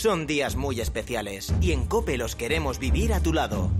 Son 0.00 0.26
días 0.26 0.56
muy 0.56 0.80
especiales 0.80 1.52
y 1.60 1.72
en 1.72 1.84
Cope 1.84 2.16
los 2.16 2.34
queremos 2.34 2.78
vivir 2.78 3.12
a 3.12 3.20
tu 3.20 3.34
lado. 3.34 3.70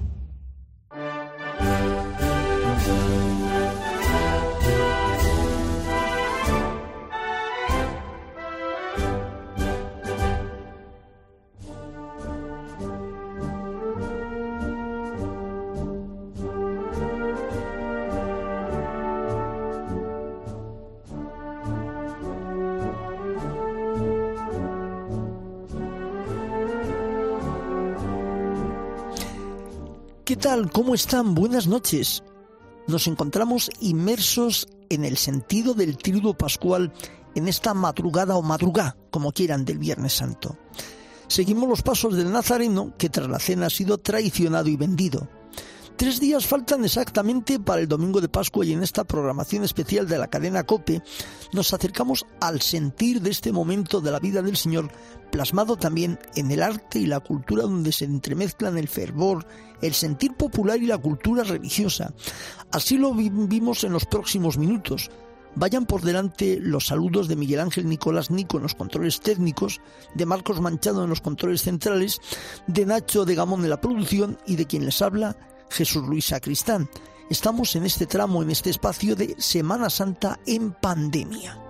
¿Cómo 30.73 30.95
están? 30.95 31.35
Buenas 31.35 31.67
noches. 31.67 32.23
Nos 32.87 33.09
encontramos 33.09 33.71
inmersos 33.81 34.69
en 34.89 35.05
el 35.05 35.17
sentido 35.17 35.75
del 35.75 35.97
triduo 35.97 36.35
pascual 36.35 36.93
en 37.35 37.49
esta 37.49 37.75
madrugada 37.75 38.37
o 38.37 38.43
madrugá, 38.43 38.97
como 39.11 39.33
quieran, 39.33 39.65
del 39.65 39.79
Viernes 39.79 40.13
Santo. 40.13 40.57
Seguimos 41.27 41.69
los 41.69 41.83
pasos 41.83 42.17
del 42.17 42.31
Nazareno, 42.31 42.95
que 42.97 43.09
tras 43.09 43.29
la 43.29 43.41
cena 43.41 43.67
ha 43.67 43.71
sido 43.71 43.99
traicionado 43.99 44.69
y 44.69 44.77
vendido. 44.77 45.29
Tres 46.01 46.19
días 46.19 46.47
faltan 46.47 46.83
exactamente 46.83 47.61
para 47.61 47.83
el 47.83 47.87
domingo 47.87 48.23
de 48.23 48.31
Pascua 48.31 48.65
y 48.65 48.73
en 48.73 48.83
esta 48.83 49.05
programación 49.05 49.65
especial 49.65 50.09
de 50.09 50.17
la 50.17 50.29
cadena 50.29 50.65
Cope 50.65 51.03
nos 51.53 51.75
acercamos 51.75 52.25
al 52.41 52.63
sentir 52.63 53.21
de 53.21 53.29
este 53.29 53.53
momento 53.53 54.01
de 54.01 54.11
la 54.11 54.19
vida 54.19 54.41
del 54.41 54.57
Señor, 54.57 54.91
plasmado 55.31 55.77
también 55.77 56.19
en 56.37 56.51
el 56.51 56.63
arte 56.63 57.01
y 57.01 57.05
la 57.05 57.21
cultura 57.21 57.65
donde 57.65 57.93
se 57.93 58.07
entremezclan 58.07 58.79
el 58.79 58.89
fervor, 58.89 59.47
el 59.83 59.93
sentir 59.93 60.33
popular 60.33 60.83
y 60.83 60.87
la 60.87 60.97
cultura 60.97 61.45
religiosa. 61.45 62.15
Así 62.73 62.97
lo 62.97 63.13
vimos 63.13 63.85
en 63.85 63.93
los 63.93 64.07
próximos 64.07 64.57
minutos. 64.57 65.11
Vayan 65.55 65.85
por 65.85 66.01
delante 66.01 66.59
los 66.63 66.87
saludos 66.87 67.29
de 67.29 67.37
Miguel 67.37 67.61
Ángel 67.61 67.87
Nicolás 67.87 68.31
Nico 68.31 68.57
en 68.57 68.63
los 68.63 68.75
controles 68.75 69.21
técnicos, 69.21 69.83
de 70.15 70.25
Marcos 70.25 70.63
Manchado 70.63 71.05
en 71.05 71.11
los 71.11 71.21
controles 71.21 71.61
centrales, 71.61 72.23
de 72.67 72.87
Nacho 72.87 73.27
de 73.27 73.35
Gamón 73.35 73.65
en 73.65 73.71
la 73.71 73.83
producción 73.83 74.39
y 74.47 74.57
de 74.57 74.65
quien 74.65 74.87
les 74.87 75.03
habla, 75.03 75.37
Jesús 75.71 76.07
Luis 76.07 76.27
Sacristán. 76.27 76.89
Estamos 77.31 77.77
en 77.77 77.85
este 77.87 78.07
tramo, 78.07 78.43
en 78.43 78.51
este 78.51 78.71
espacio 78.71 79.15
de 79.15 79.37
Semana 79.39 79.89
Santa 79.89 80.39
en 80.47 80.73
pandemia. 80.73 81.70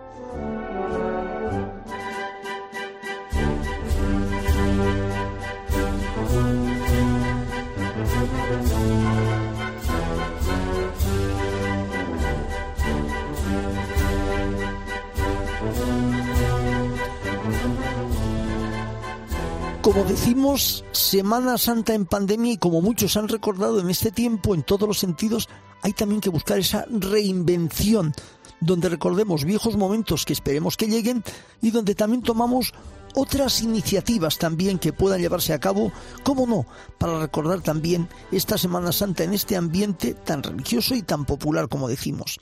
Como 19.90 20.04
decimos, 20.04 20.84
Semana 20.92 21.58
Santa 21.58 21.94
en 21.94 22.06
pandemia 22.06 22.52
y 22.52 22.58
como 22.58 22.80
muchos 22.80 23.16
han 23.16 23.26
recordado 23.26 23.80
en 23.80 23.90
este 23.90 24.12
tiempo, 24.12 24.54
en 24.54 24.62
todos 24.62 24.86
los 24.86 25.00
sentidos, 25.00 25.48
hay 25.82 25.92
también 25.94 26.20
que 26.20 26.30
buscar 26.30 26.60
esa 26.60 26.86
reinvención, 26.88 28.12
donde 28.60 28.88
recordemos 28.88 29.44
viejos 29.44 29.76
momentos 29.76 30.24
que 30.24 30.32
esperemos 30.32 30.76
que 30.76 30.86
lleguen 30.86 31.24
y 31.60 31.72
donde 31.72 31.96
también 31.96 32.22
tomamos 32.22 32.72
otras 33.16 33.62
iniciativas 33.62 34.38
también 34.38 34.78
que 34.78 34.92
puedan 34.92 35.20
llevarse 35.20 35.54
a 35.54 35.58
cabo, 35.58 35.90
cómo 36.22 36.46
no, 36.46 36.66
para 36.96 37.18
recordar 37.18 37.60
también 37.60 38.08
esta 38.30 38.58
Semana 38.58 38.92
Santa 38.92 39.24
en 39.24 39.34
este 39.34 39.56
ambiente 39.56 40.14
tan 40.14 40.44
religioso 40.44 40.94
y 40.94 41.02
tan 41.02 41.24
popular 41.24 41.68
como 41.68 41.88
decimos. 41.88 42.38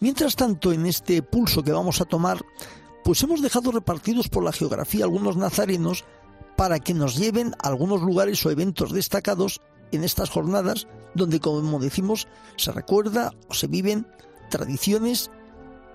Mientras 0.00 0.34
tanto, 0.34 0.72
en 0.72 0.84
este 0.84 1.22
pulso 1.22 1.62
que 1.62 1.70
vamos 1.70 2.00
a 2.00 2.06
tomar, 2.06 2.44
pues 3.04 3.22
hemos 3.22 3.40
dejado 3.40 3.70
repartidos 3.70 4.28
por 4.28 4.42
la 4.42 4.52
geografía 4.52 5.04
algunos 5.04 5.36
nazarenos 5.36 6.04
para 6.58 6.80
que 6.80 6.92
nos 6.92 7.14
lleven 7.14 7.54
a 7.62 7.68
algunos 7.68 8.02
lugares 8.02 8.44
o 8.44 8.50
eventos 8.50 8.90
destacados 8.90 9.60
en 9.92 10.02
estas 10.02 10.28
jornadas 10.28 10.88
donde, 11.14 11.38
como 11.38 11.78
decimos, 11.78 12.26
se 12.56 12.72
recuerda 12.72 13.32
o 13.46 13.54
se 13.54 13.68
viven 13.68 14.08
tradiciones 14.50 15.30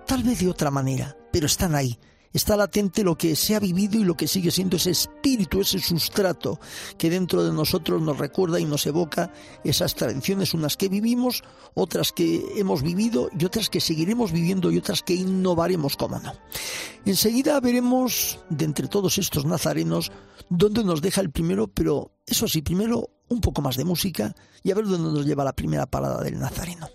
tal 0.07 0.23
vez 0.23 0.39
de 0.39 0.47
otra 0.47 0.71
manera, 0.71 1.17
pero 1.33 1.47
están 1.47 1.75
ahí, 1.75 1.99
está 2.33 2.57
latente 2.57 3.03
lo 3.03 3.15
que 3.15 3.35
se 3.35 3.55
ha 3.55 3.59
vivido 3.59 3.99
y 3.99 4.03
lo 4.03 4.15
que 4.15 4.27
sigue 4.27 4.51
siendo 4.51 4.77
ese 4.77 4.91
espíritu, 4.91 5.61
ese 5.61 5.79
sustrato 5.79 6.59
que 6.97 7.09
dentro 7.09 7.43
de 7.43 7.53
nosotros 7.53 8.01
nos 8.01 8.17
recuerda 8.17 8.59
y 8.59 8.65
nos 8.65 8.85
evoca 8.85 9.31
esas 9.63 9.95
tradiciones, 9.95 10.53
unas 10.53 10.75
que 10.75 10.89
vivimos, 10.89 11.43
otras 11.75 12.11
que 12.11 12.43
hemos 12.55 12.81
vivido 12.81 13.29
y 13.37 13.45
otras 13.45 13.69
que 13.69 13.79
seguiremos 13.79 14.31
viviendo 14.31 14.71
y 14.71 14.77
otras 14.77 15.03
que 15.03 15.13
innovaremos, 15.13 15.95
como 15.95 16.19
no. 16.19 16.33
Enseguida 17.05 17.59
veremos 17.59 18.39
de 18.49 18.65
entre 18.65 18.87
todos 18.87 19.17
estos 19.17 19.45
nazarenos 19.45 20.11
dónde 20.49 20.83
nos 20.83 21.01
deja 21.01 21.21
el 21.21 21.31
primero, 21.31 21.67
pero 21.67 22.11
eso 22.25 22.47
sí, 22.47 22.61
primero 22.61 23.09
un 23.29 23.41
poco 23.41 23.61
más 23.61 23.77
de 23.77 23.83
música 23.83 24.35
y 24.63 24.71
a 24.71 24.75
ver 24.75 24.85
dónde 24.85 25.11
nos 25.11 25.25
lleva 25.25 25.43
la 25.43 25.53
primera 25.53 25.85
parada 25.85 26.21
del 26.23 26.39
nazareno. 26.39 26.89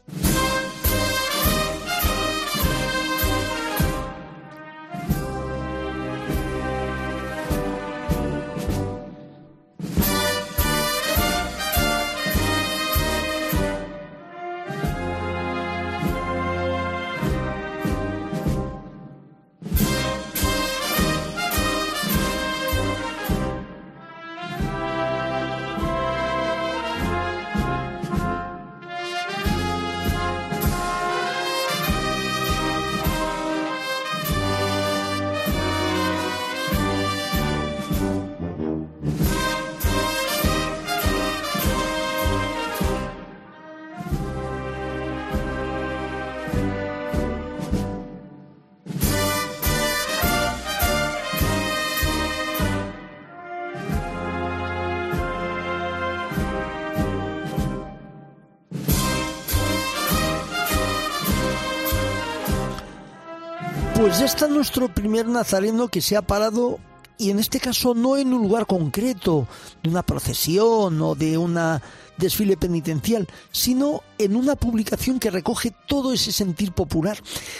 Pues 64.09 64.21
ya 64.21 64.25
está 64.25 64.49
nuestro 64.49 64.89
primer 64.89 65.29
nazareno 65.29 65.89
que 65.89 66.01
se 66.01 66.17
ha 66.17 66.23
parado 66.23 66.79
y 67.19 67.29
en 67.29 67.39
este 67.39 67.61
caso 67.61 67.93
no 67.93 68.17
en 68.17 68.33
un 68.33 68.41
lugar 68.41 68.65
concreto 68.65 69.47
de 69.83 69.91
una 69.91 70.03
procesión 70.03 71.03
o 71.03 71.15
de 71.15 71.37
una 71.37 71.83
desfile 72.17 72.57
penitencial, 72.57 73.29
sino 73.53 74.03
en 74.17 74.35
una 74.35 74.57
publicación 74.57 75.19
que 75.19 75.31
recoge 75.31 75.75
todo 75.87 76.15
ese 76.15 76.33
sentir 76.33 76.73
popular. 76.73 77.19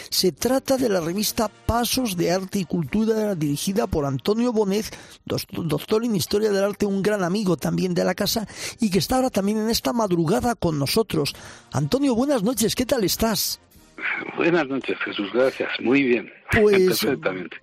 Se 0.09 0.31
trata 0.31 0.77
de 0.77 0.89
la 0.89 1.01
revista 1.01 1.49
Pasos 1.49 2.17
de 2.17 2.31
Arte 2.31 2.57
y 2.57 2.65
Cultura 2.65 3.35
dirigida 3.35 3.85
por 3.85 4.07
Antonio 4.07 4.51
Bonet, 4.51 4.87
doctor 5.25 6.03
en 6.03 6.15
Historia 6.15 6.51
del 6.51 6.63
Arte, 6.63 6.87
un 6.87 7.03
gran 7.03 7.23
amigo 7.23 7.57
también 7.57 7.93
de 7.93 8.03
la 8.03 8.15
casa 8.15 8.47
y 8.79 8.89
que 8.89 8.97
está 8.97 9.17
ahora 9.17 9.29
también 9.29 9.59
en 9.59 9.69
esta 9.69 9.93
madrugada 9.93 10.55
con 10.55 10.79
nosotros. 10.79 11.35
Antonio, 11.71 12.15
buenas 12.15 12.41
noches, 12.41 12.73
¿qué 12.73 12.87
tal 12.87 13.03
estás? 13.03 13.59
Buenas 14.37 14.67
noches, 14.67 14.97
Jesús, 15.05 15.29
gracias. 15.33 15.69
Muy 15.81 16.03
bien. 16.03 16.31
Pues, 16.51 17.05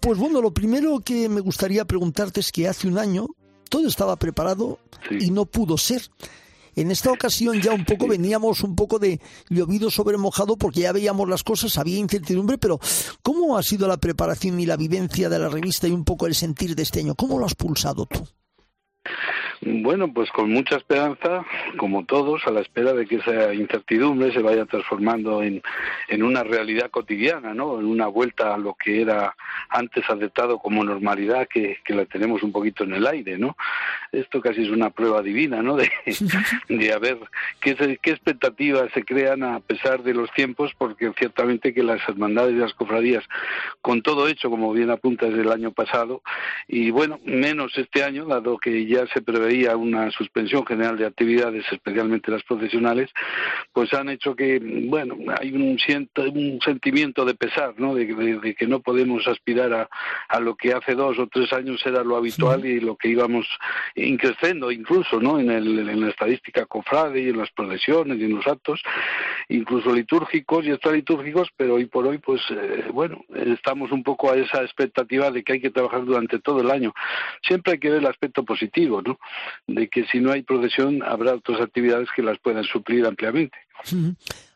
pues 0.00 0.17
bueno, 0.17 0.41
lo 0.41 0.53
primero 0.53 1.00
que 1.00 1.29
me 1.29 1.41
gustaría 1.41 1.85
preguntarte 1.85 2.38
es 2.38 2.53
que 2.53 2.69
hace 2.69 2.87
un 2.87 2.99
año 2.99 3.27
todo 3.69 3.88
estaba 3.88 4.15
preparado 4.17 4.79
y 5.11 5.33
no 5.33 5.44
pudo 5.44 5.77
ser. 5.77 6.03
En 6.77 6.93
esta 6.93 7.11
ocasión 7.11 7.61
ya 7.61 7.73
un 7.73 7.85
poco 7.85 8.06
veníamos 8.06 8.62
un 8.62 8.77
poco 8.77 9.00
de 9.00 9.21
llovido 9.49 9.91
sobre 9.91 10.19
mojado 10.19 10.56
porque 10.56 10.83
ya 10.83 10.93
veíamos 10.93 11.29
las 11.29 11.43
cosas, 11.43 11.79
había 11.79 11.99
incertidumbre, 11.99 12.59
pero 12.59 12.79
¿cómo 13.23 13.59
ha 13.59 13.62
sido 13.65 13.88
la 13.88 13.97
preparación 13.97 14.61
y 14.61 14.67
la 14.67 14.77
vivencia 14.77 15.29
de 15.29 15.41
la 15.41 15.49
revista 15.49 15.88
y 15.88 15.91
un 15.91 16.05
poco 16.05 16.29
el 16.29 16.37
sentir 16.37 16.77
de 16.77 16.85
este 16.85 17.00
año? 17.00 17.17
¿Cómo 17.17 17.41
lo 17.41 17.47
has 17.47 17.56
pulsado 17.56 18.06
tú? 18.06 18.25
Bueno, 19.61 20.12
pues 20.12 20.31
con 20.31 20.50
mucha 20.50 20.76
esperanza, 20.76 21.44
como 21.76 22.05
todos, 22.05 22.47
a 22.47 22.50
la 22.50 22.61
espera 22.61 22.93
de 22.93 23.06
que 23.06 23.17
esa 23.17 23.55
incertidumbre 23.55 24.32
se 24.32 24.43
vaya 24.43 24.64
transformando 24.67 25.43
en, 25.43 25.62
en 26.08 26.23
una 26.23 26.43
realidad 26.43 26.91
cotidiana, 26.91 27.55
¿no? 27.55 27.81
En 27.81 27.87
una 27.87 28.06
vuelta 28.06 28.55
a 28.55 28.58
lo 28.58 28.75
que 28.75 29.00
era 29.00 29.35
antes 29.69 30.08
aceptado 30.08 30.58
como 30.58 30.85
normalidad, 30.85 31.49
que, 31.49 31.79
que 31.85 31.94
la 31.94 32.05
tenemos 32.05 32.43
un 32.43 32.53
poquito 32.53 32.85
en 32.85 32.94
el 32.94 33.06
aire, 33.06 33.38
¿no? 33.38 33.56
Esto 34.12 34.41
casi 34.41 34.64
es 34.64 34.70
una 34.70 34.91
prueba 34.91 35.23
divina, 35.23 35.62
¿no? 35.62 35.76
De, 35.76 35.91
de 36.69 36.93
a 36.93 36.99
ver 36.99 37.19
qué, 37.61 37.99
qué 38.03 38.11
expectativas 38.11 38.91
se 38.93 39.05
crean 39.05 39.43
a 39.43 39.61
pesar 39.61 40.03
de 40.03 40.14
los 40.14 40.31
tiempos, 40.32 40.73
porque 40.76 41.12
ciertamente 41.19 41.73
que 41.73 41.82
las 41.82 42.06
hermandades 42.08 42.55
y 42.55 42.58
las 42.58 42.75
cofradías, 42.75 43.25
con 43.81 44.03
todo 44.03 44.29
hecho, 44.29 44.50
como 44.50 44.73
bien 44.73 44.91
apunta 44.91 45.26
desde 45.26 45.43
el 45.43 45.53
año 45.53 45.73
pasado, 45.73 46.23
y 46.69 46.91
bueno, 46.91 47.20
menos 47.25 47.76
este 47.79 48.03
año, 48.03 48.26
dado 48.26 48.58
que 48.58 48.87
ya 48.87 49.06
se 49.06 49.23
prevé 49.23 49.47
veía 49.47 49.76
una 49.76 50.11
suspensión 50.11 50.67
general 50.67 50.99
de 50.99 51.06
actividades, 51.06 51.64
especialmente 51.70 52.31
las 52.31 52.43
profesionales, 52.43 53.11
pues 53.73 53.93
han 53.94 54.09
hecho 54.09 54.35
que, 54.35 54.61
bueno, 54.88 55.17
hay 55.38 55.52
un, 55.52 55.62
un 55.62 56.61
sentimiento 56.61 57.25
de 57.25 57.35
pesar, 57.35 57.75
¿no? 57.79 57.94
De, 57.94 58.55
que 58.59 58.67
no 58.67 58.81
podemos 58.81 59.26
aspirar 59.29 59.73
a, 59.73 59.88
a, 60.29 60.41
lo 60.41 60.56
que 60.56 60.73
hace 60.73 60.94
dos 60.94 61.19
o 61.19 61.26
tres 61.26 61.52
años 61.52 61.81
era 61.85 62.02
lo 62.02 62.17
habitual 62.17 62.64
y 62.67 62.81
lo 62.81 62.97
que 62.97 63.09
íbamos 63.09 63.47
increciendo 64.06 64.70
incluso, 64.70 65.20
¿no? 65.20 65.38
En, 65.38 65.50
el, 65.50 65.88
en 65.88 66.00
la 66.00 66.11
estadística 66.11 66.67
cofrade 66.67 67.20
y 67.20 67.29
en 67.29 67.38
las 67.38 67.50
procesiones 67.50 68.19
y 68.19 68.25
en 68.25 68.37
los 68.37 68.47
actos, 68.47 68.82
incluso 69.49 69.93
litúrgicos 69.93 70.64
y 70.64 70.70
extralitúrgicos, 70.70 71.49
pero 71.56 71.75
hoy 71.75 71.87
por 71.87 72.06
hoy, 72.06 72.19
pues, 72.19 72.41
eh, 72.50 72.87
bueno, 72.93 73.25
estamos 73.35 73.93
un 73.93 74.03
poco 74.03 74.31
a 74.31 74.37
esa 74.37 74.62
expectativa 74.62 75.31
de 75.31 75.43
que 75.43 75.55
hay 75.55 75.61
que 75.61 75.70
trabajar 75.70 76.05
durante 76.05 76.38
todo 76.38 76.61
el 76.61 76.70
año. 76.70 76.94
Siempre 77.43 77.75
hay 77.75 77.79
que 77.79 77.91
ver 77.91 78.00
el 78.00 78.06
aspecto 78.06 78.44
positivo, 78.44 79.03
¿no? 79.03 79.19
de 79.67 79.88
que 79.88 80.06
si 80.06 80.20
no 80.20 80.32
hay 80.32 80.43
procesión 80.43 81.02
habrá 81.02 81.35
otras 81.35 81.61
actividades 81.61 82.09
que 82.14 82.23
las 82.23 82.38
puedan 82.38 82.64
suplir 82.64 83.06
ampliamente. 83.06 83.59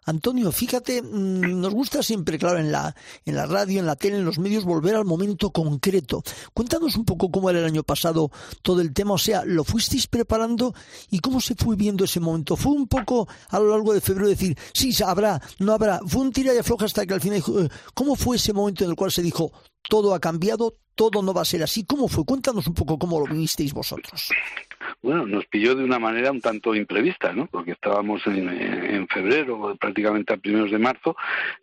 Antonio, 0.05 0.50
fíjate, 0.50 1.02
mm, 1.02 1.61
nos 1.61 1.75
gusta 1.75 2.02
siempre, 2.02 2.38
claro, 2.38 2.58
en 2.58 2.73
la, 2.73 2.94
en 3.25 3.37
la 3.37 3.47
radio, 3.47 3.81
en 3.81 3.87
la 3.87 3.97
tele, 3.97 4.17
en 4.17 4.25
los 4.25 4.38
medios, 4.38 4.64
volver 4.64 4.94
al 4.94 5.05
momento 5.05 5.50
concreto. 5.50 6.23
Cuéntanos 6.55 6.97
un 6.97 7.05
poco 7.05 7.31
cómo 7.31 7.50
era 7.50 7.58
el 7.58 7.67
año 7.67 7.82
pasado 7.82 8.31
todo 8.62 8.81
el 8.81 8.93
tema, 8.93 9.14
o 9.14 9.19
sea, 9.19 9.44
¿lo 9.44 9.62
fuisteis 9.64 10.06
preparando 10.06 10.75
y 11.11 11.19
cómo 11.19 11.41
se 11.41 11.55
fue 11.55 11.76
viendo 11.76 12.05
ese 12.05 12.20
momento? 12.20 12.56
¿Fue 12.56 12.73
un 12.73 12.88
poco 12.88 13.29
a 13.49 13.58
lo 13.58 13.70
largo 13.70 13.93
de 13.93 14.00
febrero 14.00 14.29
decir, 14.29 14.56
sí, 14.73 14.94
habrá, 15.05 15.41
no 15.58 15.73
habrá? 15.73 16.00
¿Fue 16.06 16.23
un 16.23 16.32
tira 16.32 16.55
y 16.55 16.58
afloja 16.58 16.87
hasta 16.87 17.05
que 17.06 17.14
al 17.14 17.20
final 17.20 17.38
eh, 17.38 17.69
¿cómo 17.94 18.17
fue 18.17 18.37
ese 18.37 18.53
momento 18.53 18.85
en 18.85 18.91
el 18.91 18.96
cual 18.96 19.12
se 19.12 19.23
dijo, 19.23 19.53
todo 19.88 20.15
ha 20.15 20.21
cambiado, 20.21 20.75
todo 20.94 21.23
no 21.23 21.32
va 21.32 21.43
a 21.43 21.47
ser 21.47 21.62
así? 21.62 21.85
¿Cómo 21.85 22.09
fue? 22.09 22.25
Cuéntanos 22.25 22.67
un 22.67 22.75
poco 22.75 22.99
cómo 22.99 23.21
lo 23.21 23.27
vivisteis 23.27 23.73
vosotros 23.73 24.31
bueno, 25.03 25.27
nos 25.27 25.47
pilló 25.47 25.75
de 25.75 25.85
una 25.85 25.99
manera 25.99 26.31
un 26.31 26.41
tanto 26.41 26.75
imprevista, 26.75 27.32
¿no? 27.32 27.47
Porque 27.47 27.73
estábamos 27.73 28.27
en, 28.27 28.49
en, 28.49 29.09
febrero, 29.09 29.77
prácticamente 29.81 30.35
a 30.35 30.37
primeros 30.37 30.71
de 30.71 30.79
marzo, 30.79 31.17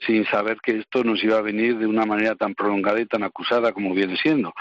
sin 0.05 0.25
saber 0.25 0.57
que 0.61 0.79
esto 0.79 1.03
nos 1.03 1.23
iba 1.23 1.37
a 1.37 1.41
venir 1.41 1.77
de 1.77 1.85
una 1.85 2.05
manera 2.05 2.35
tan 2.35 2.55
prolongada 2.55 2.99
y 2.99 3.05
tan 3.05 3.23
acusada 3.23 3.73
como 3.73 3.93
viene 3.93 4.17
siendo. 4.17 4.53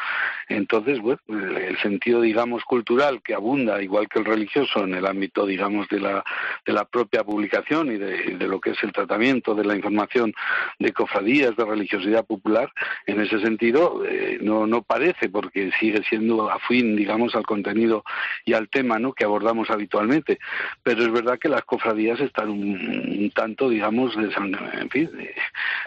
Entonces, 0.48 1.00
bueno, 1.00 1.20
el 1.28 1.78
sentido, 1.78 2.20
digamos, 2.20 2.64
cultural 2.64 3.22
que 3.22 3.34
abunda, 3.34 3.82
igual 3.82 4.08
que 4.08 4.18
el 4.18 4.24
religioso, 4.24 4.84
en 4.84 4.94
el 4.94 5.06
ámbito, 5.06 5.46
digamos, 5.46 5.88
de 5.88 6.00
la, 6.00 6.24
de 6.64 6.72
la 6.72 6.84
propia 6.84 7.24
publicación 7.24 7.92
y 7.92 7.96
de, 7.96 8.36
de 8.36 8.46
lo 8.46 8.60
que 8.60 8.70
es 8.70 8.82
el 8.82 8.92
tratamiento 8.92 9.54
de 9.54 9.64
la 9.64 9.74
información 9.74 10.34
de 10.78 10.92
cofradías, 10.92 11.56
de 11.56 11.64
religiosidad 11.64 12.26
popular, 12.26 12.70
en 13.06 13.20
ese 13.20 13.40
sentido, 13.46 14.02
eh, 14.04 14.38
no, 14.40 14.66
no 14.66 14.82
parece, 14.82 15.28
porque 15.28 15.70
sigue 15.78 16.02
siendo 16.08 16.50
afín, 16.50 16.96
digamos, 16.96 17.34
al 17.36 17.46
contenido 17.46 18.04
y 18.44 18.54
al 18.54 18.68
tema 18.68 18.98
¿no? 18.98 19.12
que 19.12 19.24
abordamos 19.24 19.70
habitualmente. 19.70 20.38
Pero 20.82 21.02
es 21.02 21.12
verdad 21.12 21.38
que 21.38 21.48
las 21.48 21.62
cofradías 21.64 22.20
están 22.20 22.50
un, 22.50 23.30
tanto, 23.34 23.68
digamos, 23.68 24.16
en 24.16 24.90
fin, 24.90 25.10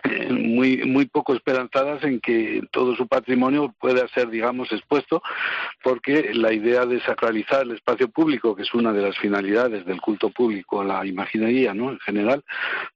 eh, 0.04 0.30
muy, 0.32 0.78
muy 0.86 1.06
poco 1.06 1.34
esperanzadas 1.34 2.04
en 2.04 2.20
que 2.20 2.62
todo 2.72 2.96
su 2.96 3.08
patrimonio 3.08 3.74
pueda 3.80 4.08
ser, 4.10 4.30
digamos, 4.30 4.72
expuesto, 4.72 5.22
porque 5.84 6.32
la 6.34 6.54
idea 6.54 6.86
de 6.86 7.02
sacralizar 7.02 7.64
el 7.64 7.72
espacio 7.72 8.08
público, 8.10 8.56
que 8.56 8.64
es 8.64 8.74
una 8.74 8.94
de 8.94 9.02
las 9.02 9.18
finalidades 9.18 9.86
del 9.86 10.00
culto 10.00 10.30
público 10.30 10.82
a 10.82 10.86
la 10.86 11.06
imaginería, 11.06 11.74
¿no? 11.74 11.92
En 11.92 12.00
general, 12.00 12.44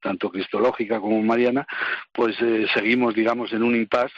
tanto 0.00 0.30
cristológica 0.30 1.00
como 1.00 1.22
mariana, 1.22 1.66
pues 2.12 2.36
eh, 2.40 2.66
seguimos, 2.72 3.14
digamos, 3.14 3.52
en 3.52 3.62
un 3.62 3.76
impasse 3.76 4.14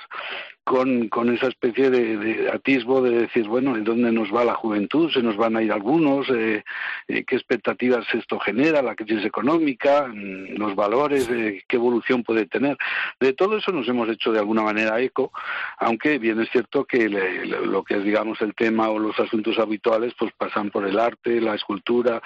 con, 0.66 1.08
con 1.08 1.32
esa 1.32 1.46
especie 1.46 1.90
de, 1.90 2.50
atisbo 2.52 3.00
de 3.00 3.20
decir, 3.20 3.46
bueno, 3.46 3.76
¿en 3.76 3.84
dónde 3.84 4.10
nos 4.10 4.34
va 4.34 4.44
la 4.44 4.54
juventud? 4.54 5.12
¿Se 5.12 5.22
nos 5.22 5.36
van 5.36 5.56
a 5.56 5.62
ir 5.62 5.70
algunos? 5.70 6.28
Eh, 6.28 6.64
eh, 7.06 7.24
¿Qué 7.24 7.36
expectativas 7.36 8.04
esto 8.12 8.40
genera? 8.40 8.82
¿La 8.82 8.96
crisis 8.96 9.24
económica? 9.24 10.08
Mm, 10.08 10.58
¿Los 10.58 10.74
valores? 10.74 11.28
Eh, 11.30 11.62
¿Qué 11.68 11.76
evolución 11.76 12.24
puede 12.24 12.46
tener? 12.46 12.76
De 13.20 13.32
todo 13.32 13.58
eso 13.58 13.70
nos 13.70 13.86
hemos 13.86 14.08
hecho 14.08 14.32
de 14.32 14.40
alguna 14.40 14.62
manera 14.62 15.00
eco, 15.00 15.30
aunque 15.78 16.18
bien 16.18 16.40
es 16.40 16.50
cierto 16.50 16.84
que 16.84 17.08
lo 17.08 17.84
que 17.84 17.98
es, 17.98 18.02
digamos, 18.02 18.40
el 18.40 18.52
tema 18.52 18.88
o 18.88 18.98
los 18.98 19.16
asuntos 19.20 19.60
habituales, 19.60 20.14
pues 20.18 20.32
pasan 20.36 20.70
por 20.70 20.84
el 20.84 20.98
arte, 20.98 21.40
la 21.40 21.54
escultura, 21.54 22.20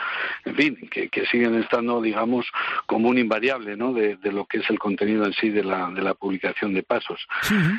en 0.47 0.57
fin, 0.57 0.89
que, 0.91 1.11
que 1.11 1.27
siguen 1.27 1.57
estando, 1.57 2.01
digamos, 2.01 2.47
como 2.87 3.11
un 3.11 3.19
invariable, 3.19 3.77
¿no? 3.77 3.93
De, 3.93 4.17
de, 4.17 4.33
lo 4.33 4.47
que 4.47 4.61
es 4.61 4.71
el 4.71 4.79
contenido 4.79 5.27
en 5.27 5.35
sí 5.35 5.51
de 5.51 5.63
la, 5.63 5.91
de 5.91 6.01
la 6.01 6.15
publicación 6.15 6.73
de 6.73 6.83
pasos. 6.83 7.29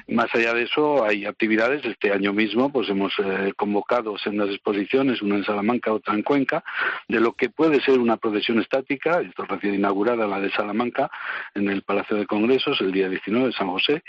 Más 0.08 0.28
allá 0.36 0.51
de 0.54 0.64
eso 0.64 1.04
hay 1.04 1.26
actividades. 1.26 1.84
Este 1.86 2.12
año 2.12 2.34
mismo 2.34 2.72
pues 2.72 2.90
hemos 2.90 3.14
eh, 3.20 3.54
convocado 3.56 4.18
sendas 4.18 4.50
exposiciones, 4.50 5.22
una 5.22 5.36
en 5.36 5.44
Salamanca, 5.44 5.94
otra 5.94 6.14
en 6.14 6.24
Cuenca, 6.24 6.64
de 7.08 7.20
lo 7.20 7.34
que 7.34 7.50
puede 7.50 7.82
ser 7.82 8.00
una 8.00 8.18
procesión 8.18 8.60
estática, 8.60 9.22
esto 9.22 9.46
recién 9.46 9.76
inaugurada 9.76 10.28
la 10.28 10.40
de 10.40 10.52
Salamanca 10.52 11.10
en 11.56 11.70
el 11.70 11.82
Palacio 11.84 12.18
de 12.18 12.26
Congresos 12.26 12.80
el 12.82 12.92
día 12.92 13.10
19 13.10 13.48
de 13.48 13.54
San 13.54 13.70
José 13.70 14.04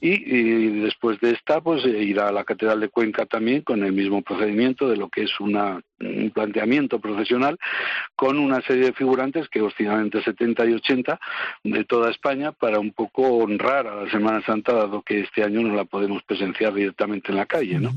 y, 0.00 0.80
después 0.80 1.20
de 1.20 1.32
esta 1.32 1.60
pues 1.60 1.84
irá 1.84 2.28
a 2.28 2.32
la 2.32 2.44
Catedral 2.44 2.80
de 2.80 2.88
Cuenca 2.88 3.26
también 3.26 3.62
con 3.62 3.82
el 3.84 3.92
mismo 3.92 4.22
procedimiento 4.22 4.88
de 4.88 4.96
lo 4.96 5.08
que 5.08 5.22
es 5.22 5.40
una 5.40 5.80
un 5.95 5.95
planteamiento 6.34 6.98
profesional 6.98 7.58
con 8.14 8.38
una 8.38 8.60
serie 8.62 8.86
de 8.86 8.92
figurantes 8.92 9.48
que 9.48 9.62
oscilan 9.62 10.02
entre 10.02 10.22
70 10.22 10.66
y 10.66 10.72
80 10.74 11.20
de 11.64 11.84
toda 11.84 12.10
España 12.10 12.52
para 12.52 12.78
un 12.78 12.92
poco 12.92 13.22
honrar 13.22 13.86
a 13.86 14.04
la 14.04 14.10
Semana 14.10 14.42
Santa, 14.44 14.72
dado 14.72 15.02
que 15.02 15.20
este 15.20 15.42
año 15.42 15.62
no 15.62 15.74
la 15.74 15.84
podemos 15.84 16.22
presenciar 16.22 16.74
directamente 16.74 17.30
en 17.30 17.36
la 17.36 17.46
calle. 17.46 17.78
¿no? 17.78 17.94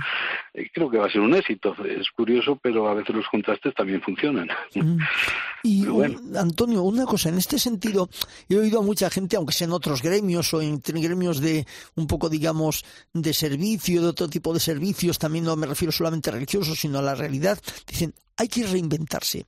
Eh, 0.53 0.69
creo 0.73 0.89
que 0.89 0.97
va 0.97 1.07
a 1.07 1.11
ser 1.11 1.21
un 1.21 1.35
éxito. 1.35 1.75
Es 1.85 2.09
curioso, 2.11 2.57
pero 2.61 2.87
a 2.87 2.93
veces 2.93 3.15
los 3.15 3.27
contrastes 3.27 3.73
también 3.75 4.01
funcionan. 4.01 4.49
Y 5.63 5.85
Antonio, 6.37 6.83
una 6.83 7.05
cosa, 7.05 7.29
en 7.29 7.37
este 7.37 7.59
sentido, 7.59 8.09
he 8.47 8.55
oído 8.55 8.79
a 8.79 8.83
mucha 8.83 9.09
gente, 9.09 9.35
aunque 9.35 9.53
sea 9.53 9.67
en 9.67 9.73
otros 9.73 10.01
gremios 10.01 10.53
o 10.53 10.61
en 10.61 10.81
gremios 10.81 11.41
de 11.41 11.65
un 11.95 12.07
poco, 12.07 12.29
digamos, 12.29 12.85
de 13.13 13.33
servicio, 13.33 14.01
de 14.01 14.07
otro 14.07 14.29
tipo 14.29 14.53
de 14.53 14.59
servicios, 14.59 15.19
también 15.19 15.45
no 15.45 15.55
me 15.55 15.67
refiero 15.67 15.91
solamente 15.91 16.29
a 16.29 16.33
religiosos, 16.33 16.79
sino 16.79 16.99
a 16.99 17.01
la 17.01 17.15
realidad, 17.15 17.59
Dicen, 17.89 18.13
hay 18.37 18.47
que 18.47 18.65
reinventarse. 18.65 19.45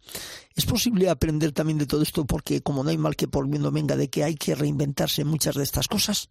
¿Es 0.55 0.65
posible 0.65 1.09
aprender 1.09 1.51
también 1.51 1.77
de 1.77 1.85
todo 1.85 2.01
esto? 2.01 2.25
Porque 2.25 2.61
como 2.61 2.83
no 2.83 2.89
hay 2.89 2.97
mal 2.97 3.15
que 3.15 3.27
por 3.27 3.47
bien 3.47 3.61
no 3.61 3.71
venga, 3.71 3.95
de 3.95 4.09
que 4.09 4.23
hay 4.23 4.35
que 4.35 4.55
reinventarse 4.55 5.21
en 5.21 5.27
muchas 5.27 5.55
de 5.55 5.63
estas 5.63 5.87
cosas. 5.87 6.29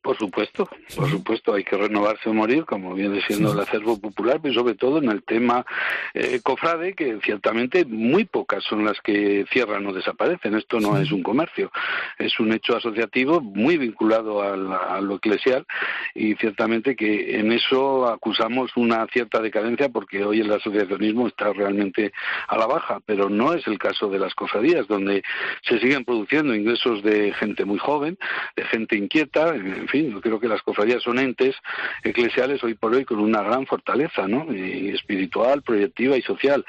Por 0.00 0.16
supuesto, 0.16 0.68
por 0.96 1.10
supuesto, 1.10 1.54
hay 1.54 1.64
que 1.64 1.76
renovarse 1.76 2.30
o 2.30 2.34
morir, 2.34 2.64
como 2.64 2.94
viene 2.94 3.20
siendo 3.26 3.52
el 3.52 3.60
acervo 3.60 4.00
popular, 4.00 4.38
pero 4.40 4.54
sobre 4.54 4.74
todo 4.74 4.98
en 4.98 5.10
el 5.10 5.22
tema 5.22 5.66
eh, 6.14 6.40
cofrade, 6.42 6.94
que 6.94 7.18
ciertamente 7.22 7.84
muy 7.84 8.24
pocas 8.24 8.64
son 8.64 8.84
las 8.84 9.00
que 9.00 9.44
cierran 9.52 9.86
o 9.86 9.92
desaparecen. 9.92 10.54
Esto 10.54 10.80
no 10.80 10.96
es 10.96 11.10
un 11.10 11.22
comercio, 11.22 11.70
es 12.16 12.38
un 12.40 12.52
hecho 12.52 12.76
asociativo 12.76 13.40
muy 13.40 13.76
vinculado 13.76 14.42
a 14.42 15.00
lo 15.00 15.16
eclesial 15.16 15.66
y 16.14 16.34
ciertamente 16.36 16.96
que 16.96 17.38
en 17.38 17.52
eso 17.52 18.08
acusamos 18.08 18.70
una 18.76 19.06
cierta 19.08 19.40
decadencia 19.40 19.88
porque 19.88 20.24
hoy 20.24 20.40
el 20.40 20.52
asociacionismo 20.52 21.28
está 21.28 21.52
realmente 21.52 22.12
a 22.46 22.56
la 22.56 22.66
baja, 22.66 23.00
pero 23.04 23.28
no 23.28 23.52
es 23.52 23.66
el 23.66 23.78
caso 23.78 24.08
de 24.08 24.18
las 24.18 24.34
cofradías, 24.34 24.86
donde 24.86 25.22
se 25.62 25.78
siguen 25.78 26.04
produciendo 26.04 26.54
ingresos 26.54 27.02
de 27.02 27.32
gente 27.34 27.64
muy 27.64 27.78
joven, 27.78 28.18
de 28.56 28.64
gente 28.64 28.96
inquieta, 28.96 29.54
en 29.88 29.90
fin, 29.90 30.12
yo 30.12 30.20
creo 30.20 30.38
que 30.38 30.48
las 30.48 30.62
cofradías 30.62 31.02
son 31.02 31.18
entes 31.18 31.56
eclesiales 32.02 32.62
hoy 32.62 32.74
por 32.74 32.94
hoy 32.94 33.06
con 33.06 33.20
una 33.20 33.42
gran 33.42 33.66
fortaleza, 33.66 34.28
¿no? 34.28 34.46
espiritual, 34.52 35.62
proyectiva 35.62 36.16
y 36.16 36.22
social 36.22 36.64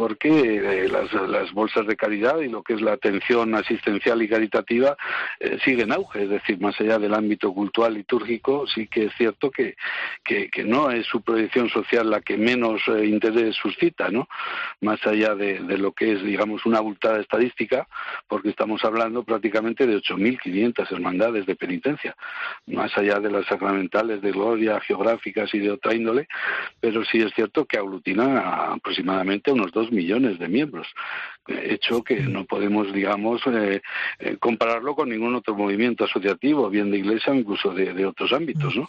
porque 0.00 0.30
eh, 0.30 0.88
las, 0.88 1.52
bolsas 1.52 1.86
de 1.86 1.94
caridad 1.94 2.40
y 2.40 2.48
lo 2.48 2.62
que 2.62 2.72
es 2.72 2.80
la 2.80 2.94
atención 2.94 3.54
asistencial 3.54 4.22
y 4.22 4.30
caritativa 4.30 4.96
eh, 5.38 5.58
sigue 5.62 5.82
en 5.82 5.92
auge, 5.92 6.22
es 6.22 6.30
decir, 6.30 6.58
más 6.58 6.80
allá 6.80 6.98
del 6.98 7.12
ámbito 7.12 7.52
cultural 7.52 7.92
litúrgico, 7.92 8.66
sí 8.66 8.86
que 8.86 9.04
es 9.04 9.12
cierto 9.18 9.50
que, 9.50 9.76
que, 10.24 10.64
no 10.64 10.90
es 10.90 11.04
su 11.04 11.20
proyección 11.20 11.68
social 11.68 12.08
la 12.08 12.22
que 12.22 12.38
menos 12.38 12.80
eh, 12.88 13.04
interés 13.04 13.54
suscita, 13.56 14.08
¿no? 14.08 14.26
Más 14.80 15.06
allá 15.06 15.34
de, 15.34 15.60
lo 15.76 15.92
que 15.92 16.12
es, 16.12 16.22
digamos, 16.22 16.64
una 16.64 16.78
abultada 16.78 17.20
estadística, 17.20 17.86
porque 18.26 18.48
estamos 18.48 18.82
hablando 18.86 19.22
prácticamente 19.22 19.86
de 19.86 19.98
8.500 19.98 20.92
hermandades 20.92 21.44
de 21.44 21.56
penitencia, 21.56 22.16
más 22.68 22.96
allá 22.96 23.20
de 23.20 23.30
las 23.30 23.44
sacramentales 23.44 24.22
de 24.22 24.32
gloria, 24.32 24.80
geográficas 24.80 25.52
y 25.52 25.58
de 25.58 25.72
otra 25.72 25.94
índole, 25.94 26.26
pero 26.80 27.04
sí 27.04 27.20
es 27.20 27.34
cierto 27.34 27.66
que 27.66 27.76
aglutina 27.76 28.72
aproximadamente 28.72 29.52
unos 29.52 29.72
dos 29.72 29.89
millones 29.90 30.38
de 30.38 30.48
miembros, 30.48 30.86
hecho 31.48 32.02
que 32.02 32.20
no 32.20 32.44
podemos, 32.44 32.92
digamos, 32.92 33.40
eh, 33.46 33.80
eh, 34.18 34.36
compararlo 34.38 34.94
con 34.94 35.08
ningún 35.08 35.34
otro 35.34 35.54
movimiento 35.54 36.04
asociativo, 36.04 36.68
bien 36.68 36.90
de 36.90 36.98
iglesia 36.98 37.32
o 37.32 37.36
incluso 37.36 37.72
de, 37.72 38.06
otros 38.06 38.32
ámbitos, 38.32 38.76
¿no? 38.76 38.88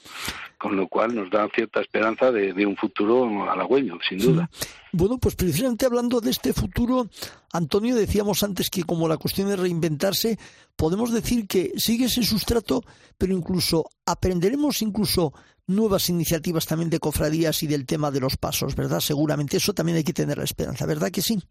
Con 0.58 0.76
lo 0.76 0.88
cual 0.88 1.16
nos 1.16 1.30
da 1.30 1.48
cierta 1.54 1.82
esperanza 1.82 2.32
de, 2.32 2.66
un 2.66 2.76
futuro 2.76 3.50
halagüeño, 3.50 3.98
sin 4.08 4.20
duda. 4.20 4.50
Bueno, 4.92 5.18
pues 5.18 5.36
precisamente 5.36 5.86
hablando 5.86 6.22
de 6.22 6.32
este 6.32 6.54
futuro, 6.54 7.08
Antonio, 7.54 7.96
decíamos 7.96 8.44
antes 8.44 8.70
que 8.70 8.84
como 8.84 9.08
la 9.08 9.18
cuestión 9.18 9.50
es 9.52 9.60
reinventarse, 9.60 10.38
podemos 10.76 11.12
decir 11.12 11.48
que 11.48 11.72
sigue 11.78 12.06
ese 12.06 12.24
sustrato, 12.24 12.84
pero 13.18 13.34
incluso 13.34 13.86
aprenderemos 14.06 14.82
incluso 14.82 15.34
nuevas 15.68 16.10
iniciativas 16.10 16.66
también 16.66 16.90
de 16.90 17.00
cofradías 17.00 17.64
y 17.64 17.68
del 17.68 17.86
tema 17.86 18.12
de 18.12 18.20
los 18.20 18.38
pasos, 18.38 18.76
¿verdad? 18.76 19.00
Seguramente 19.00 19.58
eso 19.58 19.74
también 19.74 19.98
hay 19.98 20.04
que 20.04 20.14
tener 20.14 20.38
la 20.38 20.44
esperanza, 20.44 20.86
¿verdad 20.86 21.12
que 21.12 21.22
sí? 21.22 21.42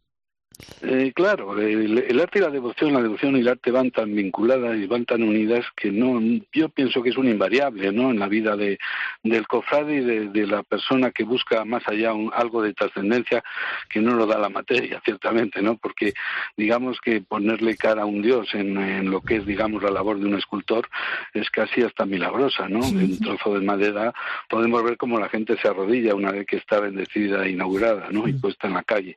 Eh, 0.83 1.13
claro, 1.15 1.59
el, 1.59 2.21
arte 2.21 2.39
y 2.39 2.43
la 2.43 2.51
devoción, 2.51 2.95
la 2.95 3.03
devoción 3.03 3.37
y 3.37 3.41
el 3.41 3.49
arte 3.49 3.71
van 3.71 3.91
tan 3.91 4.15
vinculadas 4.15 4.77
y 4.77 4.87
van 4.87 5.05
tan 5.05 5.23
unidas 5.23 5.67
que 5.77 5.91
no, 5.91 6.21
yo 6.53 6.69
pienso 6.69 7.03
que 7.03 7.11
es 7.11 7.17
un 7.17 7.29
invariable, 7.29 7.93
¿no? 7.93 8.11
En 8.11 8.19
la 8.19 8.29
vida 8.29 8.57
de, 8.57 8.79
del 9.23 9.47
cofrade 9.47 9.97
y 9.97 10.01
de, 10.01 10.47
la 10.47 10.63
persona 10.63 11.11
que 11.11 11.25
busca 11.25 11.65
más 11.65 11.87
allá 11.87 12.13
algo 12.33 12.63
de 12.63 12.73
trascendencia 12.73 13.45
que 13.89 14.01
no 14.01 14.15
lo 14.15 14.27
da 14.27 14.39
la 14.39 14.49
materia, 14.49 15.01
ciertamente, 15.05 15.61
¿no? 15.63 15.77
Porque 15.77 16.15
digamos 16.57 16.99
que 17.01 17.21
ponerle 17.21 17.77
cara 17.77 18.03
a 18.03 18.07
un 18.07 18.23
dios 18.23 18.55
en, 18.55 18.79
en 18.79 19.11
lo 19.11 19.21
que 19.21 19.37
es, 19.37 19.47
digamos, 19.47 19.83
la 19.83 19.91
labor 19.91 20.19
de 20.19 20.27
un 20.27 20.35
escultor 20.35 20.89
es 21.35 21.51
casi 21.51 21.83
hasta 21.83 22.07
milagrosa, 22.07 22.69
¿no? 22.69 22.85
En 22.85 23.03
un 23.03 23.19
trozo 23.19 23.55
de 23.55 23.65
madera 23.65 24.13
podemos 24.49 24.83
ver 24.83 24.97
cómo 24.97 25.19
la 25.19 25.29
gente 25.29 25.57
se 25.61 25.69
arrodilla 25.69 26.15
una 26.15 26.33
vez 26.33 26.47
que 26.47 26.57
está 26.57 26.81
bendecida 26.81 27.45
e 27.45 27.51
inaugurada, 27.51 28.09
¿no? 28.11 28.27
Y 28.27 28.33
puesta 28.33 28.67
en 28.67 28.75
la 28.75 28.83
calle, 28.83 29.17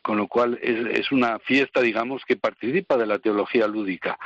con 0.00 0.16
lo 0.16 0.26
cual 0.26 0.58
es, 0.62 0.81
una 1.12 1.38
fiesta, 1.40 1.80
digamos, 1.80 2.24
que 2.24 2.36
participa 2.36 2.96
de 2.96 3.06
la 3.06 3.18
teología 3.18 3.66
lúdica, 3.66 4.18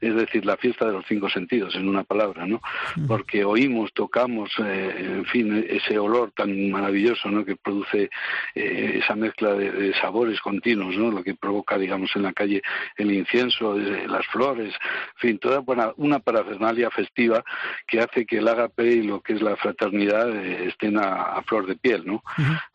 es 0.00 0.14
decir, 0.14 0.44
la 0.44 0.56
fiesta 0.56 0.86
de 0.86 0.92
los 0.92 1.04
cinco 1.06 1.28
sentidos, 1.28 1.74
en 1.74 1.88
una 1.88 2.04
palabra, 2.04 2.46
¿no? 2.46 2.60
Porque 3.06 3.44
oímos, 3.44 3.92
tocamos, 3.92 4.50
eh, 4.58 4.94
en 4.98 5.24
fin, 5.26 5.66
ese 5.68 5.98
olor 5.98 6.32
tan 6.32 6.70
maravilloso, 6.70 7.30
¿no? 7.30 7.44
Que 7.44 7.56
produce 7.56 8.10
eh, 8.54 9.00
esa 9.02 9.14
mezcla 9.14 9.54
de, 9.54 9.94
sabores 10.00 10.40
continuos, 10.40 10.96
¿no? 10.96 11.10
Lo 11.10 11.22
que 11.22 11.34
provoca, 11.34 11.78
digamos, 11.78 12.10
en 12.16 12.22
la 12.22 12.32
calle 12.32 12.62
el 12.96 13.12
incienso, 13.12 13.78
eh, 13.78 14.06
las 14.08 14.26
flores, 14.26 14.74
en 15.14 15.20
fin, 15.20 15.38
toda 15.38 15.62
una 15.96 16.18
parafernalia 16.20 16.90
festiva 16.90 17.44
que 17.86 18.00
hace 18.00 18.26
que 18.26 18.38
el 18.38 18.48
ágape 18.48 18.86
y 18.86 19.02
lo 19.02 19.20
que 19.20 19.34
es 19.34 19.42
la 19.42 19.56
fraternidad 19.56 20.34
estén 20.34 20.98
a, 20.98 21.42
flor 21.46 21.66
de 21.66 21.76
piel, 21.76 22.04
¿no? 22.06 22.22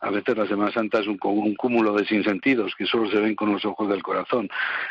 A 0.00 0.10
veces 0.10 0.36
la 0.36 0.46
Semana 0.46 0.72
Santa 0.72 1.00
es 1.00 1.06
un, 1.06 1.18
un 1.22 1.54
cúmulo 1.54 1.94
de 1.94 2.06
sinsentidos 2.06 2.74
que 2.76 2.86
solo 2.86 3.10
se 3.10 3.18
ven 3.18 3.29
con 3.34 3.52
los 3.52 3.64
ojos 3.64 3.88
del 3.88 4.02
corazón. 4.02 4.48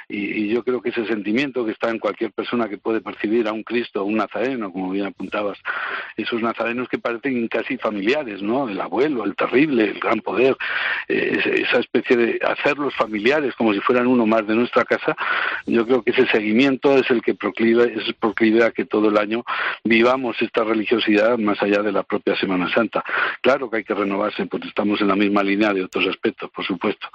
Y, 0.07 0.49
yo 0.49 0.63
creo 0.63 0.81
que 0.81 0.89
ese 0.89 1.05
sentimiento 1.05 1.65
que 1.65 1.71
está 1.71 1.89
en 1.89 1.99
cualquier 1.99 2.31
persona 2.31 2.67
que 2.67 2.77
puede 2.77 3.01
percibir 3.01 3.47
a 3.47 3.53
un 3.53 3.63
Cristo, 3.63 3.99
a 3.99 4.03
un 4.03 4.15
nazareno, 4.15 4.71
como 4.71 4.89
bien 4.89 5.05
apuntabas, 5.05 5.59
esos 6.17 6.41
nazarenos 6.41 6.89
que 6.89 6.97
parecen 6.97 7.47
casi 7.47 7.77
familiares, 7.77 8.41
¿no? 8.41 8.67
El 8.67 8.81
abuelo, 8.81 9.25
el 9.25 9.35
terrible, 9.35 9.85
el 9.85 9.99
gran 9.99 10.19
poder, 10.21 10.57
eh, 11.07 11.65
esa 11.67 11.79
especie 11.79 12.17
de 12.17 12.39
hacerlos 12.45 12.95
familiares 12.95 13.53
como 13.55 13.73
si 13.73 13.79
fueran 13.79 14.07
uno 14.07 14.25
más 14.25 14.45
de 14.47 14.55
nuestra 14.55 14.85
casa, 14.85 15.15
yo 15.65 15.85
creo 15.85 16.01
que 16.01 16.11
ese 16.11 16.27
seguimiento 16.27 16.97
es 16.97 17.09
el 17.11 17.21
que 17.21 17.35
proclive, 17.35 17.93
es 17.95 18.13
proclive 18.13 18.63
a 18.63 18.71
que 18.71 18.85
todo 18.85 19.09
el 19.09 19.17
año 19.17 19.43
vivamos 19.83 20.41
esta 20.41 20.63
religiosidad 20.63 21.37
más 21.37 21.61
allá 21.61 21.81
de 21.81 21.91
la 21.91 22.03
propia 22.03 22.35
Semana 22.35 22.71
Santa. 22.73 23.03
Claro 23.41 23.69
que 23.69 23.77
hay 23.77 23.83
que 23.83 23.93
renovarse, 23.93 24.45
porque 24.45 24.67
estamos 24.67 25.01
en 25.01 25.07
la 25.07 25.15
misma 25.15 25.43
línea 25.43 25.73
de 25.73 25.83
otros 25.83 26.07
aspectos, 26.07 26.49
por 26.51 26.65
supuesto. 26.65 27.07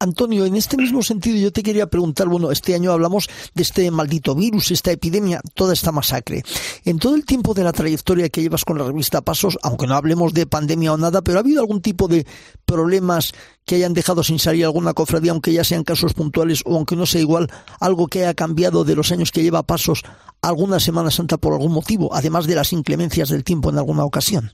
Antonio, 0.00 0.46
en 0.46 0.54
este 0.54 0.76
mismo 0.76 1.02
sentido 1.02 1.38
yo 1.38 1.50
te 1.50 1.64
quería 1.64 1.88
preguntar, 1.88 2.28
bueno, 2.28 2.52
este 2.52 2.72
año 2.72 2.92
hablamos 2.92 3.28
de 3.54 3.64
este 3.64 3.90
maldito 3.90 4.36
virus, 4.36 4.70
esta 4.70 4.92
epidemia, 4.92 5.40
toda 5.54 5.72
esta 5.72 5.90
masacre. 5.90 6.44
En 6.84 7.00
todo 7.00 7.16
el 7.16 7.24
tiempo 7.24 7.52
de 7.52 7.64
la 7.64 7.72
trayectoria 7.72 8.28
que 8.28 8.40
llevas 8.40 8.64
con 8.64 8.78
la 8.78 8.84
revista 8.84 9.22
Pasos, 9.22 9.58
aunque 9.60 9.88
no 9.88 9.96
hablemos 9.96 10.34
de 10.34 10.46
pandemia 10.46 10.92
o 10.92 10.96
nada, 10.96 11.22
pero 11.22 11.38
ha 11.38 11.40
habido 11.40 11.60
algún 11.60 11.82
tipo 11.82 12.06
de 12.06 12.28
problemas 12.64 13.32
que 13.64 13.74
hayan 13.74 13.92
dejado 13.92 14.22
sin 14.22 14.38
salir 14.38 14.64
alguna 14.66 14.94
cofradía, 14.94 15.32
aunque 15.32 15.52
ya 15.52 15.64
sean 15.64 15.82
casos 15.82 16.14
puntuales 16.14 16.62
o 16.64 16.76
aunque 16.76 16.94
no 16.94 17.04
sea 17.04 17.20
igual, 17.20 17.50
algo 17.80 18.06
que 18.06 18.20
haya 18.20 18.34
cambiado 18.34 18.84
de 18.84 18.94
los 18.94 19.10
años 19.10 19.32
que 19.32 19.42
lleva 19.42 19.64
Pasos 19.64 20.04
alguna 20.42 20.78
Semana 20.78 21.10
Santa 21.10 21.38
por 21.38 21.54
algún 21.54 21.72
motivo, 21.72 22.14
además 22.14 22.46
de 22.46 22.54
las 22.54 22.72
inclemencias 22.72 23.30
del 23.30 23.42
tiempo 23.42 23.70
en 23.70 23.78
alguna 23.78 24.04
ocasión. 24.04 24.52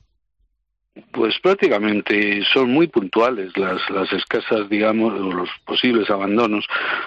Pues 1.11 1.37
prácticamente 1.39 2.41
son 2.53 2.71
muy 2.71 2.87
puntuales 2.87 3.57
las, 3.57 3.81
las 3.89 4.11
escasas, 4.13 4.69
digamos, 4.69 5.13
o 5.19 5.33
los 5.33 5.49
posibles 5.65 6.09
abandonos, 6.09 6.65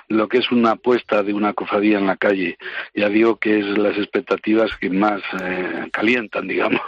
lo 0.09 0.29
que 0.29 0.39
es 0.39 0.53
una 0.53 0.73
apuesta 0.73 1.23
de 1.23 1.33
una 1.33 1.55
cofradía 1.55 1.99
en 1.99 2.07
la 2.07 2.17
calle. 2.17 2.59
Ya 2.95 3.09
digo 3.09 3.37
que 3.37 3.61
es 3.61 3.65
las 3.79 3.97
expectativas 3.97 4.71
que 4.79 4.91
más 4.91 5.23
eh, 5.41 5.89
calientan, 5.91 6.49
digamos, 6.49 6.83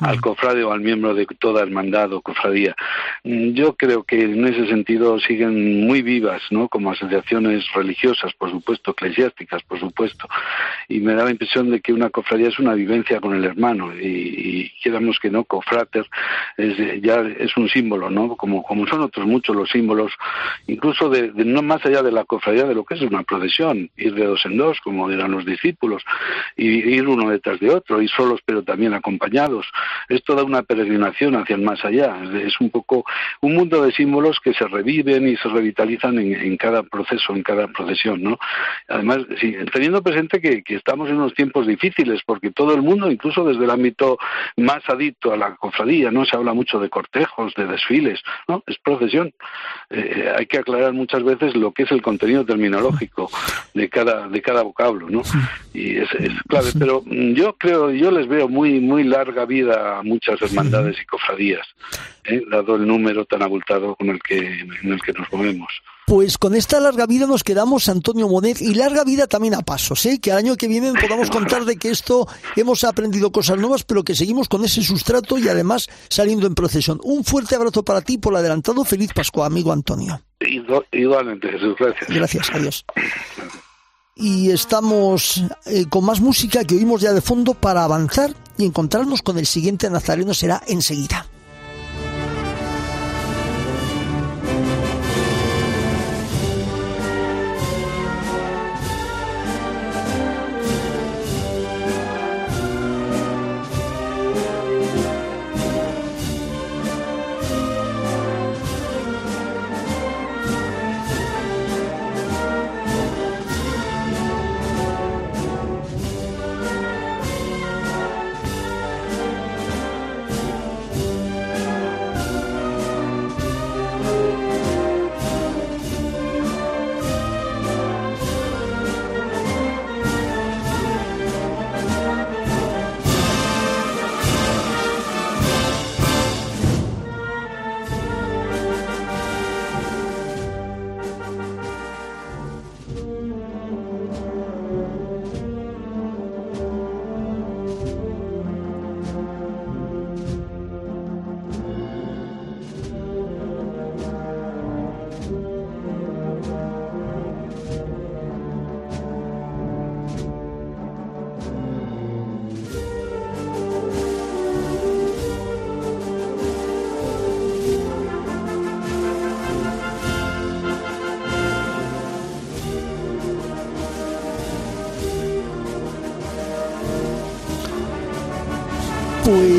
al 0.00 0.20
cofrade 0.20 0.64
o 0.64 0.72
al 0.72 0.80
miembro 0.80 1.14
de 1.14 1.24
toda 1.38 1.62
hermandad 1.62 2.12
o 2.12 2.20
cofradía. 2.20 2.74
Mm, 3.22 3.52
yo 3.52 3.76
creo 3.76 4.02
que 4.02 4.22
en 4.22 4.44
ese 4.44 4.66
sentido 4.66 5.20
siguen 5.20 5.86
muy 5.86 6.02
vivas, 6.02 6.42
¿no? 6.50 6.68
Como 6.68 6.90
asociaciones 6.90 7.64
religiosas, 7.74 8.32
por 8.34 8.50
supuesto, 8.50 8.90
eclesiásticas, 8.90 9.62
por 9.62 9.78
supuesto. 9.78 10.26
Y 10.88 10.98
me 10.98 11.14
da 11.14 11.24
la 11.24 11.30
impresión 11.30 11.70
de 11.70 11.80
que 11.80 11.92
una 11.92 12.10
cofradía 12.10 12.48
es 12.48 12.58
una 12.58 12.74
vivencia 12.74 13.20
con 13.20 13.36
el 13.36 13.44
hermano 13.44 13.94
y, 13.94 14.06
y 14.06 14.72
queramos 14.82 15.20
que 15.20 15.30
no, 15.30 15.44
cofrater 15.44 16.04
es, 16.56 17.02
ya 17.02 17.20
es 17.38 17.56
un 17.56 17.68
símbolo, 17.68 18.10
¿no? 18.10 18.36
Como, 18.36 18.62
como 18.62 18.86
son 18.86 19.02
otros 19.02 19.26
muchos 19.26 19.54
los 19.54 19.70
símbolos, 19.70 20.12
incluso 20.66 21.08
de, 21.08 21.32
no 21.34 21.62
más 21.62 21.84
allá 21.84 22.02
de 22.02 22.12
la 22.12 22.24
cofradía 22.24 22.64
de 22.64 22.74
lo 22.74 22.84
que 22.84 22.94
es 22.94 23.02
una 23.02 23.22
procesión, 23.22 23.90
ir 23.96 24.14
de 24.14 24.26
dos 24.26 24.44
en 24.44 24.56
dos, 24.56 24.78
como 24.82 25.08
dirán 25.08 25.32
los 25.32 25.44
discípulos, 25.44 26.02
y 26.56 26.68
ir 26.68 27.08
uno 27.08 27.30
detrás 27.30 27.60
de 27.60 27.70
otro, 27.70 28.00
y 28.02 28.08
solos 28.08 28.40
pero 28.44 28.62
también 28.62 28.94
acompañados. 28.94 29.66
Es 30.08 30.22
toda 30.24 30.44
una 30.44 30.62
peregrinación 30.62 31.36
hacia 31.36 31.56
el 31.56 31.62
más 31.62 31.84
allá. 31.84 32.16
Es 32.44 32.60
un 32.60 32.70
poco 32.70 33.04
un 33.40 33.54
mundo 33.54 33.82
de 33.82 33.92
símbolos 33.92 34.38
que 34.42 34.54
se 34.54 34.66
reviven 34.66 35.28
y 35.28 35.36
se 35.36 35.48
revitalizan 35.48 36.18
en, 36.18 36.56
cada 36.56 36.82
proceso, 36.82 37.34
en 37.34 37.42
cada 37.42 37.68
procesión, 37.68 38.22
¿no? 38.22 38.38
Además, 38.88 39.18
teniendo 39.72 40.02
presente 40.02 40.40
que, 40.40 40.62
que 40.62 40.76
estamos 40.76 41.08
en 41.08 41.16
unos 41.16 41.34
tiempos 41.34 41.66
difíciles, 41.66 42.20
porque 42.24 42.50
todo 42.50 42.74
el 42.74 42.82
mundo, 42.82 43.10
incluso 43.10 43.44
desde 43.44 43.64
el 43.64 43.70
ámbito 43.70 44.18
más 44.56 44.82
adicto 44.88 45.32
a 45.32 45.36
la 45.36 45.54
cofradía, 45.56 46.10
¿no? 46.14 46.24
Se 46.24 46.36
habla 46.36 46.54
mucho 46.54 46.78
de 46.78 46.88
cortejos, 46.88 47.52
de 47.54 47.66
desfiles, 47.66 48.20
¿no? 48.48 48.62
Es 48.66 48.78
procesión. 48.78 49.34
Eh, 49.90 50.32
hay 50.36 50.46
que 50.46 50.58
aclarar 50.58 50.92
muchas 50.92 51.22
veces 51.22 51.54
lo 51.56 51.72
que 51.72 51.82
es 51.82 51.90
el 51.90 52.00
contenido 52.00 52.44
terminológico 52.44 53.30
de 53.74 53.88
cada, 53.88 54.28
de 54.28 54.40
cada 54.40 54.62
vocablo, 54.62 55.10
¿no? 55.10 55.22
Y 55.74 55.96
es, 55.96 56.08
clave, 56.48 56.70
pero 56.78 57.02
yo 57.06 57.54
creo, 57.54 57.90
yo 57.90 58.10
les 58.10 58.28
veo 58.28 58.48
muy, 58.48 58.80
muy 58.80 59.02
larga 59.02 59.44
vida 59.44 59.98
a 59.98 60.02
muchas 60.02 60.40
hermandades 60.40 60.96
y 61.02 61.04
cofradías, 61.04 61.66
¿eh? 62.24 62.42
dado 62.48 62.76
el 62.76 62.86
número 62.86 63.24
tan 63.24 63.42
abultado 63.42 63.96
con 63.96 64.08
el 64.08 64.22
que, 64.22 64.38
en 64.38 64.92
el 64.92 65.02
que 65.02 65.12
nos 65.12 65.30
movemos. 65.32 65.82
Pues 66.06 66.36
con 66.36 66.54
esta 66.54 66.80
larga 66.80 67.06
vida 67.06 67.26
nos 67.26 67.42
quedamos, 67.42 67.88
Antonio 67.88 68.28
Monet, 68.28 68.60
y 68.60 68.74
larga 68.74 69.04
vida 69.04 69.26
también 69.26 69.54
a 69.54 69.62
pasos, 69.62 70.04
¿eh? 70.04 70.20
que 70.20 70.32
al 70.32 70.38
año 70.38 70.56
que 70.56 70.68
viene 70.68 70.92
podamos 71.00 71.30
contar 71.30 71.64
de 71.64 71.76
que 71.76 71.88
esto 71.88 72.28
hemos 72.56 72.84
aprendido 72.84 73.32
cosas 73.32 73.56
nuevas, 73.56 73.84
pero 73.84 74.04
que 74.04 74.14
seguimos 74.14 74.48
con 74.48 74.64
ese 74.64 74.82
sustrato 74.82 75.38
y 75.38 75.48
además 75.48 75.88
saliendo 76.10 76.46
en 76.46 76.54
procesión. 76.54 77.00
Un 77.04 77.24
fuerte 77.24 77.56
abrazo 77.56 77.82
para 77.84 78.02
ti 78.02 78.18
por 78.18 78.36
adelantado. 78.36 78.84
Feliz 78.84 79.12
Pascua, 79.14 79.46
amigo 79.46 79.72
Antonio. 79.72 80.20
Igualmente, 80.92 81.48
Jesús, 81.48 81.74
gracias. 81.78 82.10
Gracias, 82.10 82.50
adiós. 82.52 82.84
Y 84.14 84.50
estamos 84.50 85.42
eh, 85.64 85.86
con 85.88 86.04
más 86.04 86.20
música 86.20 86.64
que 86.64 86.76
oímos 86.76 87.00
ya 87.00 87.14
de 87.14 87.22
fondo 87.22 87.54
para 87.54 87.82
avanzar 87.82 88.34
y 88.58 88.66
encontrarnos 88.66 89.22
con 89.22 89.38
el 89.38 89.46
siguiente 89.46 89.88
nazareno 89.88 90.34
será 90.34 90.62
enseguida. 90.68 91.26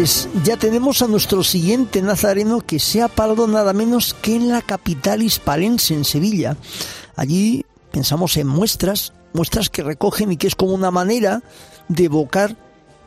Pues 0.06 0.30
ya 0.44 0.56
tenemos 0.56 1.02
a 1.02 1.08
nuestro 1.08 1.44
siguiente 1.44 2.00
nazareno 2.00 2.62
que 2.62 2.78
se 2.78 3.02
ha 3.02 3.08
parado 3.08 3.48
nada 3.48 3.74
menos 3.74 4.14
que 4.14 4.36
en 4.36 4.50
la 4.50 4.62
capital 4.62 5.24
hispalense, 5.24 5.96
en 5.96 6.06
Sevilla. 6.06 6.58
Allí 7.16 7.66
pensamos 7.92 8.38
en 8.38 8.46
muestras, 8.46 9.14
muestras 9.34 9.72
que 9.72 9.82
recogen 9.82 10.32
y 10.32 10.38
que 10.38 10.46
es 10.46 10.54
como 10.54 10.76
una 10.76 10.92
manera 10.92 11.42
de 11.88 12.04
evocar 12.04 12.56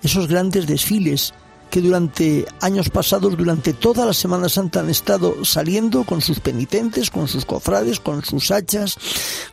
esos 0.02 0.26
grandes 0.26 0.66
desfiles 0.66 1.34
que 1.70 1.80
durante 1.80 2.46
años 2.60 2.90
pasados, 2.90 3.36
durante 3.36 3.72
toda 3.72 4.06
la 4.06 4.12
Semana 4.12 4.48
Santa 4.48 4.80
han 4.80 4.90
estado 4.90 5.44
saliendo 5.44 6.04
con 6.04 6.20
sus 6.20 6.40
penitentes, 6.40 7.10
con 7.10 7.28
sus 7.28 7.44
cofrades, 7.44 8.00
con 8.00 8.24
sus 8.24 8.50
hachas, 8.50 8.96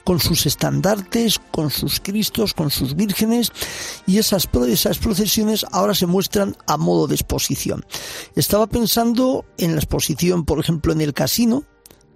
con 0.04 0.20
sus 0.20 0.46
estandartes, 0.46 1.40
con 1.52 1.70
sus 1.70 2.00
cristos, 2.00 2.54
con 2.54 2.70
sus 2.70 2.96
vírgenes 2.96 3.52
y 4.08 4.18
esas, 4.18 4.48
esas 4.68 4.98
procesiones 5.00 5.66
ahora 5.72 5.94
se 5.94 6.06
muestran 6.06 6.56
a 6.68 6.78
modo 6.78 7.08
de 7.08 7.16
exposición. 7.16 7.86
Estaba 8.36 8.68
pensando 8.68 9.46
en 9.58 9.72
la 9.72 9.82
exposición, 9.82 10.46
por 10.46 10.60
ejemplo, 10.60 10.94
en 10.94 11.02
el 11.02 11.14
casino 11.14 11.64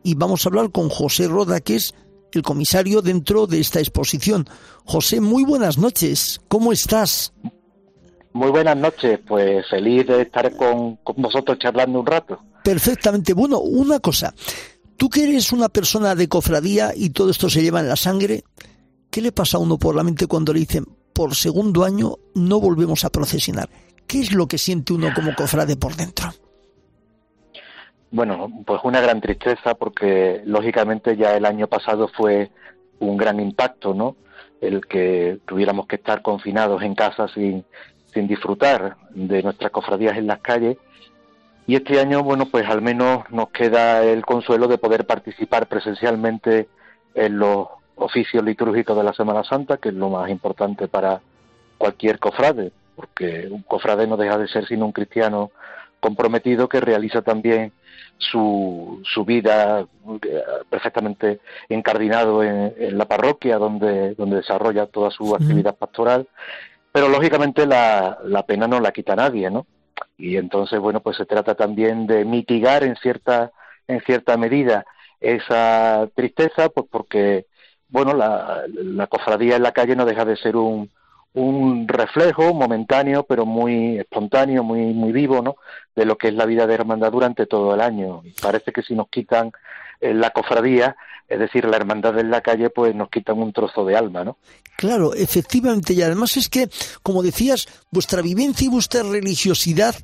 y 0.03 0.15
vamos 0.15 0.45
a 0.45 0.49
hablar 0.49 0.71
con 0.71 0.89
José 0.89 1.27
Roda, 1.27 1.59
que 1.59 1.75
es 1.75 1.93
el 2.31 2.41
comisario 2.41 3.01
dentro 3.01 3.47
de 3.47 3.59
esta 3.59 3.79
exposición. 3.79 4.47
José, 4.85 5.19
muy 5.19 5.43
buenas 5.43 5.77
noches. 5.77 6.39
¿Cómo 6.47 6.71
estás? 6.71 7.33
Muy 8.33 8.51
buenas 8.51 8.77
noches, 8.77 9.19
pues 9.27 9.67
feliz 9.69 10.05
de 10.05 10.21
estar 10.21 10.55
con, 10.55 11.00
vosotros 11.17 11.57
charlando 11.57 12.00
un 12.00 12.05
rato. 12.05 12.39
Perfectamente. 12.63 13.33
Bueno, 13.33 13.59
una 13.59 14.00
cosa. 14.00 14.33
Tú 14.98 15.09
que 15.09 15.24
eres 15.24 15.51
una 15.51 15.69
persona 15.69 16.13
de 16.13 16.27
cofradía 16.27 16.91
y 16.95 17.09
todo 17.09 17.31
esto 17.31 17.50
se 17.50 17.62
lleva 17.62 17.79
en 17.79 17.88
la 17.88 17.95
sangre, 17.95 18.43
¿qué 19.09 19.21
le 19.21 19.31
pasa 19.31 19.57
a 19.57 19.62
uno 19.62 19.77
por 19.77 19.95
la 19.95 20.03
mente 20.03 20.27
cuando 20.27 20.53
le 20.53 20.59
dicen 20.59 20.86
por 21.13 21.36
segundo 21.36 21.83
año 21.83 22.15
no 22.36 22.59
volvemos 22.59 23.03
a 23.03 23.09
procesionar? 23.09 23.69
¿Qué 24.05 24.19
es 24.19 24.33
lo 24.33 24.48
que 24.48 24.57
siente 24.57 24.93
uno 24.93 25.09
como 25.15 25.33
cofrade 25.36 25.75
por 25.77 25.95
dentro? 25.95 26.29
Bueno, 28.12 28.51
pues 28.65 28.81
una 28.83 29.01
gran 29.01 29.21
tristeza 29.21 29.75
porque 29.75 30.41
lógicamente 30.45 31.15
ya 31.15 31.36
el 31.36 31.45
año 31.45 31.67
pasado 31.67 32.09
fue 32.15 32.51
un 33.00 33.17
gran 33.17 33.39
impacto, 33.39 33.93
¿no? 33.93 34.17
El 34.62 34.86
que 34.86 35.39
tuviéramos 35.45 35.88
que 35.88 35.95
estar 35.95 36.21
confinados 36.21 36.81
en 36.81 36.95
casa 36.95 37.27
sin, 37.33 37.63
sin 38.19 38.27
disfrutar 38.27 38.97
de 39.11 39.41
nuestras 39.41 39.71
cofradías 39.71 40.17
en 40.17 40.27
las 40.27 40.39
calles. 40.39 40.77
Y 41.65 41.75
este 41.75 41.99
año, 41.99 42.21
bueno, 42.21 42.47
pues 42.47 42.67
al 42.67 42.81
menos 42.81 43.23
nos 43.29 43.49
queda 43.49 44.03
el 44.03 44.25
consuelo 44.25 44.67
de 44.67 44.77
poder 44.77 45.05
participar 45.05 45.67
presencialmente 45.67 46.67
en 47.15 47.39
los 47.39 47.67
oficios 47.95 48.43
litúrgicos 48.43 48.97
de 48.97 49.03
la 49.03 49.13
Semana 49.13 49.43
Santa, 49.43 49.77
que 49.77 49.89
es 49.89 49.95
lo 49.95 50.09
más 50.09 50.29
importante 50.29 50.88
para 50.88 51.21
cualquier 51.77 52.19
cofrade, 52.19 52.71
porque 52.95 53.47
un 53.49 53.61
cofrade 53.61 54.05
no 54.05 54.17
deja 54.17 54.38
de 54.38 54.47
ser 54.47 54.67
sino 54.67 54.85
un 54.85 54.91
cristiano 54.91 55.51
comprometido 56.01 56.67
que 56.67 56.81
realiza 56.81 57.21
también 57.21 57.71
su, 58.17 59.01
su 59.03 59.23
vida 59.23 59.81
eh, 59.81 60.43
perfectamente 60.69 61.39
encardinado 61.69 62.43
en, 62.43 62.97
la 62.97 63.05
parroquia 63.05 63.58
donde, 63.58 64.15
donde 64.15 64.38
desarrolla 64.38 64.88
toda 64.88 65.10
su 65.12 65.34
actividad 65.36 65.75
pastoral 65.75 66.27
pero 66.91 67.10
lógicamente 67.10 67.65
la, 67.65 68.19
la 68.23 68.45
pena 68.45 68.67
no 68.67 68.80
la 68.80 68.91
quita 68.91 69.15
nadie, 69.15 69.49
¿no? 69.49 69.65
Y 70.17 70.38
entonces, 70.38 70.80
bueno, 70.80 71.02
pues 71.02 71.17
se 71.17 71.25
trata 71.25 71.56
también 71.56 72.08
de 72.08 72.25
mitigar 72.25 72.84
en 72.84 72.95
cierta, 72.97 73.52
en 73.88 74.02
cierta 74.02 74.38
medida 74.38 74.86
esa 75.19 76.10
tristeza, 76.15 76.69
pues 76.69 76.88
porque, 76.89 77.45
bueno, 77.88 78.13
la, 78.13 79.08
cofradía 79.08 79.56
en 79.56 79.63
la 79.63 79.71
calle 79.71 79.95
no 79.95 80.06
deja 80.06 80.25
de 80.25 80.38
ser 80.38 80.56
un, 80.56 80.89
un 81.34 81.88
reflejo 81.88 82.54
momentáneo, 82.54 83.23
pero 83.23 83.45
muy 83.45 83.97
espontáneo, 83.97 84.63
muy, 84.63 84.93
muy 84.93 85.12
vivo, 85.12 85.41
¿no? 85.41 85.56
De 85.95 86.06
lo 86.06 86.17
que 86.17 86.30
es 86.30 86.34
la 86.34 86.45
vida 86.45 86.67
de 86.67 86.73
hermandad 86.75 87.12
durante 87.12 87.45
todo 87.45 87.73
el 87.73 87.82
año. 87.82 88.21
Y 88.23 88.32
parece 88.41 88.71
que 88.71 88.82
si 88.82 88.95
nos 88.95 89.10
quitan 89.10 89.52
la 90.01 90.31
cofradía, 90.31 90.95
es 91.27 91.39
decir, 91.39 91.65
la 91.65 91.77
hermandad 91.77 92.17
en 92.19 92.31
la 92.31 92.41
calle, 92.41 92.69
pues 92.69 92.95
nos 92.95 93.09
quitan 93.09 93.39
un 93.39 93.53
trozo 93.53 93.85
de 93.85 93.95
alma, 93.95 94.23
¿no? 94.23 94.38
Claro, 94.77 95.13
efectivamente, 95.13 95.93
y 95.93 96.01
además 96.01 96.38
es 96.38 96.49
que, 96.49 96.69
como 97.03 97.21
decías, 97.21 97.67
vuestra 97.91 98.21
vivencia 98.21 98.65
y 98.65 98.69
vuestra 98.69 99.03
religiosidad 99.03 99.95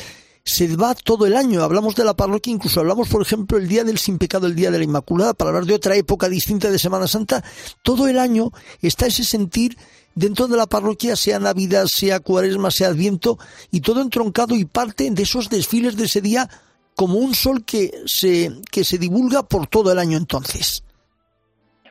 se 0.44 0.76
va 0.76 0.94
todo 0.94 1.26
el 1.26 1.36
año. 1.36 1.64
Hablamos 1.64 1.96
de 1.96 2.06
la 2.06 2.14
parroquia, 2.14 2.54
incluso 2.54 2.80
hablamos, 2.80 3.10
por 3.10 3.24
ejemplo, 3.24 3.58
el 3.58 3.68
día 3.68 3.84
del 3.84 3.98
sin 3.98 4.20
pecado, 4.20 4.46
el 4.46 4.56
día 4.56 4.70
de 4.70 4.78
la 4.78 4.84
Inmaculada, 4.84 5.34
para 5.34 5.50
hablar 5.50 5.66
de 5.66 5.74
otra 5.74 5.96
época 5.96 6.30
distinta 6.30 6.70
de 6.70 6.78
Semana 6.78 7.08
Santa. 7.08 7.44
Todo 7.82 8.08
el 8.08 8.20
año 8.20 8.52
está 8.82 9.08
ese 9.08 9.24
sentir 9.24 9.76
dentro 10.14 10.48
de 10.48 10.58
la 10.58 10.68
parroquia, 10.68 11.16
sea 11.16 11.40
Navidad, 11.40 11.88
sea 11.88 12.20
Cuaresma, 12.20 12.70
sea 12.70 12.90
Adviento, 12.90 13.40
y 13.72 13.82
todo 13.82 14.02
entroncado 14.02 14.56
y 14.56 14.66
parte 14.66 15.10
de 15.10 15.24
esos 15.24 15.50
desfiles 15.50 15.98
de 15.98 16.06
ese 16.06 16.22
día 16.22 16.48
como 16.96 17.18
un 17.18 17.34
sol 17.34 17.64
que 17.66 17.92
se, 18.06 18.52
que 18.72 18.84
se 18.84 18.98
divulga 18.98 19.44
por 19.44 19.68
todo 19.68 19.92
el 19.92 20.00
año 20.00 20.18
entonces. 20.18 20.84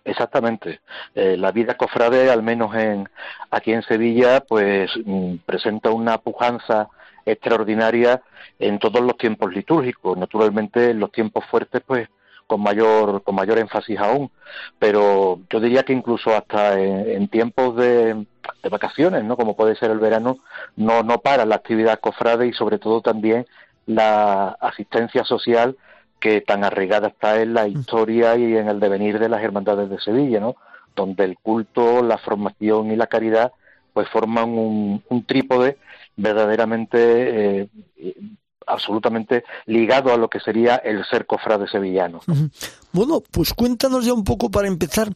Exactamente. 0.05 0.81
Eh, 1.15 1.37
la 1.37 1.51
vida 1.51 1.77
cofrade, 1.77 2.31
al 2.31 2.43
menos 2.43 2.75
en, 2.75 3.09
aquí 3.51 3.73
en 3.73 3.83
Sevilla, 3.83 4.41
pues 4.41 4.91
mm, 5.05 5.37
presenta 5.47 5.91
una 5.91 6.19
pujanza 6.19 6.89
extraordinaria 7.25 8.23
en 8.59 8.79
todos 8.79 9.01
los 9.01 9.17
tiempos 9.17 9.55
litúrgicos. 9.55 10.17
Naturalmente, 10.19 10.91
en 10.91 11.01
los 11.01 11.11
tiempos 11.11 11.45
fuertes, 11.51 11.83
pues 11.87 12.09
con 12.47 12.61
mayor 12.61 13.23
con 13.23 13.35
mayor 13.35 13.59
énfasis 13.59 13.99
aún. 13.99 14.31
Pero 14.79 15.41
yo 15.49 15.61
diría 15.61 15.83
que 15.83 15.95
incluso 15.95 16.35
hasta 16.35 16.79
en, 16.79 17.29
tiempos 17.29 17.77
de, 17.77 18.27
de, 18.63 18.69
vacaciones, 18.69 19.25
¿no? 19.25 19.37
Como 19.39 19.57
puede 19.57 19.77
ser 19.77 19.91
el 19.91 19.99
verano, 19.99 20.39
no 20.77 21.03
no 21.03 21.19
para 21.19 21.47
la 21.47 21.57
actividad 21.57 22.01
cofrade 22.01 22.47
y 22.47 22.53
sobre 22.53 22.79
todo 22.79 23.01
también 23.01 23.47
la 23.87 24.57
asistencia 24.61 25.25
social 25.25 25.77
que 26.21 26.41
tan 26.41 26.65
arraigada 26.65 27.09
está 27.09 27.43
en 27.43 27.55
la 27.55 27.67
mm. 27.67 27.71
historia 27.71 28.37
y 28.37 28.57
en 28.57 28.69
el 28.69 28.81
devenir 28.81 29.19
de 29.19 29.29
las 29.29 29.43
hermandades 29.43 29.91
de 29.91 30.01
Sevilla, 30.01 30.41
¿no? 30.41 30.57
Donde 30.97 31.25
el 31.25 31.37
culto, 31.37 32.03
la 32.03 32.19
formación 32.19 32.91
y 32.91 32.97
la 32.97 33.09
caridad 33.09 33.53
pues 33.93 34.09
forman 34.09 34.51
un, 34.51 35.25
trípode 35.27 35.79
verdaderamente 36.17 37.61
eh, 37.63 37.69
absolutamente 38.67 39.45
ligado 39.67 40.13
a 40.13 40.17
lo 40.17 40.29
que 40.29 40.41
sería 40.41 40.77
el 40.77 41.05
ser 41.05 41.27
cofrade 41.27 41.69
sevillano. 41.69 42.21
Bueno, 42.93 43.23
pues 43.31 43.55
cuéntanos 43.55 44.05
ya 44.05 44.13
un 44.13 44.25
poco 44.25 44.51
para 44.51 44.67
empezar 44.67 45.11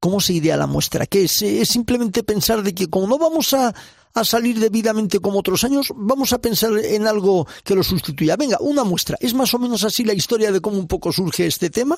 cómo 0.00 0.20
se 0.20 0.34
iría 0.34 0.56
la 0.56 0.66
muestra, 0.66 1.06
que 1.06 1.24
es, 1.24 1.42
es 1.42 1.68
simplemente 1.68 2.22
pensar 2.22 2.62
de 2.62 2.74
que 2.74 2.88
como 2.88 3.06
no 3.06 3.18
vamos 3.18 3.52
a 3.52 3.74
a 4.16 4.24
salir 4.24 4.58
debidamente 4.58 5.20
como 5.20 5.40
otros 5.40 5.62
años, 5.64 5.92
vamos 5.94 6.32
a 6.32 6.38
pensar 6.38 6.72
en 6.82 7.06
algo 7.06 7.46
que 7.64 7.74
lo 7.74 7.82
sustituya. 7.82 8.36
Venga, 8.36 8.56
una 8.60 8.82
muestra. 8.82 9.16
¿Es 9.20 9.34
más 9.34 9.52
o 9.54 9.58
menos 9.58 9.84
así 9.84 10.04
la 10.04 10.14
historia 10.14 10.50
de 10.50 10.60
cómo 10.60 10.78
un 10.78 10.88
poco 10.88 11.12
surge 11.12 11.46
este 11.46 11.68
tema? 11.70 11.96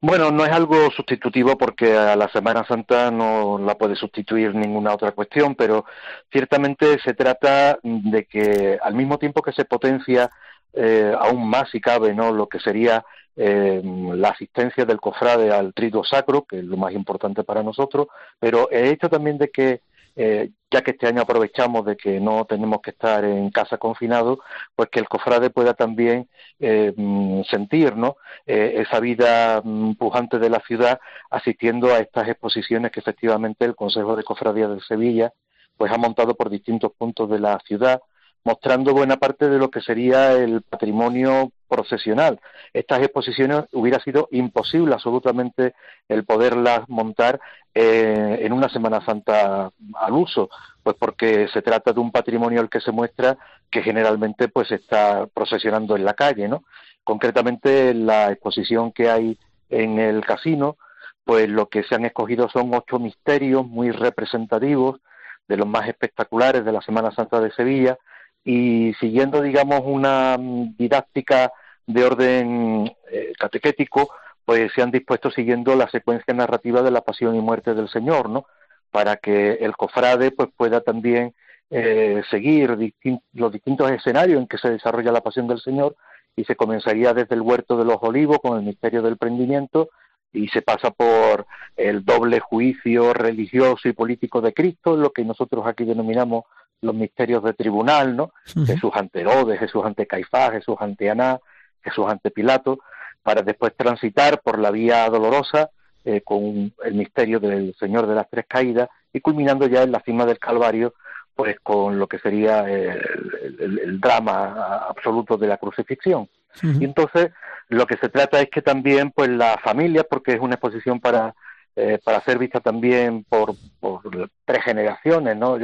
Bueno, 0.00 0.30
no 0.30 0.44
es 0.44 0.52
algo 0.52 0.90
sustitutivo 0.92 1.58
porque 1.58 1.96
a 1.96 2.14
la 2.16 2.28
Semana 2.28 2.64
Santa 2.66 3.10
no 3.10 3.58
la 3.58 3.76
puede 3.76 3.96
sustituir 3.96 4.54
ninguna 4.54 4.94
otra 4.94 5.10
cuestión, 5.12 5.56
pero 5.56 5.84
ciertamente 6.30 6.98
se 7.04 7.14
trata 7.14 7.78
de 7.82 8.24
que 8.24 8.78
al 8.80 8.94
mismo 8.94 9.18
tiempo 9.18 9.42
que 9.42 9.52
se 9.52 9.64
potencia 9.64 10.30
eh, 10.72 11.12
aún 11.18 11.48
más 11.48 11.70
si 11.70 11.80
cabe 11.80 12.14
no 12.14 12.32
lo 12.32 12.48
que 12.48 12.60
sería 12.60 13.04
eh, 13.34 13.82
la 13.84 14.28
asistencia 14.28 14.84
del 14.84 15.00
cofrade 15.00 15.50
al 15.50 15.72
triduo 15.74 16.04
sacro 16.04 16.44
que 16.44 16.58
es 16.58 16.64
lo 16.64 16.76
más 16.76 16.92
importante 16.92 17.42
para 17.42 17.62
nosotros 17.62 18.08
pero 18.38 18.68
el 18.70 18.86
hecho 18.86 19.08
también 19.08 19.38
de 19.38 19.50
que 19.50 19.80
eh, 20.20 20.50
ya 20.68 20.82
que 20.82 20.90
este 20.90 21.06
año 21.06 21.22
aprovechamos 21.22 21.86
de 21.86 21.96
que 21.96 22.18
no 22.18 22.44
tenemos 22.44 22.80
que 22.82 22.90
estar 22.90 23.24
en 23.24 23.50
casa 23.50 23.78
confinado, 23.78 24.40
pues 24.74 24.88
que 24.90 24.98
el 24.98 25.08
cofrade 25.08 25.48
pueda 25.50 25.74
también 25.74 26.28
eh, 26.58 26.92
mm, 26.96 27.42
sentir 27.44 27.96
¿no? 27.96 28.16
Eh, 28.44 28.84
esa 28.84 28.98
vida 28.98 29.62
mm, 29.62 29.92
pujante 29.94 30.40
de 30.40 30.50
la 30.50 30.58
ciudad 30.66 30.98
asistiendo 31.30 31.94
a 31.94 32.00
estas 32.00 32.28
exposiciones 32.28 32.90
que 32.90 32.98
efectivamente 32.98 33.64
el 33.64 33.76
Consejo 33.76 34.16
de 34.16 34.24
Cofradías 34.24 34.70
de 34.70 34.80
Sevilla 34.80 35.32
pues 35.76 35.92
ha 35.92 35.98
montado 35.98 36.34
por 36.34 36.50
distintos 36.50 36.90
puntos 36.98 37.30
de 37.30 37.38
la 37.38 37.60
ciudad 37.60 38.00
mostrando 38.44 38.92
buena 38.92 39.16
parte 39.16 39.48
de 39.48 39.58
lo 39.58 39.70
que 39.70 39.80
sería 39.80 40.32
el 40.32 40.62
patrimonio 40.62 41.52
procesional. 41.68 42.40
Estas 42.72 43.00
exposiciones 43.00 43.64
hubiera 43.72 44.00
sido 44.00 44.28
imposible 44.30 44.94
absolutamente 44.94 45.74
el 46.08 46.24
poderlas 46.24 46.88
montar 46.88 47.40
eh, 47.74 48.38
en 48.40 48.52
una 48.52 48.68
Semana 48.68 49.04
Santa 49.04 49.70
al 49.94 50.12
uso, 50.12 50.48
pues 50.82 50.96
porque 50.98 51.48
se 51.48 51.62
trata 51.62 51.92
de 51.92 52.00
un 52.00 52.10
patrimonio 52.10 52.60
al 52.60 52.70
que 52.70 52.80
se 52.80 52.92
muestra 52.92 53.36
que 53.70 53.82
generalmente 53.82 54.48
pues 54.48 54.72
está 54.72 55.26
procesionando 55.26 55.94
en 55.94 56.04
la 56.04 56.14
calle, 56.14 56.48
¿no? 56.48 56.64
Concretamente 57.04 57.94
la 57.94 58.32
exposición 58.32 58.92
que 58.92 59.10
hay 59.10 59.38
en 59.68 59.98
el 59.98 60.24
casino, 60.24 60.76
pues 61.24 61.48
lo 61.48 61.68
que 61.68 61.82
se 61.82 61.94
han 61.94 62.06
escogido 62.06 62.48
son 62.48 62.72
ocho 62.74 62.98
misterios 62.98 63.66
muy 63.66 63.90
representativos 63.90 65.00
de 65.46 65.56
los 65.56 65.66
más 65.66 65.88
espectaculares 65.88 66.64
de 66.64 66.72
la 66.72 66.80
Semana 66.82 67.10
Santa 67.10 67.40
de 67.40 67.50
Sevilla, 67.52 67.98
y 68.44 68.94
siguiendo, 69.00 69.42
digamos, 69.42 69.82
una 69.84 70.36
didáctica 70.38 71.52
de 71.86 72.04
orden 72.04 72.92
eh, 73.10 73.32
catequético, 73.38 74.10
pues 74.44 74.72
se 74.74 74.82
han 74.82 74.90
dispuesto 74.90 75.30
siguiendo 75.30 75.74
la 75.74 75.88
secuencia 75.90 76.32
narrativa 76.34 76.82
de 76.82 76.90
la 76.90 77.02
pasión 77.02 77.34
y 77.36 77.40
muerte 77.40 77.74
del 77.74 77.88
Señor, 77.88 78.30
¿no? 78.30 78.46
Para 78.90 79.16
que 79.16 79.54
el 79.54 79.76
cofrade 79.76 80.30
pues 80.30 80.48
pueda 80.56 80.80
también 80.80 81.34
eh, 81.70 82.22
seguir 82.30 82.94
los 83.34 83.52
distintos 83.52 83.90
escenarios 83.90 84.40
en 84.40 84.46
que 84.46 84.56
se 84.56 84.70
desarrolla 84.70 85.12
la 85.12 85.20
pasión 85.20 85.46
del 85.46 85.60
Señor 85.60 85.96
y 86.34 86.44
se 86.44 86.56
comenzaría 86.56 87.12
desde 87.12 87.34
el 87.34 87.42
huerto 87.42 87.76
de 87.76 87.84
los 87.84 87.98
olivos 88.00 88.38
con 88.38 88.56
el 88.56 88.64
misterio 88.64 89.02
del 89.02 89.18
prendimiento 89.18 89.90
y 90.32 90.48
se 90.48 90.62
pasa 90.62 90.90
por 90.90 91.46
el 91.76 92.04
doble 92.04 92.40
juicio 92.40 93.12
religioso 93.12 93.88
y 93.88 93.92
político 93.92 94.40
de 94.40 94.52
Cristo, 94.52 94.96
lo 94.96 95.10
que 95.10 95.24
nosotros 95.24 95.66
aquí 95.66 95.84
denominamos 95.84 96.44
los 96.80 96.94
misterios 96.94 97.42
de 97.42 97.54
tribunal, 97.54 98.16
¿no? 98.16 98.32
Jesús 98.66 98.90
ante 98.94 99.20
Herodes, 99.20 99.58
Jesús 99.58 99.84
ante 99.84 100.06
Caifás, 100.06 100.52
Jesús 100.52 100.76
ante 100.80 101.10
Aná, 101.10 101.38
Jesús 101.82 102.06
ante 102.08 102.30
Pilato, 102.30 102.78
para 103.22 103.42
después 103.42 103.74
transitar 103.76 104.40
por 104.40 104.58
la 104.58 104.70
vía 104.70 105.08
dolorosa 105.08 105.70
eh, 106.04 106.22
con 106.22 106.72
el 106.84 106.94
misterio 106.94 107.40
del 107.40 107.74
Señor 107.78 108.06
de 108.06 108.14
las 108.14 108.30
Tres 108.30 108.46
Caídas 108.48 108.88
y 109.12 109.20
culminando 109.20 109.66
ya 109.66 109.82
en 109.82 109.92
la 109.92 110.00
cima 110.00 110.24
del 110.24 110.38
Calvario, 110.38 110.94
pues 111.34 111.58
con 111.60 111.98
lo 111.98 112.06
que 112.06 112.18
sería 112.18 112.68
el, 112.68 114.00
drama 114.00 114.86
absoluto 114.88 115.36
de 115.36 115.46
la 115.46 115.56
crucifixión. 115.56 116.28
Y 116.62 116.84
entonces 116.84 117.30
lo 117.68 117.86
que 117.86 117.96
se 117.96 118.08
trata 118.08 118.40
es 118.40 118.48
que 118.50 118.62
también 118.62 119.10
pues 119.10 119.28
la 119.28 119.58
familia, 119.62 120.04
porque 120.04 120.32
es 120.32 120.40
una 120.40 120.54
exposición 120.54 120.98
para 120.98 121.34
eh, 121.80 122.00
para 122.02 122.20
ser 122.22 122.38
vista 122.38 122.58
también 122.58 123.24
por, 123.28 123.54
por 123.78 124.00
tres 124.44 124.64
generaciones, 124.64 125.36
¿no? 125.36 125.56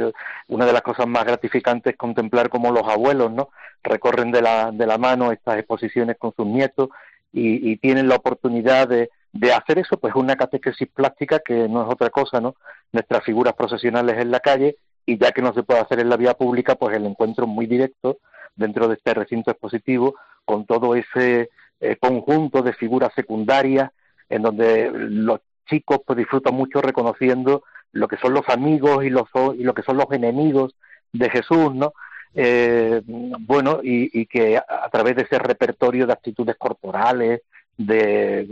una 0.47 0.65
de 0.65 0.71
las 0.71 0.81
cosas 0.81 1.07
más 1.07 1.25
gratificantes 1.25 1.91
es 1.91 1.97
contemplar 1.97 2.47
cómo 2.47 2.71
los 2.71 2.87
abuelos, 2.87 3.33
¿no? 3.33 3.49
Recorren 3.83 4.31
de 4.31 4.41
la, 4.41 4.71
de 4.71 4.87
la 4.87 4.97
mano 4.97 5.33
estas 5.33 5.57
exposiciones 5.57 6.15
con 6.17 6.33
sus 6.33 6.45
nietos 6.45 6.87
y, 7.33 7.69
y 7.69 7.75
tienen 7.77 8.07
la 8.07 8.15
oportunidad 8.15 8.87
de, 8.87 9.09
de 9.33 9.51
hacer 9.51 9.79
eso, 9.79 9.97
pues 9.97 10.15
una 10.15 10.37
catequesis 10.37 10.87
plástica 10.87 11.39
que 11.39 11.67
no 11.67 11.83
es 11.83 11.91
otra 11.91 12.09
cosa, 12.09 12.39
¿no? 12.39 12.55
Nuestras 12.93 13.21
figuras 13.25 13.53
procesionales 13.53 14.17
en 14.17 14.31
la 14.31 14.39
calle 14.39 14.77
y 15.05 15.17
ya 15.17 15.33
que 15.33 15.41
no 15.41 15.53
se 15.53 15.63
puede 15.63 15.81
hacer 15.81 15.99
en 15.99 16.07
la 16.07 16.15
vía 16.15 16.35
pública, 16.35 16.75
pues 16.75 16.95
el 16.95 17.05
encuentro 17.05 17.45
muy 17.45 17.65
directo 17.65 18.19
dentro 18.55 18.87
de 18.87 18.93
este 18.93 19.13
recinto 19.13 19.51
expositivo 19.51 20.15
con 20.45 20.65
todo 20.65 20.95
ese 20.95 21.49
eh, 21.81 21.97
conjunto 21.97 22.61
de 22.61 22.71
figuras 22.71 23.11
secundarias 23.15 23.91
en 24.29 24.43
donde 24.43 24.89
los 24.93 25.41
chicos 25.65 25.99
pues 26.05 26.17
disfrutan 26.17 26.53
mucho 26.53 26.81
reconociendo 26.81 27.63
lo 27.91 28.07
que 28.07 28.17
son 28.17 28.33
los 28.33 28.47
amigos 28.49 29.05
y, 29.05 29.09
los, 29.09 29.27
y 29.57 29.63
lo 29.63 29.73
que 29.73 29.83
son 29.83 29.97
los 29.97 30.11
enemigos 30.11 30.75
de 31.13 31.29
Jesús, 31.29 31.73
¿no? 31.73 31.93
Eh, 32.33 33.01
bueno, 33.05 33.79
y, 33.81 34.25
que 34.25 34.57
a, 34.57 34.89
través 34.91 35.15
de 35.15 35.21
ese 35.23 35.39
repertorio 35.39 36.05
de 36.05 36.13
actitudes 36.13 36.57
corporales, 36.57 37.41
de, 37.77 38.47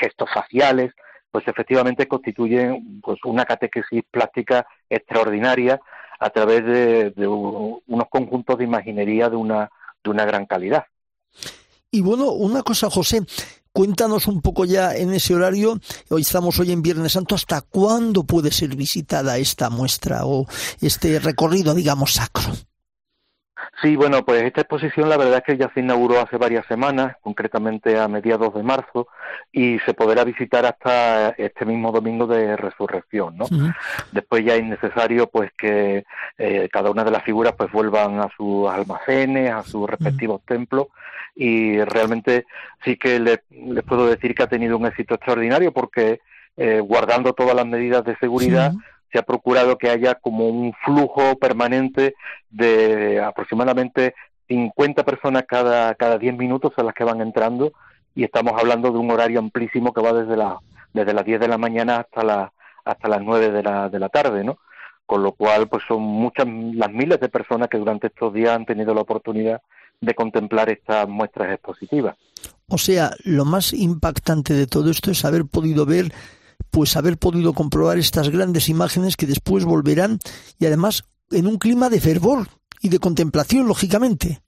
gestos 0.00 0.30
faciales, 0.32 0.92
pues 1.30 1.46
efectivamente 1.46 2.08
constituyen 2.08 3.00
pues 3.02 3.18
una 3.24 3.44
catequesis 3.44 4.02
plástica 4.10 4.66
extraordinaria 4.88 5.78
a 6.18 6.30
través 6.30 6.64
de, 6.64 7.10
de 7.10 7.26
unos 7.26 8.08
conjuntos 8.08 8.56
de 8.56 8.64
imaginería 8.64 9.28
de 9.28 9.36
una, 9.36 9.68
de 10.02 10.10
una 10.10 10.24
gran 10.24 10.46
calidad. 10.46 10.86
Y 11.90 12.00
bueno, 12.00 12.30
una 12.32 12.62
cosa, 12.62 12.88
José, 12.88 13.20
Cuéntanos 13.76 14.26
un 14.26 14.40
poco 14.40 14.64
ya 14.64 14.94
en 14.94 15.12
ese 15.12 15.34
horario, 15.34 15.78
hoy 16.08 16.22
estamos 16.22 16.58
hoy 16.58 16.72
en 16.72 16.80
Viernes 16.80 17.12
Santo, 17.12 17.34
¿hasta 17.34 17.60
cuándo 17.60 18.24
puede 18.24 18.50
ser 18.50 18.74
visitada 18.74 19.36
esta 19.36 19.68
muestra 19.68 20.24
o 20.24 20.46
este 20.80 21.18
recorrido, 21.18 21.74
digamos, 21.74 22.14
sacro? 22.14 22.54
Sí, 23.80 23.96
bueno, 23.96 24.24
pues 24.24 24.42
esta 24.42 24.62
exposición 24.62 25.08
la 25.08 25.16
verdad 25.16 25.38
es 25.38 25.44
que 25.44 25.56
ya 25.56 25.70
se 25.72 25.80
inauguró 25.80 26.20
hace 26.20 26.36
varias 26.36 26.66
semanas, 26.66 27.16
concretamente 27.20 27.98
a 27.98 28.08
mediados 28.08 28.54
de 28.54 28.62
marzo, 28.62 29.08
y 29.52 29.78
se 29.80 29.94
podrá 29.94 30.24
visitar 30.24 30.66
hasta 30.66 31.30
este 31.30 31.64
mismo 31.64 31.92
domingo 31.92 32.26
de 32.26 32.56
resurrección, 32.56 33.36
¿no? 33.36 33.46
Después 34.12 34.44
ya 34.44 34.54
es 34.54 34.64
necesario 34.64 35.28
pues 35.28 35.50
que 35.56 36.04
eh, 36.38 36.68
cada 36.72 36.90
una 36.90 37.04
de 37.04 37.10
las 37.10 37.22
figuras 37.24 37.54
pues 37.56 37.70
vuelvan 37.72 38.20
a 38.20 38.28
sus 38.36 38.68
almacenes, 38.68 39.52
a 39.52 39.62
sus 39.62 39.88
respectivos 39.88 40.42
templos, 40.46 40.88
y 41.34 41.78
realmente 41.82 42.46
sí 42.84 42.96
que 42.96 43.20
les 43.20 43.40
puedo 43.86 44.06
decir 44.06 44.34
que 44.34 44.42
ha 44.42 44.48
tenido 44.48 44.76
un 44.78 44.86
éxito 44.86 45.14
extraordinario 45.14 45.72
porque 45.72 46.20
eh, 46.56 46.80
guardando 46.80 47.34
todas 47.34 47.54
las 47.54 47.66
medidas 47.66 48.02
de 48.04 48.16
seguridad 48.16 48.72
se 49.12 49.18
ha 49.18 49.22
procurado 49.22 49.78
que 49.78 49.90
haya 49.90 50.14
como 50.14 50.48
un 50.48 50.72
flujo 50.84 51.36
permanente 51.36 52.14
de 52.50 53.20
aproximadamente 53.20 54.14
50 54.48 55.04
personas 55.04 55.44
cada 55.46 55.94
cada 55.94 56.18
10 56.18 56.36
minutos 56.36 56.72
a 56.76 56.82
las 56.82 56.94
que 56.94 57.04
van 57.04 57.20
entrando 57.20 57.72
y 58.14 58.24
estamos 58.24 58.52
hablando 58.58 58.90
de 58.90 58.98
un 58.98 59.10
horario 59.10 59.38
amplísimo 59.38 59.92
que 59.92 60.00
va 60.00 60.12
desde 60.12 60.36
la 60.36 60.58
desde 60.92 61.12
las 61.12 61.24
10 61.24 61.40
de 61.40 61.48
la 61.48 61.58
mañana 61.58 61.98
hasta 61.98 62.24
la 62.24 62.52
hasta 62.84 63.08
las 63.08 63.22
9 63.22 63.50
de 63.50 63.62
la 63.62 63.88
de 63.88 63.98
la 63.98 64.08
tarde, 64.08 64.44
¿no? 64.44 64.58
Con 65.04 65.22
lo 65.22 65.32
cual 65.32 65.68
pues 65.68 65.84
son 65.86 66.02
muchas 66.02 66.46
las 66.46 66.90
miles 66.90 67.20
de 67.20 67.28
personas 67.28 67.68
que 67.68 67.78
durante 67.78 68.08
estos 68.08 68.32
días 68.32 68.56
han 68.56 68.66
tenido 68.66 68.94
la 68.94 69.02
oportunidad 69.02 69.60
de 70.00 70.14
contemplar 70.14 70.68
estas 70.68 71.08
muestras 71.08 71.52
expositivas. 71.52 72.16
O 72.68 72.78
sea, 72.78 73.10
lo 73.24 73.44
más 73.44 73.72
impactante 73.72 74.52
de 74.54 74.66
todo 74.66 74.90
esto 74.90 75.10
es 75.10 75.24
haber 75.24 75.46
podido 75.46 75.86
ver, 75.86 76.12
pues 76.70 76.96
haber 76.96 77.18
podido 77.18 77.52
comprobar 77.52 77.98
estas 77.98 78.30
grandes 78.30 78.68
imágenes 78.68 79.16
que 79.16 79.26
después 79.26 79.64
volverán 79.64 80.18
y 80.58 80.66
además 80.66 81.04
en 81.30 81.46
un 81.46 81.58
clima 81.58 81.88
de 81.88 82.00
fervor 82.00 82.46
y 82.82 82.88
de 82.88 82.98
contemplación, 82.98 83.66
lógicamente. 83.66 84.40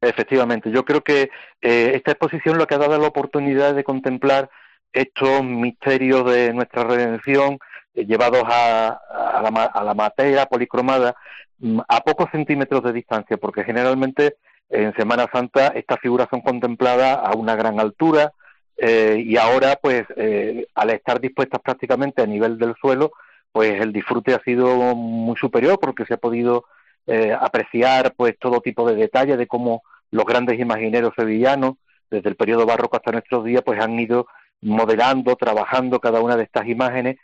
Efectivamente, 0.00 0.70
yo 0.70 0.84
creo 0.84 1.02
que 1.02 1.30
eh, 1.60 1.92
esta 1.94 2.12
exposición 2.12 2.58
lo 2.58 2.66
que 2.66 2.74
ha 2.74 2.78
dado 2.78 2.98
la 2.98 3.08
oportunidad 3.08 3.74
de 3.74 3.84
contemplar 3.84 4.48
estos 4.92 5.44
misterios 5.44 6.24
de 6.30 6.52
nuestra 6.52 6.84
redención 6.84 7.58
eh, 7.94 8.04
llevados 8.06 8.44
a, 8.46 9.00
la, 9.42 9.64
a 9.64 9.84
la 9.84 9.94
materia 9.94 10.46
policromada 10.46 11.16
mm, 11.58 11.80
a 11.88 12.00
pocos 12.00 12.30
centímetros 12.30 12.82
de 12.84 12.92
distancia, 12.92 13.36
porque 13.38 13.64
generalmente 13.64 14.36
en 14.68 14.94
Semana 14.94 15.28
Santa 15.32 15.68
estas 15.68 15.98
figuras 16.00 16.28
son 16.30 16.42
contempladas 16.42 17.18
a 17.22 17.36
una 17.36 17.56
gran 17.56 17.80
altura 17.80 18.32
eh, 18.78 19.22
y 19.26 19.36
ahora, 19.36 19.76
pues, 19.82 20.04
eh, 20.16 20.66
al 20.74 20.90
estar 20.90 21.20
dispuestas 21.20 21.60
prácticamente 21.60 22.22
a 22.22 22.26
nivel 22.26 22.58
del 22.58 22.76
suelo, 22.80 23.12
pues 23.50 23.80
el 23.80 23.92
disfrute 23.92 24.34
ha 24.34 24.42
sido 24.44 24.94
muy 24.94 25.36
superior 25.36 25.80
porque 25.80 26.04
se 26.06 26.14
ha 26.14 26.18
podido 26.18 26.64
eh, 27.06 27.36
apreciar, 27.38 28.14
pues, 28.16 28.38
todo 28.38 28.60
tipo 28.60 28.88
de 28.88 28.94
detalles 28.94 29.36
de 29.36 29.48
cómo 29.48 29.82
los 30.12 30.24
grandes 30.24 30.60
imagineros 30.60 31.12
sevillanos, 31.16 31.74
desde 32.10 32.28
el 32.28 32.36
periodo 32.36 32.66
barroco 32.66 32.96
hasta 32.96 33.12
nuestros 33.12 33.44
días, 33.44 33.62
pues 33.64 33.80
han 33.80 33.98
ido 33.98 34.28
modelando, 34.62 35.36
trabajando 35.36 36.00
cada 36.00 36.20
una 36.20 36.36
de 36.36 36.44
estas 36.44 36.66
imágenes 36.68 37.16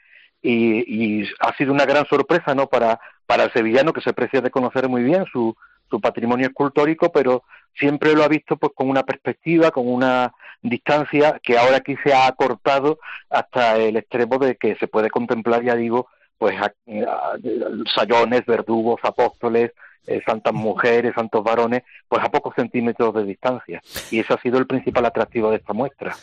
y, 0.42 1.22
y 1.22 1.28
ha 1.40 1.56
sido 1.56 1.72
una 1.72 1.86
gran 1.86 2.04
sorpresa, 2.06 2.54
¿no? 2.54 2.66
Para, 2.66 3.00
para 3.26 3.44
el 3.44 3.52
sevillano 3.52 3.92
que 3.92 4.02
se 4.02 4.10
aprecia 4.10 4.40
de 4.40 4.50
conocer 4.50 4.88
muy 4.88 5.02
bien 5.02 5.24
su, 5.32 5.56
su 5.94 6.00
patrimonio 6.00 6.48
escultórico, 6.48 7.12
pero 7.12 7.44
siempre 7.78 8.14
lo 8.14 8.24
ha 8.24 8.28
visto 8.28 8.56
pues 8.56 8.72
con 8.74 8.88
una 8.88 9.04
perspectiva, 9.04 9.70
con 9.70 9.86
una 9.86 10.34
distancia 10.60 11.38
que 11.40 11.56
ahora 11.56 11.76
aquí 11.76 11.96
se 12.02 12.12
ha 12.12 12.26
acortado 12.26 12.98
hasta 13.30 13.76
el 13.76 13.96
extremo 13.96 14.38
de 14.38 14.56
que 14.56 14.74
se 14.76 14.88
puede 14.88 15.08
contemplar, 15.08 15.62
ya 15.62 15.76
digo, 15.76 16.08
pues 16.36 16.56
sayones, 17.94 18.44
verdugos, 18.44 19.00
apóstoles, 19.04 19.70
eh, 20.08 20.20
santas 20.26 20.52
mujeres, 20.52 21.14
santos 21.14 21.44
varones, 21.44 21.84
pues 22.08 22.24
a 22.24 22.28
pocos 22.28 22.54
centímetros 22.56 23.14
de 23.14 23.24
distancia. 23.24 23.80
Y 24.10 24.18
eso 24.18 24.34
ha 24.34 24.40
sido 24.40 24.58
el 24.58 24.66
principal 24.66 25.06
atractivo 25.06 25.50
de 25.50 25.58
esta 25.58 25.74
muestra. 25.74 26.16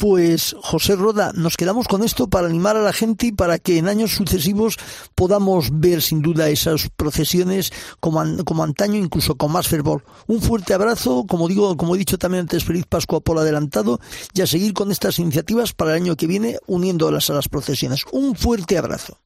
Pues 0.00 0.54
José 0.62 0.94
Roda, 0.94 1.32
nos 1.34 1.56
quedamos 1.56 1.88
con 1.88 2.04
esto 2.04 2.28
para 2.28 2.46
animar 2.46 2.76
a 2.76 2.82
la 2.82 2.92
gente 2.92 3.26
y 3.26 3.32
para 3.32 3.58
que 3.58 3.78
en 3.78 3.88
años 3.88 4.12
sucesivos 4.12 4.76
podamos 5.16 5.70
ver 5.72 6.02
sin 6.02 6.22
duda 6.22 6.48
esas 6.48 6.88
procesiones 6.90 7.72
como, 7.98 8.22
como 8.44 8.62
antaño, 8.62 8.94
incluso 8.94 9.34
con 9.34 9.50
más 9.50 9.66
fervor. 9.66 10.04
Un 10.28 10.40
fuerte 10.40 10.72
abrazo, 10.72 11.24
como 11.28 11.48
digo, 11.48 11.76
como 11.76 11.96
he 11.96 11.98
dicho 11.98 12.16
también 12.16 12.42
antes, 12.42 12.62
feliz 12.62 12.86
Pascua 12.86 13.18
por 13.18 13.38
adelantado 13.38 13.98
y 14.32 14.40
a 14.40 14.46
seguir 14.46 14.72
con 14.72 14.92
estas 14.92 15.18
iniciativas 15.18 15.72
para 15.72 15.96
el 15.96 16.02
año 16.02 16.14
que 16.14 16.28
viene 16.28 16.60
uniéndolas 16.68 17.28
a 17.30 17.34
las 17.34 17.48
procesiones. 17.48 18.04
Un 18.12 18.36
fuerte 18.36 18.78
abrazo. 18.78 19.18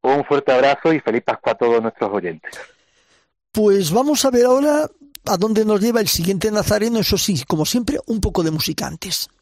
Un 0.00 0.24
fuerte 0.24 0.52
abrazo 0.52 0.94
y 0.94 1.00
feliz 1.00 1.24
Pascua 1.24 1.52
a 1.52 1.56
todos 1.56 1.82
nuestros 1.82 2.10
oyentes. 2.10 2.58
Pues 3.52 3.92
vamos 3.92 4.24
a 4.24 4.30
ver 4.30 4.46
ahora 4.46 4.90
a 5.26 5.36
dónde 5.36 5.66
nos 5.66 5.78
lleva 5.78 6.00
el 6.00 6.08
siguiente 6.08 6.50
Nazareno, 6.50 7.00
eso 7.00 7.18
sí, 7.18 7.44
como 7.46 7.66
siempre, 7.66 7.98
un 8.06 8.22
poco 8.22 8.42
de 8.42 8.50
musicantes. 8.50 9.28
ya 9.28 9.39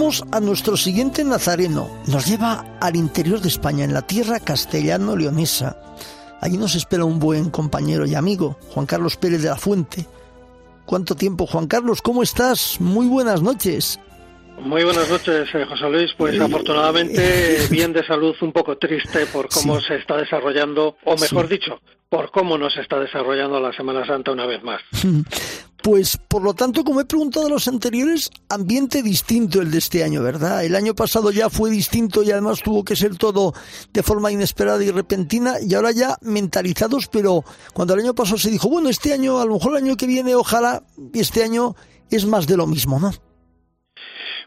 tenemos 0.00 0.24
a 0.32 0.40
nuestro 0.40 0.78
siguiente 0.78 1.22
nazareno. 1.24 1.90
Nos 2.06 2.24
lleva 2.24 2.78
al 2.80 2.96
interior 2.96 3.38
de 3.38 3.48
España, 3.48 3.84
en 3.84 3.92
la 3.92 4.00
tierra 4.00 4.40
castellano-leonesa. 4.40 5.76
Allí 6.40 6.56
nos 6.56 6.74
espera 6.74 7.04
un 7.04 7.18
buen 7.18 7.50
compañero 7.50 8.06
y 8.06 8.14
amigo, 8.14 8.56
Juan 8.70 8.86
Carlos 8.86 9.18
Pérez 9.18 9.42
de 9.42 9.50
la 9.50 9.58
Fuente. 9.58 10.06
¿Cuánto 10.86 11.14
tiempo, 11.16 11.46
Juan 11.46 11.66
Carlos? 11.66 12.00
¿Cómo 12.00 12.22
estás? 12.22 12.80
Muy 12.80 13.08
buenas 13.08 13.42
noches. 13.42 14.00
Muy 14.62 14.84
buenas 14.84 15.10
noches, 15.10 15.46
eh, 15.54 15.66
José 15.68 15.90
Luis. 15.90 16.12
Pues 16.16 16.34
eh, 16.34 16.42
afortunadamente 16.42 17.66
bien 17.70 17.92
de 17.92 18.02
salud, 18.06 18.34
un 18.40 18.52
poco 18.52 18.78
triste 18.78 19.26
por 19.26 19.50
cómo 19.50 19.82
se 19.82 19.96
está 19.96 20.16
desarrollando, 20.16 20.96
o 21.04 21.14
mejor 21.18 21.46
dicho, 21.46 21.78
por 22.08 22.30
cómo 22.30 22.56
nos 22.56 22.74
está 22.78 22.98
desarrollando 22.98 23.60
la 23.60 23.74
Semana 23.74 24.06
Santa 24.06 24.32
una 24.32 24.46
vez 24.46 24.62
más. 24.62 24.80
Pues 25.82 26.18
por 26.28 26.42
lo 26.42 26.52
tanto, 26.52 26.84
como 26.84 27.00
he 27.00 27.06
preguntado 27.06 27.46
a 27.46 27.48
los 27.50 27.66
anteriores, 27.66 28.30
ambiente 28.50 29.02
distinto 29.02 29.62
el 29.62 29.70
de 29.70 29.78
este 29.78 30.04
año, 30.04 30.22
¿verdad? 30.22 30.62
El 30.64 30.74
año 30.74 30.94
pasado 30.94 31.30
ya 31.30 31.48
fue 31.48 31.70
distinto 31.70 32.22
y 32.22 32.30
además 32.30 32.62
tuvo 32.62 32.84
que 32.84 32.96
ser 32.96 33.16
todo 33.16 33.54
de 33.92 34.02
forma 34.02 34.30
inesperada 34.30 34.84
y 34.84 34.90
repentina 34.90 35.54
y 35.60 35.74
ahora 35.74 35.92
ya 35.92 36.18
mentalizados, 36.20 37.08
pero 37.08 37.44
cuando 37.72 37.94
el 37.94 38.00
año 38.00 38.14
pasado 38.14 38.36
se 38.36 38.50
dijo, 38.50 38.68
bueno, 38.68 38.90
este 38.90 39.14
año, 39.14 39.40
a 39.40 39.46
lo 39.46 39.54
mejor 39.54 39.72
el 39.72 39.84
año 39.84 39.96
que 39.96 40.06
viene, 40.06 40.34
ojalá, 40.34 40.82
este 41.14 41.44
año 41.44 41.74
es 42.10 42.26
más 42.26 42.46
de 42.46 42.58
lo 42.58 42.66
mismo, 42.66 43.00
¿no? 43.00 43.12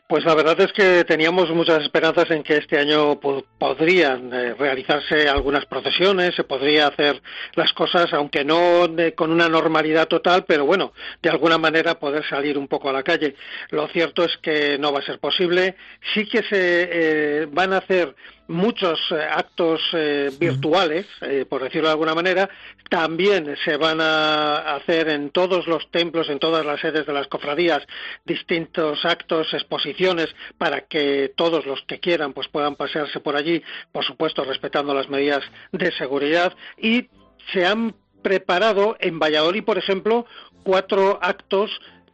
Pues 0.06 0.26
la 0.26 0.36
verdad 0.36 0.60
es 0.60 0.74
que 0.74 1.06
teníamos 1.06 1.50
muchas 1.52 1.82
esperanzas 1.82 2.30
en 2.30 2.44
que 2.44 2.58
este 2.58 2.78
año 2.78 3.20
podrían 3.20 4.34
eh, 4.34 4.54
realizarse 4.54 5.30
algunas 5.30 5.66
procesiones, 5.66 6.36
se 6.36 6.44
podría 6.44 6.88
hacer 6.88 7.22
las 7.56 7.72
cosas, 7.72 8.12
aunque 8.14 8.44
no 8.44 8.86
con 9.16 9.32
una 9.32 9.48
normalidad 9.48 10.10
total, 10.10 10.44
pero 10.46 10.66
bueno, 10.66 10.92
de 11.22 11.30
alguna 11.30 11.58
manera 11.58 12.00
poder 12.00 12.28
salir 12.28 12.58
un 12.58 12.68
poco 12.68 12.90
a 12.90 12.94
la 12.94 13.02
calle. 13.02 13.36
Lo 13.70 13.88
cierto 13.88 14.26
es 14.26 14.38
que 14.42 14.78
no 14.78 14.92
va 14.92 15.00
a 15.00 15.06
ser 15.06 15.20
posible. 15.20 15.78
Sí 16.14 16.26
que 16.26 16.44
se 16.44 16.90
eh, 16.92 17.48
van 17.50 17.72
a 17.72 17.78
hacer 17.78 18.14
muchos 18.48 19.00
eh, 19.12 19.16
actos 19.16 19.82
eh, 19.94 20.32
virtuales, 20.40 21.06
eh, 21.22 21.46
por 21.48 21.64
decirlo 21.64 21.88
de 21.88 21.94
alguna 21.94 22.16
manera, 22.16 22.50
también 22.90 23.56
se 23.64 23.78
van 23.78 24.02
a 24.02 24.76
hacer 24.76 25.10
en 25.10 25.30
todos 25.32 25.68
los 25.68 25.90
templos, 25.92 26.30
en 26.30 26.40
todas 26.40 26.66
las 26.66 26.80
sedes 26.82 27.06
de 27.06 27.14
las 27.14 27.28
cofradías, 27.28 27.86
distintos 28.26 29.06
actos, 29.06 29.54
exposiciones, 29.54 30.28
para 30.58 30.82
que 30.82 31.34
todos 31.36 31.66
los 31.66 31.82
que 31.84 32.00
quieran 32.00 32.34
pues 32.34 32.48
puedan 32.48 32.76
pasearse 32.76 33.20
por 33.20 33.36
allí, 33.36 33.62
por 33.92 34.06
supuesto 34.06 34.44
respetando 34.44 34.94
las 34.94 35.10
medidas 35.10 35.44
de 35.72 35.92
seguridad. 35.94 36.54
Y 36.78 37.10
se 37.52 37.66
han 37.66 37.96
preparado 38.22 38.96
en 39.00 39.20
Valladolid, 39.20 39.64
por 39.64 39.78
ejemplo, 39.78 40.26
cuatro 40.64 41.20
actos 41.22 41.72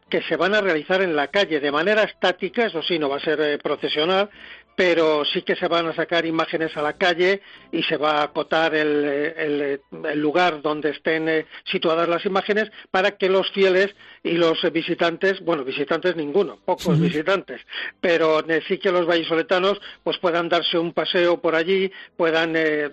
que 0.08 0.22
se 0.22 0.36
van 0.36 0.54
a 0.54 0.60
realizar 0.60 1.00
en 1.02 1.14
la 1.14 1.28
calle 1.28 1.60
de 1.60 1.70
manera 1.70 2.02
estática, 2.02 2.66
eso 2.66 2.82
sí, 2.82 2.98
no 2.98 3.08
va 3.08 3.18
a 3.18 3.20
ser 3.20 3.60
procesional, 3.62 4.28
pero 4.80 5.26
sí 5.26 5.42
que 5.42 5.56
se 5.56 5.68
van 5.68 5.88
a 5.88 5.94
sacar 5.94 6.24
imágenes 6.24 6.74
a 6.74 6.80
la 6.80 6.94
calle 6.94 7.42
y 7.70 7.82
se 7.82 7.98
va 7.98 8.12
a 8.12 8.22
acotar 8.22 8.74
el, 8.74 9.78
lugar 10.14 10.62
donde 10.62 10.88
estén 10.88 11.28
eh, 11.28 11.44
situadas 11.70 12.08
las 12.08 12.24
imágenes 12.24 12.70
para 12.90 13.18
que 13.18 13.28
los 13.28 13.50
fieles 13.50 13.94
y 14.22 14.38
los 14.38 14.58
visitantes, 14.72 15.40
bueno, 15.40 15.64
visitantes 15.64 16.16
ninguno, 16.16 16.58
pocos 16.64 16.98
visitantes, 16.98 17.60
pero 18.00 18.40
eh, 18.48 18.62
sí 18.66 18.78
que 18.78 18.90
los 18.90 19.04
vallisoletanos 19.06 19.78
pues 20.02 20.16
puedan 20.16 20.48
darse 20.48 20.78
un 20.78 20.94
paseo 20.94 21.42
por 21.42 21.56
allí, 21.56 21.92
puedan, 22.16 22.54
eh, 22.56 22.88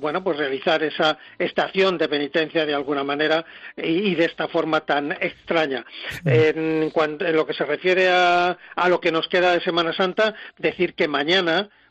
bueno, 0.00 0.24
pues 0.24 0.38
realizar 0.38 0.82
esa 0.82 1.18
estación 1.38 1.98
de 1.98 2.08
penitencia 2.08 2.66
de 2.66 2.74
alguna 2.74 3.04
manera 3.04 3.44
y, 3.76 4.16
de 4.16 4.24
esta 4.24 4.48
forma 4.48 4.80
tan 4.80 5.12
extraña. 5.12 5.84
En, 6.24 6.90
en, 6.92 7.36
lo 7.36 7.46
que 7.46 7.54
se 7.54 7.64
refiere 7.64 8.08
a, 8.08 8.58
a 8.74 8.88
lo 8.88 9.00
que 9.00 9.12
nos 9.12 9.28
queda 9.28 9.52
de 9.52 9.60
Semana 9.60 9.92
Santa, 9.92 10.34
decir 10.58 10.94
que 10.94 11.06
mañana, 11.06 11.27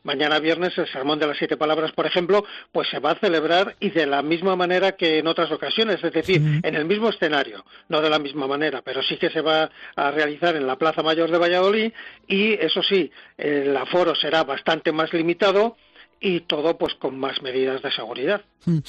mañana 0.03 0.39
viernes, 0.39 0.77
el 0.77 0.87
Sermón 0.91 1.19
de 1.19 1.27
las 1.27 1.37
Siete 1.37 1.57
Palabras, 1.57 1.91
por 1.91 2.05
ejemplo, 2.05 2.45
pues 2.71 2.87
se 2.89 2.99
va 2.99 3.11
a 3.11 3.19
celebrar 3.19 3.75
y 3.79 3.89
de 3.89 4.05
la 4.05 4.21
misma 4.21 4.55
manera 4.55 4.93
que 4.93 5.19
en 5.19 5.27
otras 5.27 5.51
ocasiones, 5.51 6.03
es 6.03 6.13
decir, 6.13 6.41
en 6.63 6.75
el 6.75 6.85
mismo 6.85 7.09
escenario, 7.09 7.65
no 7.89 8.01
de 8.01 8.09
la 8.09 8.17
misma 8.17 8.47
manera, 8.47 8.81
pero 8.81 9.03
sí 9.03 9.17
que 9.17 9.29
se 9.29 9.41
va 9.41 9.69
a 9.95 10.11
realizar 10.11 10.55
en 10.55 10.65
la 10.65 10.77
Plaza 10.77 11.03
Mayor 11.03 11.29
de 11.29 11.37
Valladolid 11.37 11.91
y, 12.27 12.53
eso 12.53 12.81
sí, 12.81 13.11
el 13.37 13.75
aforo 13.75 14.15
será 14.15 14.43
bastante 14.43 14.91
más 14.91 15.11
limitado 15.13 15.75
y 16.19 16.41
todo 16.41 16.77
pues 16.77 16.95
con 16.95 17.19
más 17.19 17.41
medidas 17.41 17.81
de 17.81 17.91
seguridad. 17.91 18.41
Mm. 18.65 18.79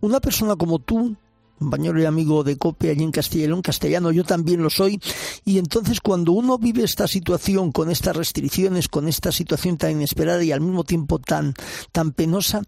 Una 0.00 0.20
persona 0.20 0.56
como 0.56 0.78
tú, 0.78 1.16
compañero 1.58 2.00
y 2.00 2.04
amigo 2.04 2.44
de 2.44 2.56
COPE 2.56 2.90
allí 2.90 3.04
en 3.04 3.12
León, 3.48 3.62
castellano, 3.62 4.12
yo 4.12 4.24
también 4.24 4.62
lo 4.62 4.70
soy, 4.70 5.00
y 5.44 5.58
entonces 5.58 6.00
cuando 6.00 6.32
uno 6.32 6.58
vive 6.58 6.84
esta 6.84 7.06
situación 7.06 7.72
con 7.72 7.90
estas 7.90 8.16
restricciones, 8.16 8.88
con 8.88 9.08
esta 9.08 9.32
situación 9.32 9.76
tan 9.76 9.92
inesperada 9.92 10.42
y 10.42 10.52
al 10.52 10.60
mismo 10.60 10.84
tiempo 10.84 11.18
tan, 11.18 11.54
tan 11.92 12.12
penosa, 12.12 12.62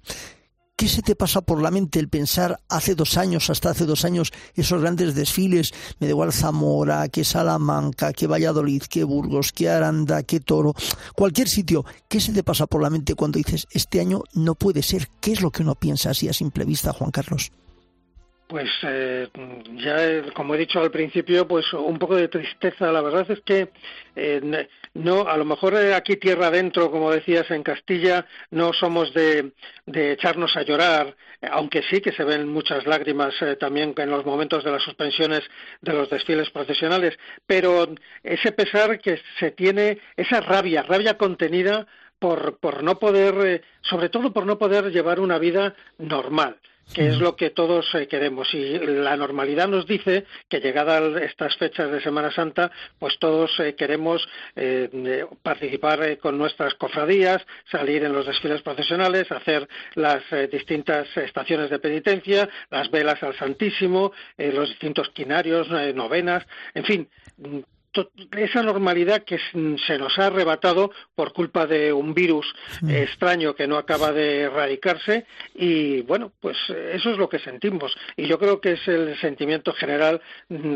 ¿Qué 0.79 0.87
se 0.87 1.03
te 1.03 1.17
pasa 1.17 1.41
por 1.41 1.61
la 1.61 1.73
mente 1.73 1.99
el 1.99 2.09
pensar 2.09 2.61
hace 2.69 2.95
dos 2.95 3.17
años, 3.17 3.51
hasta 3.51 3.71
hace 3.71 3.85
dos 3.85 4.05
años, 4.05 4.31
esos 4.55 4.81
grandes 4.81 5.17
desfiles? 5.17 5.75
Me 5.99 6.07
da 6.07 6.13
igual 6.13 6.33
Zamora, 6.33 7.09
que 7.09 7.25
Salamanca, 7.25 8.13
que 8.13 8.29
Valladolid, 8.29 8.83
que 8.83 9.03
Burgos, 9.03 9.51
que 9.51 9.69
Aranda, 9.69 10.23
que 10.23 10.39
Toro, 10.39 10.77
cualquier 11.17 11.49
sitio. 11.49 11.85
¿Qué 12.07 12.21
se 12.21 12.33
te 12.33 12.45
pasa 12.45 12.69
por 12.69 12.81
la 12.81 12.91
mente 12.91 13.17
cuando 13.17 13.39
dices, 13.39 13.67
este 13.73 13.99
año 13.99 14.23
no 14.35 14.55
puede 14.55 14.85
ser? 14.85 15.09
¿Qué 15.21 15.33
es 15.33 15.41
lo 15.41 15.51
que 15.51 15.65
uno 15.65 15.75
piensa 15.75 16.11
así 16.11 16.29
a 16.29 16.33
simple 16.33 16.65
vista, 16.65 16.93
Juan 16.93 17.11
Carlos? 17.11 17.51
Pues 18.49 18.71
eh, 18.83 19.29
ya, 19.75 20.33
como 20.33 20.55
he 20.55 20.59
dicho 20.59 20.81
al 20.81 20.91
principio, 20.91 21.47
pues 21.47 21.71
un 21.75 21.99
poco 21.99 22.17
de 22.17 22.29
tristeza. 22.29 22.91
La 22.91 23.03
verdad 23.03 23.31
es 23.31 23.43
que 23.43 23.69
eh, 24.17 24.67
no, 24.95 25.29
a 25.29 25.37
lo 25.37 25.45
mejor 25.45 25.75
eh, 25.75 25.95
aquí 25.95 26.17
tierra 26.17 26.47
adentro, 26.47 26.91
como 26.91 27.11
decías 27.13 27.51
en 27.51 27.63
Castilla, 27.63 28.25
no 28.51 28.73
somos 28.73 29.13
de, 29.13 29.53
de 29.85 30.13
echarnos 30.13 30.57
a 30.57 30.63
llorar, 30.63 31.15
aunque 31.51 31.83
sí 31.91 32.01
que 32.01 32.13
se 32.13 32.25
ven 32.25 32.49
muchas 32.49 32.87
lágrimas 32.87 33.35
también 33.61 33.93
en 33.95 34.11
los 34.11 34.25
momentos 34.25 34.65
de 34.65 34.73
las 34.73 34.83
suspensiones 34.83 35.43
de 35.83 35.93
los 35.93 36.09
desfiles 36.09 36.49
profesionales, 36.49 37.19
pero 37.47 37.87
ese 38.23 38.53
pesar 38.53 38.99
que 38.99 39.21
se 39.39 39.51
tiene, 39.51 39.99
esa 40.17 40.41
rabia, 40.41 40.83
rabia 40.85 41.19
contenida 41.19 41.87
por, 42.19 42.57
por 42.61 42.83
no 42.83 42.99
poder, 42.99 43.63
sobre 43.83 44.09
todo 44.09 44.33
por 44.33 44.47
no 44.47 44.57
poder 44.57 44.91
llevar 44.91 45.21
una 45.21 45.39
vida 45.39 45.75
normal 45.99 46.57
que 46.95 47.09
es 47.09 47.19
lo 47.19 47.37
que 47.37 47.51
todos 47.51 47.87
eh, 47.95 48.07
queremos. 48.07 48.53
Y 48.55 48.79
la 48.79 49.17
normalidad 49.17 49.69
nos 49.69 49.87
dice 49.87 50.25
que 50.49 50.61
llegadas 50.61 51.21
estas 51.23 51.57
fechas 51.57 51.91
de 51.91 52.01
Semana 52.01 52.31
Santa, 52.31 52.71
pues 52.99 53.19
todos 53.19 53.59
eh, 53.61 53.75
queremos 53.75 54.27
eh, 54.57 55.27
participar 55.43 56.19
con 56.19 56.39
nuestras 56.39 56.75
cofradías, 56.75 57.45
salir 57.71 58.05
en 58.05 58.13
los 58.13 58.27
desfiles 58.27 58.63
procesionales, 58.63 59.31
hacer 59.31 59.69
las 59.95 60.23
distintas 60.51 61.09
estaciones 61.17 61.71
de 61.71 61.79
penitencia, 61.79 62.49
las 62.71 62.91
velas 62.91 63.23
al 63.23 63.37
Santísimo, 63.37 64.13
los 64.37 64.69
distintos 64.69 65.09
quinarios, 65.11 65.69
novenas, 65.95 66.45
en 66.75 66.85
fin 66.85 67.09
esa 68.33 68.63
normalidad 68.63 69.25
que 69.25 69.39
se 69.87 69.99
nos 69.99 70.19
ha 70.19 70.27
arrebatado 70.27 70.91
por 71.15 71.33
culpa 71.33 71.67
de 71.67 71.93
un 71.93 72.15
virus 72.15 72.47
mm. 72.81 72.91
extraño 72.91 73.55
que 73.55 73.67
no 73.67 73.77
acaba 73.77 74.13
de 74.13 74.43
erradicarse 74.43 75.27
y 75.55 76.03
bueno, 76.03 76.33
pues 76.41 76.57
eso 76.69 77.11
es 77.11 77.19
lo 77.19 77.29
que 77.29 77.39
sentimos 77.39 77.95
y 78.17 78.27
yo 78.27 78.39
creo 78.39 78.61
que 78.61 78.73
es 78.73 78.89
el 78.89 79.19
sentimiento 79.21 79.73
general 79.73 80.21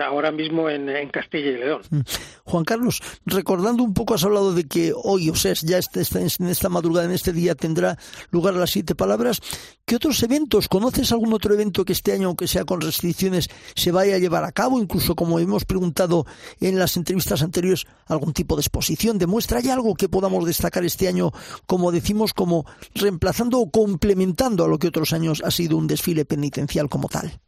ahora 0.05 0.31
mismo 0.31 0.69
en, 0.69 0.83
Castilla 1.11 1.51
y 1.51 1.59
León. 1.59 1.83
Mm. 1.91 2.01
Juan 2.45 2.65
Carlos, 2.65 3.01
recordando 3.27 3.83
un 3.83 3.95
poco, 3.95 4.15
has 4.15 4.25
hablado 4.25 4.53
de 4.55 4.65
que 4.65 4.93
hoy, 4.95 5.31
o 5.31 5.35
sea, 5.35 5.53
ya 5.55 5.79
este, 5.79 6.01
este, 6.01 6.21
en 6.21 6.49
esta 6.49 6.69
madrugada, 6.69 7.07
en 7.07 7.13
este 7.13 7.33
día, 7.33 7.55
tendrá 7.55 7.99
lugar 8.31 8.55
las 8.55 8.71
siete 8.71 8.95
palabras. 8.95 9.41
¿Qué 9.85 9.97
otros 9.97 10.23
eventos? 10.23 10.69
¿Conoces 10.69 11.13
algún 11.13 11.33
otro 11.33 11.55
evento 11.55 11.85
que 11.85 11.93
este 11.93 12.13
año, 12.13 12.29
aunque 12.29 12.47
sea 12.47 12.65
con 12.65 12.81
restricciones, 12.81 13.49
se 13.75 13.93
vaya 13.93 14.17
a 14.17 14.19
llevar 14.19 14.45
a 14.45 14.53
cabo? 14.53 14.81
Incluso 14.81 15.15
como 15.15 15.39
hemos 15.39 15.65
preguntado 15.65 16.25
en 16.61 16.79
las 16.79 16.97
entrevistas 17.03 17.43
anteriores 17.43 17.85
algún 18.07 18.33
tipo 18.33 18.57
de 18.57 18.63
exposición, 18.63 19.19
de 19.19 19.27
muestra. 19.27 19.59
¿Hay 19.59 19.69
algo 19.69 19.95
que 19.95 20.09
podamos 20.09 20.47
destacar 20.47 20.85
este 20.85 21.09
año, 21.09 21.33
como 21.67 21.93
decimos, 21.93 22.33
como 22.33 22.65
reemplazando 22.95 23.59
o 23.59 23.71
complementando 23.71 24.65
a 24.65 24.69
lo 24.69 24.79
que 24.79 24.89
otros 24.89 25.13
años 25.13 25.43
ha 25.45 25.51
sido 25.51 25.77
un 25.77 25.87
desfile 25.87 26.25
penitencial 26.25 26.89
como 26.89 27.09
tal? 27.09 27.41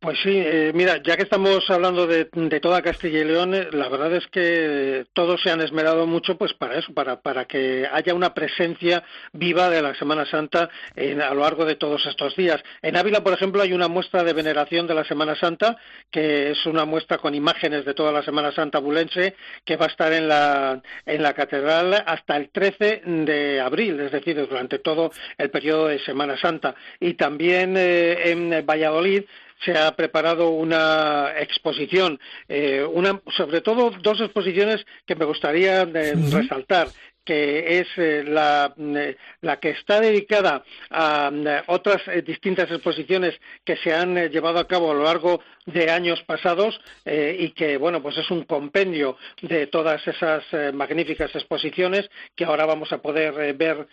Pues 0.00 0.16
sí, 0.22 0.30
eh, 0.32 0.70
mira, 0.76 1.02
ya 1.02 1.16
que 1.16 1.24
estamos 1.24 1.68
hablando 1.70 2.06
de, 2.06 2.24
toda 2.60 2.82
Castilla 2.82 3.18
y 3.18 3.24
León, 3.24 3.52
eh, 3.52 3.68
la 3.72 3.88
verdad 3.88 4.14
es 4.14 4.28
que 4.28 5.04
todos 5.12 5.42
se 5.42 5.50
han 5.50 5.60
esmerado 5.60 6.06
mucho 6.06 6.38
pues 6.38 6.54
para 6.54 6.78
eso, 6.78 6.94
para, 6.94 7.20
para 7.20 7.46
que 7.46 7.84
haya 7.90 8.14
una 8.14 8.32
presencia 8.32 9.02
viva 9.32 9.68
de 9.68 9.82
la 9.82 9.96
Semana 9.96 10.24
Santa 10.24 10.70
a 10.96 11.34
lo 11.34 11.40
largo 11.40 11.64
de 11.64 11.74
todos 11.74 12.06
estos 12.06 12.36
días. 12.36 12.62
En 12.80 12.96
Ávila, 12.96 13.24
por 13.24 13.32
ejemplo, 13.32 13.60
hay 13.60 13.72
una 13.72 13.88
muestra 13.88 14.22
de 14.22 14.34
veneración 14.34 14.86
de 14.86 14.94
la 14.94 15.02
Semana 15.02 15.34
Santa, 15.34 15.76
que 16.12 16.52
es 16.52 16.64
una 16.66 16.84
muestra 16.84 17.18
con 17.18 17.34
imágenes 17.34 17.84
de 17.84 17.94
toda 17.94 18.12
la 18.12 18.22
Semana 18.22 18.52
Santa 18.52 18.78
bulense, 18.78 19.34
que 19.64 19.76
va 19.76 19.86
a 19.86 19.88
estar 19.88 20.12
en 20.12 20.28
la, 20.28 20.80
en 21.06 21.22
la 21.24 21.34
catedral 21.34 22.04
hasta 22.06 22.36
el 22.36 22.50
13 22.50 23.02
de 23.04 23.60
abril, 23.60 23.98
es 23.98 24.12
decir, 24.12 24.36
durante 24.48 24.78
todo 24.78 25.10
el 25.36 25.50
periodo 25.50 25.88
de 25.88 25.98
Semana 25.98 26.38
Santa. 26.38 26.76
Y 27.00 27.14
también 27.14 27.76
eh, 27.76 28.30
en 28.30 28.64
Valladolid, 28.64 29.24
se 29.64 29.76
ha 29.76 29.94
preparado 29.96 30.50
una 30.50 31.32
exposición, 31.38 32.18
eh, 32.48 32.86
una, 32.90 33.20
sobre 33.36 33.60
todo 33.60 33.90
dos 34.02 34.20
exposiciones 34.20 34.84
que 35.06 35.16
me 35.16 35.24
gustaría 35.24 35.82
eh, 35.82 36.14
resaltar 36.30 36.88
que 37.28 37.80
es 37.80 37.88
eh, 37.98 38.24
la, 38.26 38.72
eh, 38.78 39.14
la, 39.42 39.60
que 39.60 39.68
está 39.68 40.00
dedicada 40.00 40.64
a 40.88 41.30
eh, 41.30 41.62
otras 41.66 42.00
distintas 42.24 42.70
exposiciones 42.70 43.38
que 43.66 43.76
se 43.76 43.92
han 43.92 44.30
llevado 44.30 44.58
a 44.58 44.66
cabo 44.66 44.90
a 44.90 44.94
lo 44.94 45.04
largo 45.04 45.42
de 45.66 45.90
años 45.90 46.22
pasados 46.22 46.80
y 47.04 47.50
que 47.50 47.76
bueno 47.76 48.00
pues 48.00 48.16
es 48.16 48.30
un 48.30 48.44
compendio 48.44 49.18
de 49.42 49.66
todas 49.66 50.00
esas 50.08 50.42
magníficas 50.72 51.34
exposiciones 51.34 52.08
que 52.34 52.46
ahora 52.46 52.64
vamos 52.64 52.90
a 52.90 53.02
poder 53.02 53.52
ver 53.54 53.86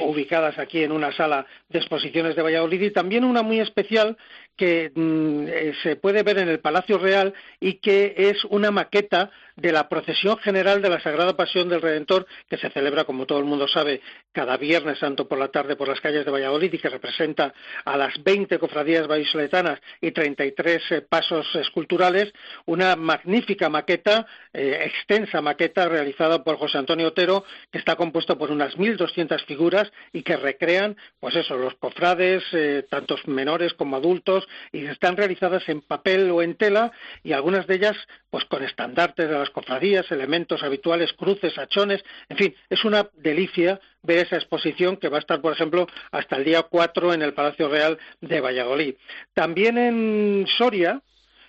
ubicadas 0.00 0.58
aquí 0.58 0.82
en 0.82 0.92
una 0.92 1.12
sala 1.12 1.44
de 1.68 1.80
exposiciones 1.80 2.34
de 2.34 2.40
Valladolid. 2.40 2.80
Y 2.80 2.90
también 2.92 3.24
una 3.24 3.42
muy 3.42 3.60
especial 3.60 4.16
que 4.56 4.90
mm, 4.94 5.46
se 5.82 5.96
puede 5.96 6.22
ver 6.22 6.38
en 6.38 6.48
el 6.48 6.60
Palacio 6.60 6.96
Real 6.96 7.34
y 7.60 7.74
que 7.74 8.14
es 8.16 8.42
una 8.46 8.70
maqueta 8.70 9.30
de 9.56 9.72
la 9.72 9.88
procesión 9.88 10.38
general 10.38 10.82
de 10.82 10.90
la 10.90 11.00
Sagrada 11.00 11.36
Pasión 11.36 11.68
del 11.68 11.80
Redentor, 11.82 12.26
que 12.48 12.56
se 12.56 12.70
celebra, 12.70 13.04
como 13.04 13.26
todo 13.26 13.38
el 13.38 13.44
mundo 13.44 13.66
sabe, 13.68 14.00
cada 14.32 14.56
Viernes 14.56 14.98
Santo 14.98 15.26
por 15.28 15.38
la 15.38 15.48
tarde 15.48 15.76
por 15.76 15.88
las 15.88 16.00
calles 16.00 16.24
de 16.24 16.30
Valladolid 16.30 16.72
y 16.72 16.78
que 16.78 16.88
representa 16.88 17.52
a 17.84 17.96
las 17.96 18.22
20 18.22 18.58
cofradías 18.58 19.06
vallisoletanas 19.06 19.80
y 20.00 20.12
33 20.12 20.82
eh, 20.90 21.00
pasos 21.02 21.46
esculturales, 21.54 22.32
una 22.66 22.96
magnífica 22.96 23.68
maqueta, 23.68 24.26
eh, 24.52 24.84
extensa 24.84 25.40
maqueta 25.40 25.88
realizada 25.88 26.44
por 26.44 26.56
José 26.56 26.78
Antonio 26.78 27.08
Otero, 27.08 27.44
que 27.70 27.78
está 27.78 27.96
compuesto 27.96 28.38
por 28.38 28.50
unas 28.50 28.76
1.200 28.76 29.44
figuras 29.46 29.90
y 30.12 30.22
que 30.22 30.36
recrean, 30.36 30.96
pues 31.20 31.36
eso, 31.36 31.56
los 31.56 31.74
cofrades, 31.74 32.42
eh, 32.52 32.84
tantos 32.88 33.26
menores 33.26 33.74
como 33.74 33.96
adultos, 33.96 34.46
y 34.72 34.86
están 34.86 35.16
realizadas 35.16 35.68
en 35.68 35.80
papel 35.80 36.30
o 36.30 36.42
en 36.42 36.54
tela, 36.56 36.92
y 37.22 37.32
algunas 37.32 37.66
de 37.66 37.76
ellas, 37.76 37.96
pues 38.30 38.44
con 38.44 38.62
estandartes 38.62 39.28
de 39.28 39.38
las 39.38 39.50
cofradías, 39.50 40.10
elementos 40.10 40.62
habituales, 40.62 41.12
cruces, 41.12 41.58
hachones, 41.58 42.04
fin, 42.36 42.54
es 42.70 42.84
una 42.84 43.08
delicia 43.14 43.80
ver 44.02 44.26
esa 44.26 44.36
exposición 44.36 44.96
que 44.96 45.08
va 45.08 45.16
a 45.16 45.20
estar, 45.20 45.40
por 45.40 45.52
ejemplo, 45.52 45.86
hasta 46.10 46.36
el 46.36 46.44
día 46.44 46.62
4 46.62 47.14
en 47.14 47.22
el 47.22 47.34
Palacio 47.34 47.68
Real 47.68 47.98
de 48.20 48.40
Valladolid. 48.40 48.94
También 49.34 49.78
en 49.78 50.46
Soria, 50.56 51.02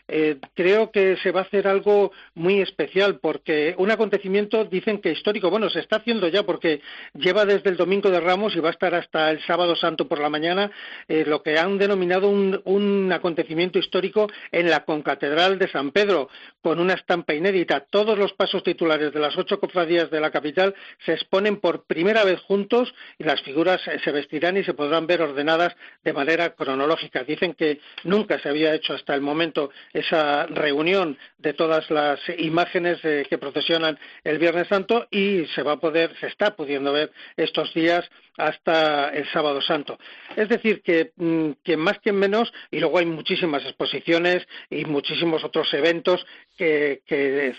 eh, 0.07 0.37
creo 0.53 0.91
que 0.91 1.17
se 1.17 1.31
va 1.31 1.41
a 1.41 1.43
hacer 1.43 1.67
algo 1.67 2.11
muy 2.35 2.61
especial 2.61 3.19
porque 3.19 3.75
un 3.77 3.91
acontecimiento 3.91 4.65
dicen 4.65 4.99
que 4.99 5.11
histórico, 5.11 5.49
bueno, 5.49 5.69
se 5.69 5.79
está 5.79 5.97
haciendo 5.97 6.27
ya 6.27 6.43
porque 6.43 6.81
lleva 7.13 7.45
desde 7.45 7.69
el 7.69 7.77
domingo 7.77 8.09
de 8.09 8.19
Ramos 8.19 8.55
y 8.55 8.59
va 8.59 8.69
a 8.69 8.71
estar 8.71 8.95
hasta 8.95 9.31
el 9.31 9.41
sábado 9.45 9.75
santo 9.75 10.07
por 10.07 10.19
la 10.19 10.29
mañana 10.29 10.71
eh, 11.07 11.25
lo 11.27 11.43
que 11.43 11.57
han 11.57 11.77
denominado 11.77 12.29
un, 12.29 12.61
un, 12.65 13.11
acontecimiento 13.11 13.79
histórico 13.79 14.27
en 14.51 14.69
la 14.69 14.85
concatedral 14.85 15.59
de 15.59 15.69
San 15.69 15.91
Pedro 15.91 16.29
con 16.61 16.79
una 16.79 16.93
estampa 16.93 17.33
inédita. 17.33 17.81
Todos 17.89 18.17
los 18.17 18.33
pasos 18.33 18.63
titulares 18.63 19.13
de 19.13 19.19
las 19.19 19.37
ocho 19.37 19.59
cofradías 19.59 20.09
de 20.09 20.19
la 20.19 20.31
capital 20.31 20.75
se 21.05 21.13
exponen 21.13 21.57
por 21.57 21.85
primera 21.85 22.23
vez 22.23 22.39
juntos 22.41 22.93
y 23.17 23.23
las 23.23 23.41
figuras 23.41 23.81
se 23.81 24.11
vestirán 24.11 24.57
y 24.57 24.63
se 24.63 24.73
podrán 24.73 25.07
ver 25.07 25.21
ordenadas 25.21 25.75
de 26.03 26.13
manera 26.13 26.53
cronológica. 26.55 27.23
Dicen 27.23 27.53
que 27.53 27.79
nunca 28.03 28.39
se 28.39 28.49
había 28.49 28.73
hecho 28.73 28.93
hasta 28.93 29.15
el 29.15 29.21
momento 29.21 29.71
esa 29.99 30.45
reunión 30.47 31.17
de 31.37 31.53
todas 31.53 31.89
las 31.89 32.19
imágenes 32.37 32.99
eh, 33.03 33.25
que 33.29 33.37
procesionan 33.37 33.97
el 34.23 34.37
Viernes 34.37 34.67
Santo 34.67 35.07
y 35.11 35.45
se 35.55 35.63
va 35.63 35.73
a 35.73 35.79
poder, 35.79 36.15
se 36.19 36.27
está 36.27 36.55
pudiendo 36.55 36.93
ver 36.93 37.11
estos 37.35 37.73
días 37.73 38.09
hasta 38.37 39.09
el 39.09 39.27
sábado 39.31 39.61
santo. 39.61 39.97
Es 40.35 40.47
decir, 40.47 40.81
que, 40.83 41.11
mm, 41.17 41.51
que, 41.63 41.75
más 41.75 41.99
que 41.99 42.11
menos, 42.11 42.53
y 42.71 42.79
luego 42.79 42.99
hay 42.99 43.05
muchísimas 43.05 43.63
exposiciones 43.63 44.47
y 44.69 44.85
muchísimos 44.85 45.43
otros 45.43 45.73
eventos 45.73 46.25
que, 46.55 47.01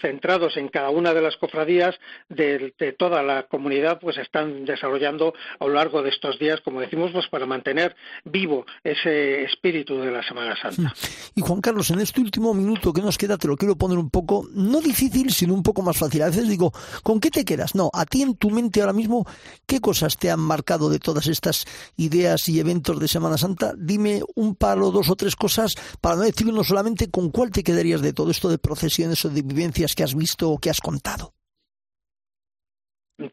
centrados 0.00 0.56
en 0.56 0.68
cada 0.68 0.90
una 0.90 1.12
de 1.14 1.22
las 1.22 1.36
cofradías 1.36 1.96
de, 2.28 2.72
toda 2.98 3.22
la 3.22 3.44
comunidad, 3.44 3.98
pues 4.00 4.16
están 4.18 4.64
desarrollando 4.64 5.34
a 5.58 5.66
lo 5.66 5.74
largo 5.74 6.02
de 6.02 6.10
estos 6.10 6.38
días, 6.38 6.60
como 6.60 6.80
decimos, 6.80 7.10
pues 7.12 7.26
para 7.28 7.46
mantener 7.46 7.94
vivo 8.24 8.64
ese 8.82 9.42
espíritu 9.42 10.00
de 10.00 10.10
la 10.10 10.22
Semana 10.22 10.56
Santa. 10.60 10.94
Y 11.34 11.40
Juan 11.40 11.60
Carlos, 11.60 11.90
en 11.90 12.00
este 12.00 12.20
último 12.20 12.54
minuto 12.54 12.92
que 12.92 13.02
nos 13.02 13.18
queda, 13.18 13.36
te 13.36 13.48
lo 13.48 13.56
quiero 13.56 13.76
poner 13.76 13.98
un 13.98 14.10
poco, 14.10 14.46
no 14.52 14.80
difícil, 14.80 15.32
sino 15.32 15.54
un 15.54 15.62
poco 15.62 15.82
más 15.82 15.96
fácil. 15.96 16.22
A 16.22 16.26
veces 16.26 16.48
digo, 16.48 16.72
¿con 17.02 17.20
qué 17.20 17.30
te 17.30 17.44
quedas? 17.44 17.74
No, 17.74 17.90
a 17.92 18.04
ti 18.04 18.22
en 18.22 18.36
tu 18.36 18.50
mente 18.50 18.80
ahora 18.80 18.92
mismo, 18.92 19.26
¿qué 19.66 19.80
cosas 19.80 20.16
te 20.16 20.30
han 20.30 20.40
marcado? 20.40 20.67
De 20.76 20.98
todas 20.98 21.26
estas 21.28 21.64
ideas 21.96 22.48
y 22.48 22.61
eventos 22.61 23.00
de 23.00 23.09
Semana 23.09 23.38
Santa, 23.38 23.72
dime 23.78 24.22
un 24.35 24.54
par 24.54 24.78
o 24.81 24.90
dos 24.90 25.09
o 25.09 25.16
tres 25.16 25.37
cosas 25.37 25.74
para 26.02 26.16
no 26.16 26.22
decirnos 26.22 26.68
solamente 26.68 27.09
con 27.09 27.31
cuál 27.31 27.50
te 27.50 27.62
quedarías 27.62 28.02
de 28.02 28.12
todo 28.12 28.31
esto 28.31 28.50
de 28.50 28.59
procesiones 28.59 29.24
o 29.24 29.31
de 29.31 29.40
vivencias 29.40 29.94
que 29.94 30.04
has 30.04 30.14
visto 30.14 30.50
o 30.50 30.59
que 30.59 30.68
has 30.68 30.81
contado. 30.81 31.33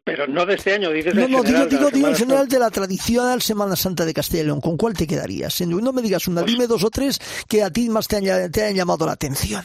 Pero 0.03 0.25
no 0.27 0.45
de 0.45 0.55
este 0.55 0.73
año, 0.73 0.89
dices 0.89 1.13
No, 1.13 1.27
no, 1.27 1.43
digo, 1.43 1.65
digo, 1.67 1.91
digo 1.91 2.07
en 2.07 2.15
general 2.15 2.47
de 2.47 2.57
la 2.57 2.71
tradicional 2.71 3.41
Semana 3.41 3.75
Santa 3.75 4.03
de 4.03 4.15
Castilla 4.15 4.41
y 4.41 4.45
León. 4.45 4.61
¿Con 4.61 4.77
cuál 4.77 4.93
te 4.95 5.05
quedarías? 5.05 5.61
No 5.61 5.93
me 5.93 6.01
digas 6.01 6.27
una, 6.27 6.41
pues 6.41 6.53
dime 6.53 6.65
dos 6.65 6.83
o 6.83 6.89
tres 6.89 7.19
que 7.47 7.61
a 7.61 7.69
ti 7.69 7.89
más 7.89 8.07
te 8.07 8.19
te 8.49 8.63
hayan 8.63 8.75
llamado 8.75 9.05
la 9.05 9.11
atención. 9.11 9.63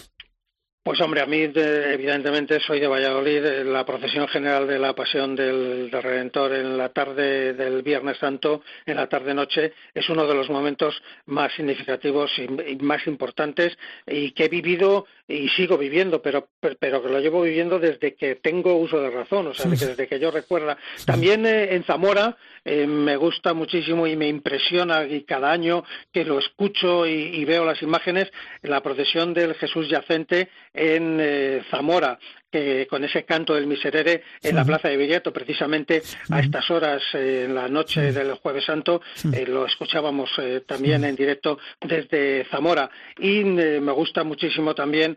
Pues 0.82 0.98
hombre, 1.02 1.20
a 1.20 1.26
mí 1.26 1.42
evidentemente 1.42 2.58
soy 2.58 2.80
de 2.80 2.86
Valladolid. 2.86 3.42
La 3.66 3.84
procesión 3.84 4.26
general 4.28 4.66
de 4.66 4.78
la 4.78 4.94
Pasión 4.94 5.36
del, 5.36 5.90
Redentor 5.92 6.54
en 6.54 6.78
la 6.78 6.88
tarde 6.88 7.52
del 7.52 7.82
Viernes 7.82 8.16
Santo, 8.16 8.62
en 8.86 8.96
la 8.96 9.06
tarde-noche, 9.06 9.74
es 9.92 10.08
uno 10.08 10.26
de 10.26 10.34
los 10.34 10.48
momentos 10.48 11.02
más 11.26 11.52
significativos 11.52 12.30
y, 12.38 12.76
más 12.76 13.06
importantes 13.06 13.76
y 14.06 14.30
que 14.30 14.46
he 14.46 14.48
vivido 14.48 15.04
y 15.28 15.50
sigo 15.50 15.76
viviendo, 15.76 16.22
pero, 16.22 16.48
pero 16.60 17.02
que 17.02 17.08
lo 17.10 17.20
llevo 17.20 17.42
viviendo 17.42 17.78
desde 17.78 18.14
que 18.14 18.36
tengo 18.36 18.74
uso 18.76 19.02
de 19.02 19.10
razón, 19.10 19.48
o 19.48 19.54
sea, 19.54 19.70
desde 19.70 20.08
que 20.08 20.18
yo 20.18 20.30
recuerda. 20.30 20.78
También 21.04 21.44
eh, 21.44 21.74
en 21.74 21.84
Zamora 21.84 22.38
eh, 22.64 22.86
me 22.86 23.16
gusta 23.16 23.52
muchísimo 23.52 24.06
y 24.06 24.16
me 24.16 24.28
impresiona 24.28 25.04
y 25.04 25.24
cada 25.24 25.52
año 25.52 25.84
que 26.10 26.24
lo 26.24 26.38
escucho 26.38 27.06
y, 27.06 27.44
veo 27.44 27.64
las 27.64 27.82
imágenes, 27.82 28.30
la 28.62 28.82
procesión 28.82 29.34
del 29.34 29.54
Jesús 29.54 29.88
yacente 29.88 30.48
en 30.72 31.18
eh, 31.20 31.62
Zamora 31.70 32.18
que 32.50 32.86
con 32.88 33.04
ese 33.04 33.24
canto 33.24 33.54
del 33.54 33.66
miserere 33.66 34.22
en 34.42 34.56
la 34.56 34.64
plaza 34.64 34.88
de 34.88 34.96
Villeto, 34.96 35.32
precisamente 35.32 36.02
a 36.30 36.40
estas 36.40 36.70
horas 36.70 37.02
eh, 37.14 37.44
en 37.46 37.54
la 37.54 37.68
noche 37.68 38.12
del 38.12 38.34
Jueves 38.34 38.64
Santo, 38.64 39.00
eh, 39.32 39.46
lo 39.46 39.66
escuchábamos 39.66 40.30
eh, 40.38 40.62
también 40.66 41.04
en 41.04 41.14
directo 41.16 41.58
desde 41.80 42.44
Zamora. 42.50 42.90
Y 43.18 43.44
me 43.44 43.92
gusta 43.92 44.24
muchísimo 44.24 44.74
también 44.74 45.16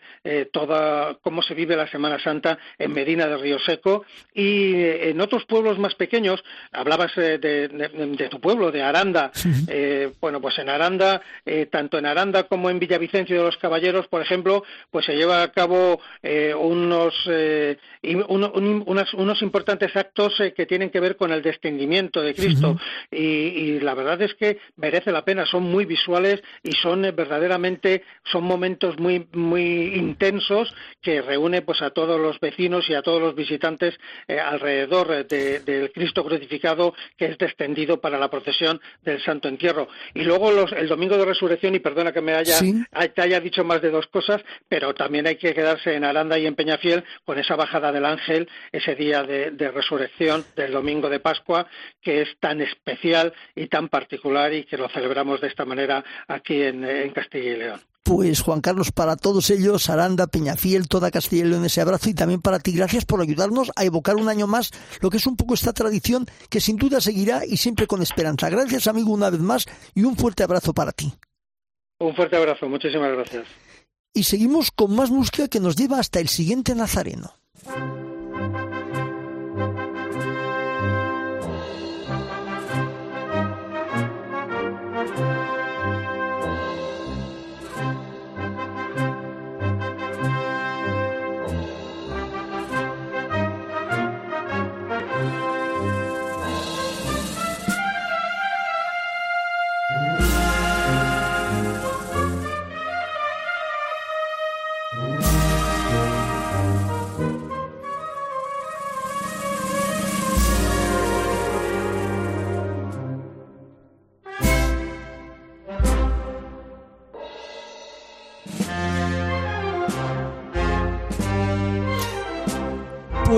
toda 0.51 1.15
cómo 1.21 1.41
se 1.41 1.53
vive 1.53 1.75
la 1.75 1.87
Semana 1.87 2.19
Santa 2.19 2.57
en 2.77 2.93
Medina 2.93 3.27
del 3.27 3.39
Río 3.39 3.59
Seco 3.59 4.05
y 4.33 4.75
en 4.75 5.19
otros 5.21 5.45
pueblos 5.45 5.79
más 5.79 5.95
pequeños. 5.95 6.43
Hablabas 6.71 7.15
de, 7.15 8.27
tu 8.29 8.39
pueblo, 8.39 8.71
de 8.71 8.81
Aranda. 8.81 9.31
bueno, 10.19 10.41
pues 10.41 10.57
en 10.59 10.69
Aranda, 10.69 11.21
tanto 11.69 11.97
en 11.97 12.05
Aranda 12.05 12.43
como 12.43 12.69
en 12.69 12.79
Villavicencio 12.79 13.37
de 13.37 13.43
los 13.43 13.57
Caballeros, 13.57 14.07
por 14.07 14.21
ejemplo, 14.21 14.63
pues 14.91 15.05
se 15.05 15.15
lleva 15.15 15.43
a 15.43 15.51
cabo 15.51 16.01
unos 16.59 17.22
eh, 17.27 17.77
unos 18.03 19.41
importantes 19.41 19.95
actos 19.95 20.39
eh, 20.39 20.53
que 20.53 20.65
tienen 20.65 20.89
que 20.89 20.99
ver 20.99 21.15
con 21.15 21.31
el 21.31 21.41
descendimiento 21.41 22.21
de 22.21 22.33
Cristo. 22.33 22.77
Y, 23.11 23.79
la 23.79 23.95
verdad 23.95 24.21
es 24.21 24.33
que 24.35 24.59
merece 24.77 25.11
la 25.11 25.25
pena, 25.25 25.45
son 25.45 25.63
muy 25.63 25.85
visuales 25.85 26.41
y 26.63 26.71
son 26.71 27.05
eh, 27.05 27.11
verdaderamente 27.11 28.03
son 28.23 28.43
momentos 28.43 28.97
muy 28.99 29.27
muy 29.33 29.95
intensos 29.95 30.73
que 31.01 31.21
reúne 31.21 31.61
pues 31.61 31.81
a 31.81 31.89
todos 31.89 32.19
los 32.19 32.39
vecinos 32.39 32.89
y 32.89 32.93
a 32.93 33.01
todos 33.01 33.21
los 33.21 33.35
visitantes 33.35 33.95
alrededor 34.27 35.25
del 35.27 35.91
Cristo 35.91 36.23
crucificado 36.23 36.93
que 37.17 37.25
es 37.25 37.37
descendido 37.37 37.99
para 37.99 38.17
la 38.17 38.29
procesión 38.29 38.79
del 39.03 39.21
Santo 39.21 39.47
Entierro. 39.47 39.87
Y 40.13 40.23
luego 40.23 40.51
el 40.67 40.87
domingo 40.87 41.17
de 41.17 41.25
resurrección 41.25 41.75
y 41.75 41.79
perdona 41.79 42.11
que 42.11 42.21
me 42.21 42.33
haya 42.33 42.59
te 43.13 43.21
haya 43.21 43.39
dicho 43.39 43.63
más 43.63 43.81
de 43.81 43.89
dos 43.89 44.07
cosas 44.07 44.41
pero 44.69 44.93
también 44.93 45.27
hay 45.27 45.35
que 45.35 45.53
quedarse 45.53 45.93
en 45.95 46.03
Aranda 46.03 46.37
y 46.37 46.45
en 46.45 46.55
Peñafiel 46.55 47.03
con 47.25 47.39
esa 47.39 47.55
bajada 47.55 47.91
del 47.91 48.05
ángel, 48.05 48.49
ese 48.71 48.95
día 48.95 49.23
de, 49.23 49.51
resurrección 49.73 50.45
del 50.55 50.71
domingo 50.71 51.09
de 51.09 51.19
Pascua, 51.19 51.67
que 52.01 52.21
es 52.21 52.29
tan 52.39 52.61
especial 52.61 53.33
y 53.55 53.67
tan 53.67 53.89
particular 53.89 54.53
y 54.53 54.65
que 54.65 54.77
lo 54.77 54.89
celebramos 54.89 55.41
de 55.41 55.47
esta 55.47 55.65
manera 55.65 56.03
aquí 56.27 56.61
en, 56.61 56.83
Castilla 57.13 57.51
y 57.51 57.57
León. 57.57 57.81
Pues 58.03 58.41
Juan 58.41 58.59
Carlos, 58.59 58.91
para 58.91 59.15
todos 59.15 59.49
ellos, 59.49 59.89
Aranda, 59.89 60.27
Peñafiel, 60.27 60.89
toda 60.89 61.11
Castilla 61.11 61.45
y 61.45 61.49
León, 61.49 61.65
ese 61.65 61.81
abrazo 61.81 62.09
y 62.09 62.13
también 62.13 62.41
para 62.41 62.59
ti, 62.59 62.73
gracias 62.73 63.05
por 63.05 63.21
ayudarnos 63.21 63.71
a 63.75 63.85
evocar 63.85 64.15
un 64.15 64.27
año 64.27 64.45
más 64.45 64.71
lo 65.01 65.09
que 65.09 65.17
es 65.17 65.25
un 65.25 65.37
poco 65.37 65.53
esta 65.53 65.73
tradición 65.73 66.25
que 66.49 66.59
sin 66.59 66.75
duda 66.77 66.99
seguirá 66.99 67.45
y 67.45 67.57
siempre 67.57 67.87
con 67.87 68.01
esperanza. 68.01 68.49
Gracias 68.49 68.87
amigo 68.87 69.11
una 69.11 69.29
vez 69.29 69.39
más 69.39 69.65
y 69.95 70.03
un 70.03 70.17
fuerte 70.17 70.43
abrazo 70.43 70.73
para 70.73 70.91
ti. 70.91 71.13
Un 71.99 72.13
fuerte 72.15 72.35
abrazo, 72.35 72.67
muchísimas 72.67 73.13
gracias. 73.13 73.47
Y 74.13 74.23
seguimos 74.23 74.69
con 74.71 74.95
más 74.95 75.09
música 75.09 75.47
que 75.47 75.59
nos 75.59 75.75
lleva 75.75 75.99
hasta 75.99 76.19
el 76.19 76.27
siguiente 76.27 76.75
Nazareno. 76.75 77.42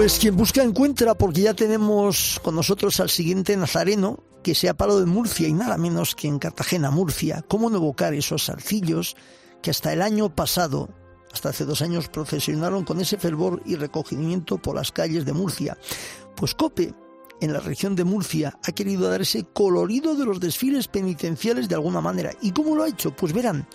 Pues 0.06 0.20
quien 0.20 0.38
busca 0.38 0.62
encuentra, 0.62 1.16
porque 1.16 1.42
ya 1.42 1.56
tenemos 1.56 2.40
con 2.44 2.54
nosotros 2.54 3.00
al 3.00 3.10
siguiente 3.10 3.58
nazareno 3.58 4.20
que 4.44 4.54
se 4.54 4.70
ha 4.70 4.76
parado 4.76 5.02
en 5.02 5.10
Murcia 5.10 5.48
y 5.48 5.54
nada 5.54 5.78
menos 5.78 6.14
que 6.14 6.28
en 6.28 6.38
Cartagena, 6.38 6.92
Murcia. 6.92 7.44
¿Cómo 7.48 7.72
no 7.72 7.78
evocar 7.78 8.14
esos 8.14 8.46
salcillos 8.46 9.16
que 9.64 9.72
hasta 9.72 9.92
el 9.94 10.04
año 10.04 10.30
pasado, 10.30 10.90
hasta 11.34 11.50
hace 11.50 11.66
dos 11.66 11.82
años, 11.82 12.08
procesionaron 12.08 12.84
con 12.84 13.02
ese 13.02 13.18
fervor 13.18 13.64
y 13.66 13.78
recogimiento 13.78 14.60
por 14.60 14.76
las 14.76 14.92
calles 14.92 15.26
de 15.26 15.34
Murcia? 15.34 15.76
Pues 16.36 16.54
Cope, 16.54 16.94
en 17.42 17.52
la 17.52 17.60
región 17.60 17.96
de 17.96 18.04
Murcia, 18.04 18.60
ha 18.62 18.72
querido 18.74 19.10
dar 19.10 19.24
ese 19.24 19.46
colorido 19.54 20.14
de 20.14 20.26
los 20.26 20.40
desfiles 20.40 20.88
penitenciales 20.88 21.68
de 21.68 21.74
alguna 21.74 22.00
manera. 22.00 22.32
¿Y 22.44 22.52
cómo 22.52 22.76
lo 22.76 22.84
ha 22.84 22.90
hecho? 22.90 23.16
Pues 23.16 23.34
verán, 23.34 23.68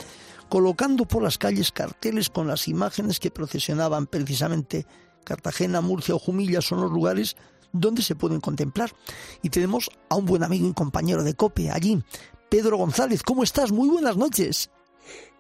colocando 0.49 1.07
por 1.07 1.25
las 1.25 1.39
calles 1.39 1.73
carteles 1.73 2.31
con 2.31 2.47
las 2.47 2.69
imágenes 2.69 3.19
que 3.19 3.33
procesionaban 3.33 4.07
precisamente 4.07 4.87
Cartagena, 5.25 5.81
Murcia 5.81 6.15
o 6.15 6.19
Jumilla 6.19 6.61
son 6.61 6.81
los 6.81 6.91
lugares 6.91 7.37
donde 7.73 8.03
se 8.03 8.15
pueden 8.15 8.41
contemplar. 8.41 8.93
Y 9.43 9.51
tenemos 9.51 9.91
a 10.09 10.17
un 10.17 10.27
buen 10.27 10.43
amigo 10.43 10.67
y 10.69 10.73
compañero 10.73 11.23
de 11.23 11.35
COPE 11.35 11.71
allí, 11.71 12.03
Pedro 12.49 12.77
González. 12.77 13.23
¿Cómo 13.23 13.43
estás? 13.43 13.73
Muy 13.73 13.89
buenas 13.89 14.17
noches. 14.17 14.71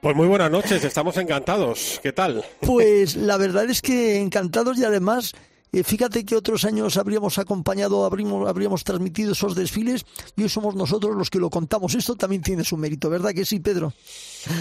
Pues 0.00 0.16
muy 0.16 0.28
buenas 0.28 0.50
noches, 0.50 0.82
estamos 0.82 1.16
encantados. 1.18 2.00
¿Qué 2.02 2.12
tal? 2.12 2.42
Pues 2.60 3.16
la 3.16 3.36
verdad 3.36 3.68
es 3.68 3.82
que 3.82 4.18
encantados 4.18 4.78
y 4.78 4.84
además 4.84 5.34
eh, 5.72 5.84
fíjate 5.84 6.24
que 6.24 6.36
otros 6.36 6.64
años 6.64 6.96
habríamos 6.96 7.38
acompañado, 7.38 8.04
habríamos, 8.04 8.48
habríamos 8.48 8.84
transmitido 8.84 9.32
esos 9.32 9.54
desfiles 9.54 10.04
y 10.36 10.42
hoy 10.42 10.48
somos 10.48 10.74
nosotros 10.74 11.16
los 11.16 11.30
que 11.30 11.38
lo 11.38 11.50
contamos. 11.50 11.94
Esto 11.94 12.16
también 12.16 12.42
tiene 12.42 12.64
su 12.64 12.76
mérito, 12.76 13.08
¿verdad 13.10 13.32
que 13.32 13.44
sí, 13.44 13.60
Pedro? 13.60 13.92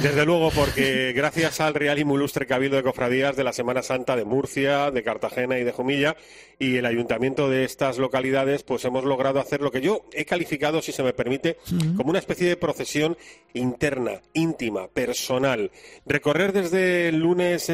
Desde 0.04 0.26
luego, 0.26 0.52
porque 0.52 1.14
gracias 1.14 1.62
al 1.62 1.74
Real 1.74 2.00
y 2.00 2.06
muy 2.06 2.18
ilustre 2.18 2.46
Cabildo 2.46 2.76
de 2.76 2.84
Cofradías 2.84 3.36
de 3.36 3.44
la 3.44 3.54
Semana 3.54 3.82
Santa 3.82 4.16
de 4.16 4.26
Murcia, 4.26 4.92
de 4.92 5.04
Cartagena 5.04 5.58
y 5.58 5.64
de 5.64 5.72
Jumilla 5.72 6.16
y 6.60 6.76
el 6.76 6.86
ayuntamiento 6.86 7.50
de 7.50 7.64
estas 7.64 7.98
localidades, 7.98 8.64
pues 8.64 8.84
hemos 8.86 9.06
logrado 9.06 9.40
hacer 9.40 9.62
lo 9.62 9.72
que 9.72 9.82
yo 9.82 10.06
he 10.12 10.26
calificado, 10.26 10.82
si 10.82 10.92
se 10.92 11.04
me 11.04 11.14
permite, 11.14 11.58
como 11.96 12.10
una 12.10 12.20
especie 12.20 12.50
de 12.50 12.58
procesión 12.58 13.18
interna, 13.54 14.22
íntima, 14.34 14.88
personal. 14.90 15.72
Recorrer 16.06 16.54
desde 16.54 17.10
el 17.10 17.20
lunes. 17.20 17.72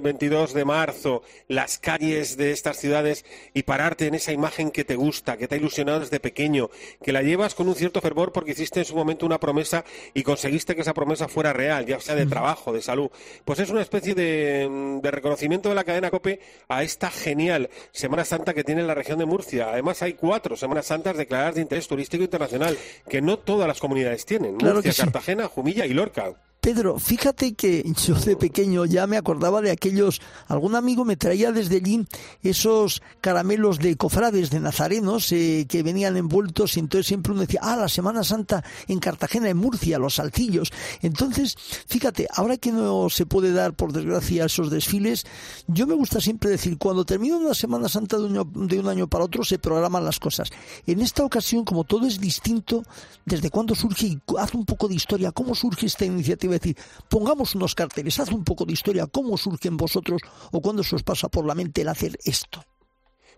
22 0.00 0.54
de 0.54 0.64
marzo, 0.64 1.22
las 1.48 1.78
calles 1.78 2.36
de 2.36 2.52
estas 2.52 2.78
ciudades 2.78 3.24
y 3.54 3.62
pararte 3.62 4.06
en 4.06 4.14
esa 4.14 4.32
imagen 4.32 4.70
que 4.70 4.84
te 4.84 4.96
gusta, 4.96 5.36
que 5.36 5.48
te 5.48 5.54
ha 5.54 5.58
ilusionado 5.58 6.00
desde 6.00 6.20
pequeño, 6.20 6.70
que 7.02 7.12
la 7.12 7.22
llevas 7.22 7.54
con 7.54 7.68
un 7.68 7.74
cierto 7.74 8.00
fervor 8.00 8.32
porque 8.32 8.52
hiciste 8.52 8.80
en 8.80 8.86
su 8.86 8.96
momento 8.96 9.26
una 9.26 9.40
promesa 9.40 9.84
y 10.14 10.22
conseguiste 10.22 10.74
que 10.74 10.82
esa 10.82 10.94
promesa 10.94 11.28
fuera 11.28 11.52
real, 11.52 11.86
ya 11.86 12.00
sea 12.00 12.14
de 12.14 12.26
trabajo, 12.26 12.72
de 12.72 12.82
salud. 12.82 13.10
Pues 13.44 13.58
es 13.58 13.70
una 13.70 13.82
especie 13.82 14.14
de, 14.14 14.98
de 15.02 15.10
reconocimiento 15.10 15.68
de 15.68 15.74
la 15.74 15.84
cadena 15.84 16.10
COPE 16.10 16.40
a 16.68 16.82
esta 16.82 17.10
genial 17.10 17.70
Semana 17.92 18.24
Santa 18.24 18.54
que 18.54 18.64
tiene 18.64 18.82
la 18.82 18.94
región 18.94 19.18
de 19.18 19.26
Murcia. 19.26 19.70
Además, 19.70 20.02
hay 20.02 20.14
cuatro 20.14 20.56
Semanas 20.56 20.86
Santas 20.86 21.16
declaradas 21.16 21.56
de 21.56 21.62
interés 21.62 21.88
turístico 21.88 22.24
internacional, 22.24 22.76
que 23.08 23.22
no 23.22 23.38
todas 23.38 23.68
las 23.68 23.80
comunidades 23.80 24.24
tienen. 24.24 24.56
Murcia, 24.56 24.92
Cartagena, 24.92 25.48
Jumilla 25.48 25.86
y 25.86 25.94
Lorca. 25.94 26.34
Pedro, 26.66 26.98
fíjate 26.98 27.54
que 27.54 27.84
yo 28.04 28.16
de 28.16 28.34
pequeño 28.34 28.86
ya 28.86 29.06
me 29.06 29.16
acordaba 29.16 29.60
de 29.60 29.70
aquellos, 29.70 30.20
algún 30.48 30.74
amigo 30.74 31.04
me 31.04 31.16
traía 31.16 31.52
desde 31.52 31.76
allí 31.76 32.04
esos 32.42 33.02
caramelos 33.20 33.78
de 33.78 33.96
cofrades, 33.96 34.50
de 34.50 34.58
nazarenos, 34.58 35.30
eh, 35.30 35.66
que 35.68 35.84
venían 35.84 36.16
envueltos 36.16 36.76
y 36.76 36.80
entonces 36.80 37.06
siempre 37.06 37.30
uno 37.30 37.42
decía, 37.42 37.60
ah, 37.62 37.76
la 37.76 37.88
Semana 37.88 38.24
Santa 38.24 38.64
en 38.88 38.98
Cartagena, 38.98 39.48
en 39.48 39.58
Murcia, 39.58 40.00
los 40.00 40.16
salcillos. 40.16 40.72
Entonces, 41.02 41.54
fíjate, 41.86 42.26
ahora 42.34 42.56
que 42.56 42.72
no 42.72 43.10
se 43.10 43.26
puede 43.26 43.52
dar, 43.52 43.74
por 43.74 43.92
desgracia, 43.92 44.46
esos 44.46 44.68
desfiles, 44.68 45.24
yo 45.68 45.86
me 45.86 45.94
gusta 45.94 46.20
siempre 46.20 46.50
decir, 46.50 46.78
cuando 46.78 47.04
termina 47.04 47.36
una 47.36 47.54
Semana 47.54 47.88
Santa 47.88 48.18
de 48.18 48.24
un, 48.24 48.66
de 48.66 48.80
un 48.80 48.88
año 48.88 49.06
para 49.06 49.22
otro, 49.22 49.44
se 49.44 49.60
programan 49.60 50.04
las 50.04 50.18
cosas. 50.18 50.50
En 50.84 51.00
esta 51.00 51.24
ocasión, 51.24 51.64
como 51.64 51.84
todo 51.84 52.08
es 52.08 52.18
distinto, 52.18 52.82
desde 53.24 53.50
cuándo 53.50 53.76
surge, 53.76 54.06
y 54.06 54.20
haz 54.36 54.52
un 54.54 54.64
poco 54.64 54.88
de 54.88 54.96
historia, 54.96 55.30
cómo 55.30 55.54
surge 55.54 55.86
esta 55.86 56.04
iniciativa 56.04 56.55
decir, 56.58 56.76
pongamos 57.08 57.54
unos 57.54 57.74
carteles, 57.74 58.18
haz 58.20 58.30
un 58.30 58.44
poco 58.44 58.64
de 58.64 58.72
historia, 58.72 59.06
cómo 59.06 59.36
surgen 59.36 59.76
vosotros 59.76 60.22
o 60.52 60.60
cuándo 60.60 60.82
se 60.82 60.96
os 60.96 61.02
pasa 61.02 61.28
por 61.28 61.46
la 61.46 61.54
mente 61.54 61.82
el 61.82 61.88
hacer 61.88 62.18
esto. 62.24 62.64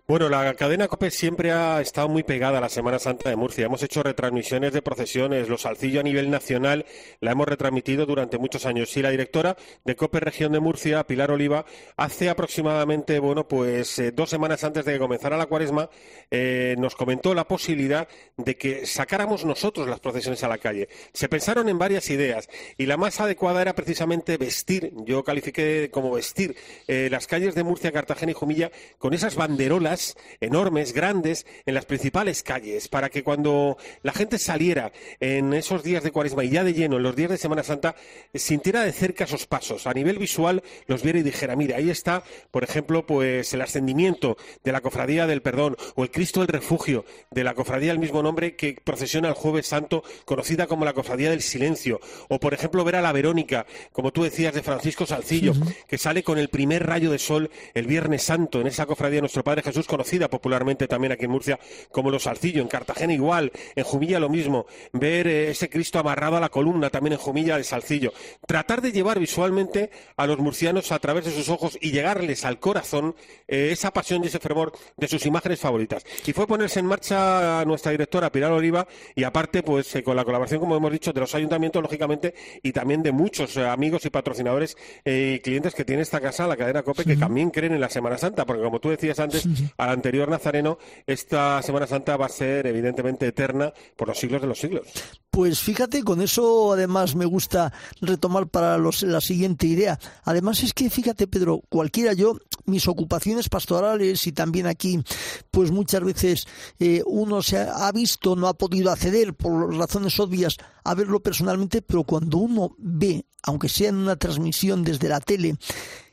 Bueno, 0.09 0.27
la 0.27 0.55
cadena 0.55 0.87
COPE 0.87 1.11
siempre 1.11 1.51
ha 1.51 1.79
estado 1.81 2.09
muy 2.09 2.23
pegada 2.23 2.57
a 2.57 2.61
la 2.61 2.69
Semana 2.69 2.97
Santa 2.97 3.29
de 3.29 3.35
Murcia. 3.35 3.67
Hemos 3.67 3.83
hecho 3.83 4.01
retransmisiones 4.01 4.73
de 4.73 4.81
procesiones, 4.81 5.47
los 5.47 5.61
salcillos 5.61 5.99
a 5.99 6.03
nivel 6.03 6.31
nacional 6.31 6.87
la 7.19 7.33
hemos 7.33 7.47
retransmitido 7.47 8.07
durante 8.07 8.39
muchos 8.39 8.65
años. 8.65 8.97
Y 8.97 9.03
la 9.03 9.11
directora 9.11 9.55
de 9.85 9.95
COPE 9.95 10.19
Región 10.19 10.51
de 10.51 10.61
Murcia, 10.61 11.03
Pilar 11.03 11.29
Oliva, 11.29 11.63
hace 11.95 12.27
aproximadamente, 12.27 13.19
bueno, 13.19 13.47
pues 13.47 13.99
eh, 13.99 14.11
dos 14.11 14.31
semanas 14.31 14.63
antes 14.63 14.83
de 14.83 14.93
que 14.93 14.97
comenzara 14.97 15.37
la 15.37 15.45
cuaresma, 15.45 15.91
eh, 16.31 16.73
nos 16.79 16.95
comentó 16.95 17.35
la 17.35 17.47
posibilidad 17.47 18.07
de 18.35 18.57
que 18.57 18.87
sacáramos 18.87 19.45
nosotros 19.45 19.87
las 19.87 19.99
procesiones 19.99 20.43
a 20.43 20.47
la 20.47 20.57
calle. 20.57 20.89
Se 21.13 21.29
pensaron 21.29 21.69
en 21.69 21.77
varias 21.77 22.09
ideas 22.09 22.49
y 22.79 22.87
la 22.87 22.97
más 22.97 23.19
adecuada 23.19 23.61
era 23.61 23.75
precisamente 23.75 24.37
vestir, 24.37 24.91
yo 25.05 25.23
califiqué 25.23 25.91
como 25.91 26.09
vestir 26.09 26.55
eh, 26.87 27.09
las 27.11 27.27
calles 27.27 27.53
de 27.53 27.63
Murcia, 27.63 27.91
Cartagena 27.91 28.31
y 28.31 28.33
Jumilla 28.33 28.71
con 28.97 29.13
esas 29.13 29.35
banderolas 29.35 29.98
enormes, 30.39 30.93
grandes, 30.93 31.45
en 31.65 31.73
las 31.73 31.85
principales 31.85 32.43
calles, 32.43 32.87
para 32.87 33.09
que 33.09 33.23
cuando 33.23 33.77
la 34.03 34.13
gente 34.13 34.37
saliera 34.37 34.91
en 35.19 35.53
esos 35.53 35.83
días 35.83 36.03
de 36.03 36.11
cuaresma 36.11 36.43
y 36.43 36.49
ya 36.49 36.63
de 36.63 36.73
lleno, 36.73 36.97
en 36.97 37.03
los 37.03 37.15
días 37.15 37.29
de 37.29 37.37
Semana 37.37 37.63
Santa, 37.63 37.95
sintiera 38.33 38.83
de 38.83 38.91
cerca 38.91 39.25
esos 39.25 39.47
pasos, 39.47 39.87
a 39.87 39.93
nivel 39.93 40.17
visual 40.17 40.63
los 40.87 41.03
viera 41.03 41.19
y 41.19 41.23
dijera, 41.23 41.55
mira, 41.55 41.77
ahí 41.77 41.89
está, 41.89 42.23
por 42.51 42.63
ejemplo, 42.63 43.05
pues 43.05 43.53
el 43.53 43.61
ascendimiento 43.61 44.37
de 44.63 44.71
la 44.71 44.81
Cofradía 44.81 45.27
del 45.27 45.41
Perdón 45.41 45.75
o 45.95 46.03
el 46.03 46.11
Cristo 46.11 46.41
del 46.41 46.49
Refugio 46.49 47.05
de 47.31 47.43
la 47.43 47.53
Cofradía 47.53 47.91
del 47.91 47.99
mismo 47.99 48.23
nombre 48.23 48.55
que 48.55 48.77
procesiona 48.83 49.29
el 49.29 49.33
Jueves 49.33 49.67
Santo, 49.67 50.03
conocida 50.25 50.67
como 50.67 50.85
la 50.85 50.93
Cofradía 50.93 51.29
del 51.29 51.41
Silencio, 51.41 51.99
o 52.27 52.39
por 52.39 52.53
ejemplo 52.53 52.83
ver 52.83 52.95
a 52.95 53.01
la 53.01 53.11
Verónica, 53.11 53.65
como 53.91 54.11
tú 54.11 54.23
decías, 54.23 54.53
de 54.53 54.63
Francisco 54.63 55.05
Salcillo, 55.05 55.53
que 55.87 55.97
sale 55.97 56.23
con 56.23 56.37
el 56.37 56.49
primer 56.49 56.85
rayo 56.85 57.11
de 57.11 57.19
sol 57.19 57.49
el 57.73 57.87
Viernes 57.87 58.23
Santo 58.23 58.61
en 58.61 58.67
esa 58.67 58.85
Cofradía 58.85 59.17
de 59.17 59.21
nuestro 59.21 59.43
Padre 59.43 59.63
Jesús 59.63 59.87
conocida 59.89 60.29
popularmente 60.29 60.87
también 60.87 61.11
aquí 61.11 61.25
en 61.25 61.31
Murcia 61.31 61.59
como 61.91 62.11
los 62.11 62.23
Salcillo, 62.23 62.61
en 62.61 62.67
Cartagena 62.67 63.13
igual, 63.13 63.51
en 63.75 63.83
Jumilla 63.83 64.19
lo 64.19 64.29
mismo, 64.29 64.67
ver 64.93 65.27
eh, 65.27 65.49
ese 65.49 65.69
Cristo 65.69 65.99
amarrado 65.99 66.37
a 66.37 66.39
la 66.39 66.49
columna 66.49 66.89
también 66.89 67.13
en 67.13 67.19
Jumilla 67.19 67.57
de 67.57 67.63
Salcillo, 67.63 68.13
tratar 68.47 68.81
de 68.81 68.91
llevar 68.91 69.19
visualmente 69.19 69.89
a 70.15 70.27
los 70.27 70.37
murcianos 70.37 70.91
a 70.91 70.99
través 70.99 71.25
de 71.25 71.31
sus 71.31 71.49
ojos 71.49 71.77
y 71.81 71.91
llegarles 71.91 72.45
al 72.45 72.59
corazón 72.59 73.15
eh, 73.47 73.69
esa 73.71 73.91
pasión 73.91 74.23
y 74.23 74.27
ese 74.27 74.39
fervor 74.39 74.71
de 74.95 75.07
sus 75.07 75.25
imágenes 75.25 75.59
favoritas. 75.59 76.05
Y 76.25 76.33
fue 76.33 76.47
ponerse 76.47 76.79
en 76.79 76.85
marcha 76.85 77.65
nuestra 77.65 77.91
directora 77.91 78.31
Pilar 78.31 78.51
Oliva 78.51 78.87
y 79.15 79.23
aparte 79.23 79.63
pues 79.63 79.93
eh, 79.95 80.03
con 80.03 80.15
la 80.15 80.23
colaboración 80.23 80.59
como 80.59 80.75
hemos 80.75 80.91
dicho 80.91 81.11
de 81.11 81.19
los 81.19 81.33
ayuntamientos 81.33 81.81
lógicamente 81.81 82.35
y 82.61 82.71
también 82.71 83.01
de 83.01 83.11
muchos 83.11 83.57
amigos 83.57 84.05
y 84.05 84.11
patrocinadores 84.11 84.77
y 85.03 85.39
clientes 85.39 85.73
que 85.73 85.83
tiene 85.83 86.03
esta 86.03 86.21
casa, 86.21 86.47
la 86.47 86.55
cadena 86.55 86.83
COPE, 86.83 87.03
que 87.05 87.15
también 87.15 87.49
creen 87.49 87.73
en 87.73 87.81
la 87.81 87.89
Semana 87.89 88.17
Santa, 88.17 88.45
porque 88.45 88.61
como 88.61 88.79
tú 88.79 88.89
decías 88.89 89.19
antes, 89.19 89.47
al 89.79 89.91
anterior 89.91 90.29
Nazareno, 90.29 90.77
esta 91.07 91.61
Semana 91.61 91.87
Santa 91.87 92.17
va 92.17 92.25
a 92.25 92.29
ser 92.29 92.67
evidentemente 92.67 93.27
eterna 93.27 93.73
por 93.95 94.09
los 94.09 94.19
siglos 94.19 94.41
de 94.41 94.47
los 94.47 94.59
siglos. 94.59 94.87
Pues 95.31 95.61
fíjate, 95.61 96.03
con 96.03 96.21
eso 96.21 96.73
además 96.73 97.15
me 97.15 97.25
gusta 97.25 97.71
retomar 98.01 98.47
para 98.47 98.77
los, 98.77 99.03
la 99.03 99.21
siguiente 99.21 99.67
idea. 99.67 99.97
Además 100.25 100.63
es 100.63 100.73
que, 100.73 100.89
fíjate 100.89 101.27
Pedro, 101.27 101.61
cualquiera 101.69 102.11
yo, 102.11 102.35
mis 102.65 102.89
ocupaciones 102.89 103.47
pastorales 103.47 104.27
y 104.27 104.33
también 104.33 104.67
aquí, 104.67 105.01
pues 105.49 105.71
muchas 105.71 106.03
veces 106.03 106.47
eh, 106.79 107.01
uno 107.05 107.41
se 107.41 107.59
ha 107.59 107.89
visto, 107.93 108.35
no 108.35 108.47
ha 108.47 108.55
podido 108.55 108.91
acceder 108.91 109.33
por 109.33 109.77
razones 109.77 110.19
obvias 110.19 110.57
a 110.83 110.93
verlo 110.93 111.21
personalmente, 111.21 111.81
pero 111.81 112.03
cuando 112.03 112.37
uno 112.37 112.75
ve, 112.77 113.25
aunque 113.43 113.69
sea 113.69 113.89
en 113.89 113.95
una 113.95 114.17
transmisión 114.17 114.83
desde 114.83 115.07
la 115.07 115.21
tele, 115.21 115.55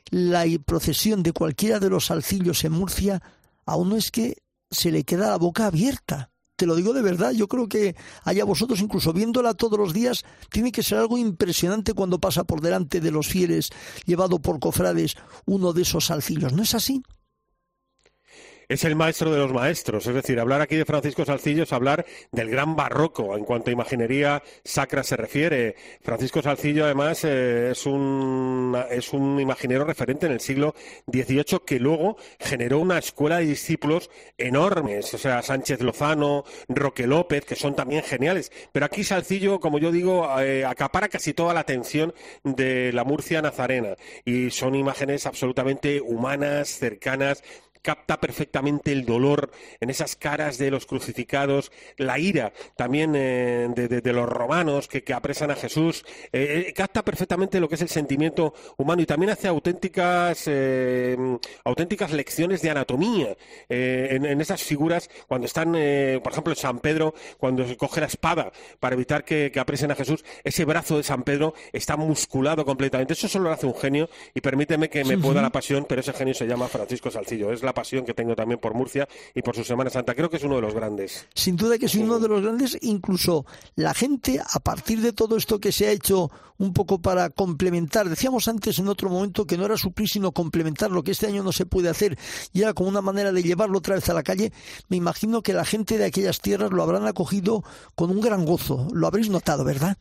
la 0.09 0.45
procesión 0.65 1.21
de 1.21 1.33
cualquiera 1.33 1.79
de 1.79 1.89
los 1.89 2.05
salcillos 2.05 2.63
en 2.63 2.71
Murcia, 2.71 3.21
a 3.67 3.75
uno 3.75 3.95
es 3.95 4.09
que 4.09 4.37
se 4.71 4.91
le 4.91 5.03
queda 5.03 5.29
la 5.29 5.37
boca 5.37 5.67
abierta. 5.67 6.31
Te 6.55 6.65
lo 6.65 6.75
digo 6.75 6.91
de 6.91 7.03
verdad, 7.03 7.33
yo 7.33 7.47
creo 7.47 7.69
que 7.69 7.95
allá 8.23 8.43
vosotros, 8.43 8.81
incluso 8.81 9.13
viéndola 9.13 9.53
todos 9.53 9.77
los 9.77 9.93
días, 9.93 10.25
tiene 10.49 10.71
que 10.71 10.81
ser 10.81 10.97
algo 10.97 11.19
impresionante 11.19 11.93
cuando 11.93 12.19
pasa 12.19 12.45
por 12.45 12.61
delante 12.61 12.99
de 12.99 13.11
los 13.11 13.27
fieles, 13.27 13.69
llevado 14.05 14.39
por 14.39 14.59
cofrades, 14.59 15.15
uno 15.45 15.71
de 15.73 15.83
esos 15.83 16.05
salcillos. 16.05 16.53
¿No 16.53 16.63
es 16.63 16.73
así? 16.73 17.03
Es 18.69 18.83
el 18.83 18.95
maestro 18.95 19.31
de 19.31 19.37
los 19.37 19.53
maestros. 19.53 20.05
Es 20.07 20.13
decir, 20.13 20.39
hablar 20.39 20.61
aquí 20.61 20.75
de 20.75 20.85
Francisco 20.85 21.25
Salcillo 21.25 21.63
es 21.63 21.73
hablar 21.73 22.05
del 22.31 22.49
gran 22.49 22.75
barroco 22.75 23.37
en 23.37 23.45
cuanto 23.45 23.69
a 23.69 23.73
imaginería 23.73 24.43
sacra 24.63 25.03
se 25.03 25.15
refiere. 25.15 25.75
Francisco 26.01 26.41
Salcillo, 26.41 26.85
además, 26.85 27.23
eh, 27.23 27.71
es, 27.71 27.85
un, 27.85 28.77
es 28.89 29.13
un 29.13 29.39
imaginero 29.39 29.85
referente 29.85 30.25
en 30.25 30.33
el 30.33 30.41
siglo 30.41 30.75
XVIII 31.11 31.59
que 31.65 31.79
luego 31.79 32.17
generó 32.39 32.79
una 32.79 32.97
escuela 32.97 33.37
de 33.37 33.45
discípulos 33.45 34.09
enormes. 34.37 35.13
O 35.13 35.17
sea, 35.17 35.41
Sánchez 35.41 35.81
Lozano, 35.81 36.43
Roque 36.67 37.07
López, 37.07 37.45
que 37.45 37.55
son 37.55 37.75
también 37.75 38.03
geniales. 38.03 38.51
Pero 38.71 38.85
aquí 38.85 39.03
Salcillo, 39.03 39.59
como 39.59 39.79
yo 39.79 39.91
digo, 39.91 40.27
eh, 40.39 40.65
acapara 40.65 41.07
casi 41.07 41.33
toda 41.33 41.53
la 41.53 41.61
atención 41.61 42.13
de 42.43 42.91
la 42.91 43.05
Murcia 43.05 43.41
nazarena. 43.41 43.95
Y 44.25 44.51
son 44.51 44.75
imágenes 44.75 45.25
absolutamente 45.25 46.01
humanas, 46.01 46.69
cercanas, 46.69 47.43
capta 47.87 48.19
perfectamente 48.19 48.91
el 48.91 49.05
dolor 49.05 49.49
en 49.79 49.89
esas 49.89 50.17
caras 50.17 50.57
de 50.57 50.69
los 50.69 50.85
crucificados, 50.85 51.71
la 51.95 52.19
ira 52.19 52.51
también 52.75 53.13
eh, 53.15 53.69
de, 53.73 54.11
los 54.11 54.27
romanos 54.27 54.89
que, 54.89 55.01
apresan 55.13 55.51
a 55.51 55.55
Jesús, 55.55 56.03
eh, 56.33 56.73
capta 56.75 57.05
perfectamente 57.05 57.61
lo 57.61 57.69
que 57.69 57.75
es 57.75 57.81
el 57.81 57.87
sentimiento 57.87 58.53
humano 58.75 59.01
y 59.01 59.05
también 59.05 59.29
hace 59.29 59.47
auténticas, 59.47 60.49
auténticas 61.63 62.11
lecciones 62.11 62.61
de 62.61 62.71
anatomía 62.71 63.37
en, 63.69 64.41
esas 64.41 64.61
figuras 64.61 65.09
cuando 65.25 65.45
están, 65.45 65.71
por 65.71 66.31
ejemplo, 66.33 66.55
San 66.55 66.79
Pedro, 66.79 67.13
cuando 67.37 67.65
se 67.65 67.77
coge 67.77 68.01
la 68.01 68.07
espada 68.07 68.51
para 68.81 68.95
evitar 68.95 69.23
que, 69.23 69.49
que 69.49 69.61
apresen 69.61 69.91
a 69.91 69.95
Jesús, 69.95 70.25
ese 70.43 70.65
brazo 70.65 70.97
de 70.97 71.03
San 71.03 71.23
Pedro 71.23 71.53
está 71.71 71.95
musculado 71.95 72.65
completamente. 72.65 73.13
Eso 73.13 73.29
solo 73.29 73.45
lo 73.45 73.51
hace 73.51 73.65
un 73.65 73.75
genio 73.75 74.09
y 74.33 74.41
permíteme 74.41 74.89
que 74.89 75.05
me 75.05 75.17
pueda 75.17 75.41
la 75.41 75.51
pasión, 75.51 75.85
pero 75.87 76.01
ese 76.01 76.11
genio 76.11 76.33
se 76.33 76.45
llama 76.47 76.67
Francisco 76.67 77.09
Salcillo. 77.09 77.53
Es 77.53 77.63
la 77.63 77.76
pasión 77.77 78.05
que 78.05 78.15
tengo 78.15 78.35
también 78.35 78.59
por 78.59 78.73
Murcia 78.73 79.07
y 79.35 79.43
por 79.43 79.55
su 79.55 79.63
Semana 79.63 79.91
Santa. 79.91 80.15
Creo 80.15 80.31
que 80.31 80.37
es 80.37 80.43
uno 80.43 80.55
de 80.55 80.63
los 80.63 80.73
grandes. 80.73 81.27
Sin 81.35 81.55
duda 81.55 81.77
que 81.77 81.85
es 81.85 81.93
uno 81.93 82.17
de 82.17 82.27
los 82.27 82.41
grandes. 82.41 82.75
Incluso 82.81 83.45
la 83.75 83.93
gente, 83.93 84.41
a 84.41 84.59
partir 84.59 84.99
de 85.01 85.13
todo 85.13 85.37
esto 85.37 85.59
que 85.59 85.71
se 85.71 85.85
ha 85.85 85.91
hecho 85.91 86.31
un 86.57 86.73
poco 86.73 86.99
para 86.99 87.29
complementar, 87.29 88.09
decíamos 88.09 88.47
antes 88.47 88.79
en 88.79 88.87
otro 88.87 89.11
momento 89.11 89.45
que 89.45 89.59
no 89.59 89.65
era 89.65 89.77
suplir, 89.77 90.09
sino 90.09 90.31
complementar 90.31 90.89
lo 90.89 91.03
que 91.03 91.11
este 91.11 91.27
año 91.27 91.43
no 91.43 91.51
se 91.51 91.67
puede 91.67 91.87
hacer 91.87 92.17
y 92.51 92.63
era 92.63 92.73
como 92.73 92.89
una 92.89 93.01
manera 93.01 93.31
de 93.31 93.43
llevarlo 93.43 93.77
otra 93.77 93.93
vez 93.93 94.09
a 94.09 94.15
la 94.15 94.23
calle, 94.23 94.51
me 94.89 94.97
imagino 94.97 95.43
que 95.43 95.53
la 95.53 95.63
gente 95.63 95.99
de 95.99 96.05
aquellas 96.05 96.41
tierras 96.41 96.71
lo 96.71 96.81
habrán 96.81 97.05
acogido 97.05 97.63
con 97.93 98.09
un 98.09 98.21
gran 98.21 98.43
gozo. 98.43 98.87
Lo 98.91 99.05
habréis 99.05 99.29
notado, 99.29 99.63
¿verdad? 99.63 99.97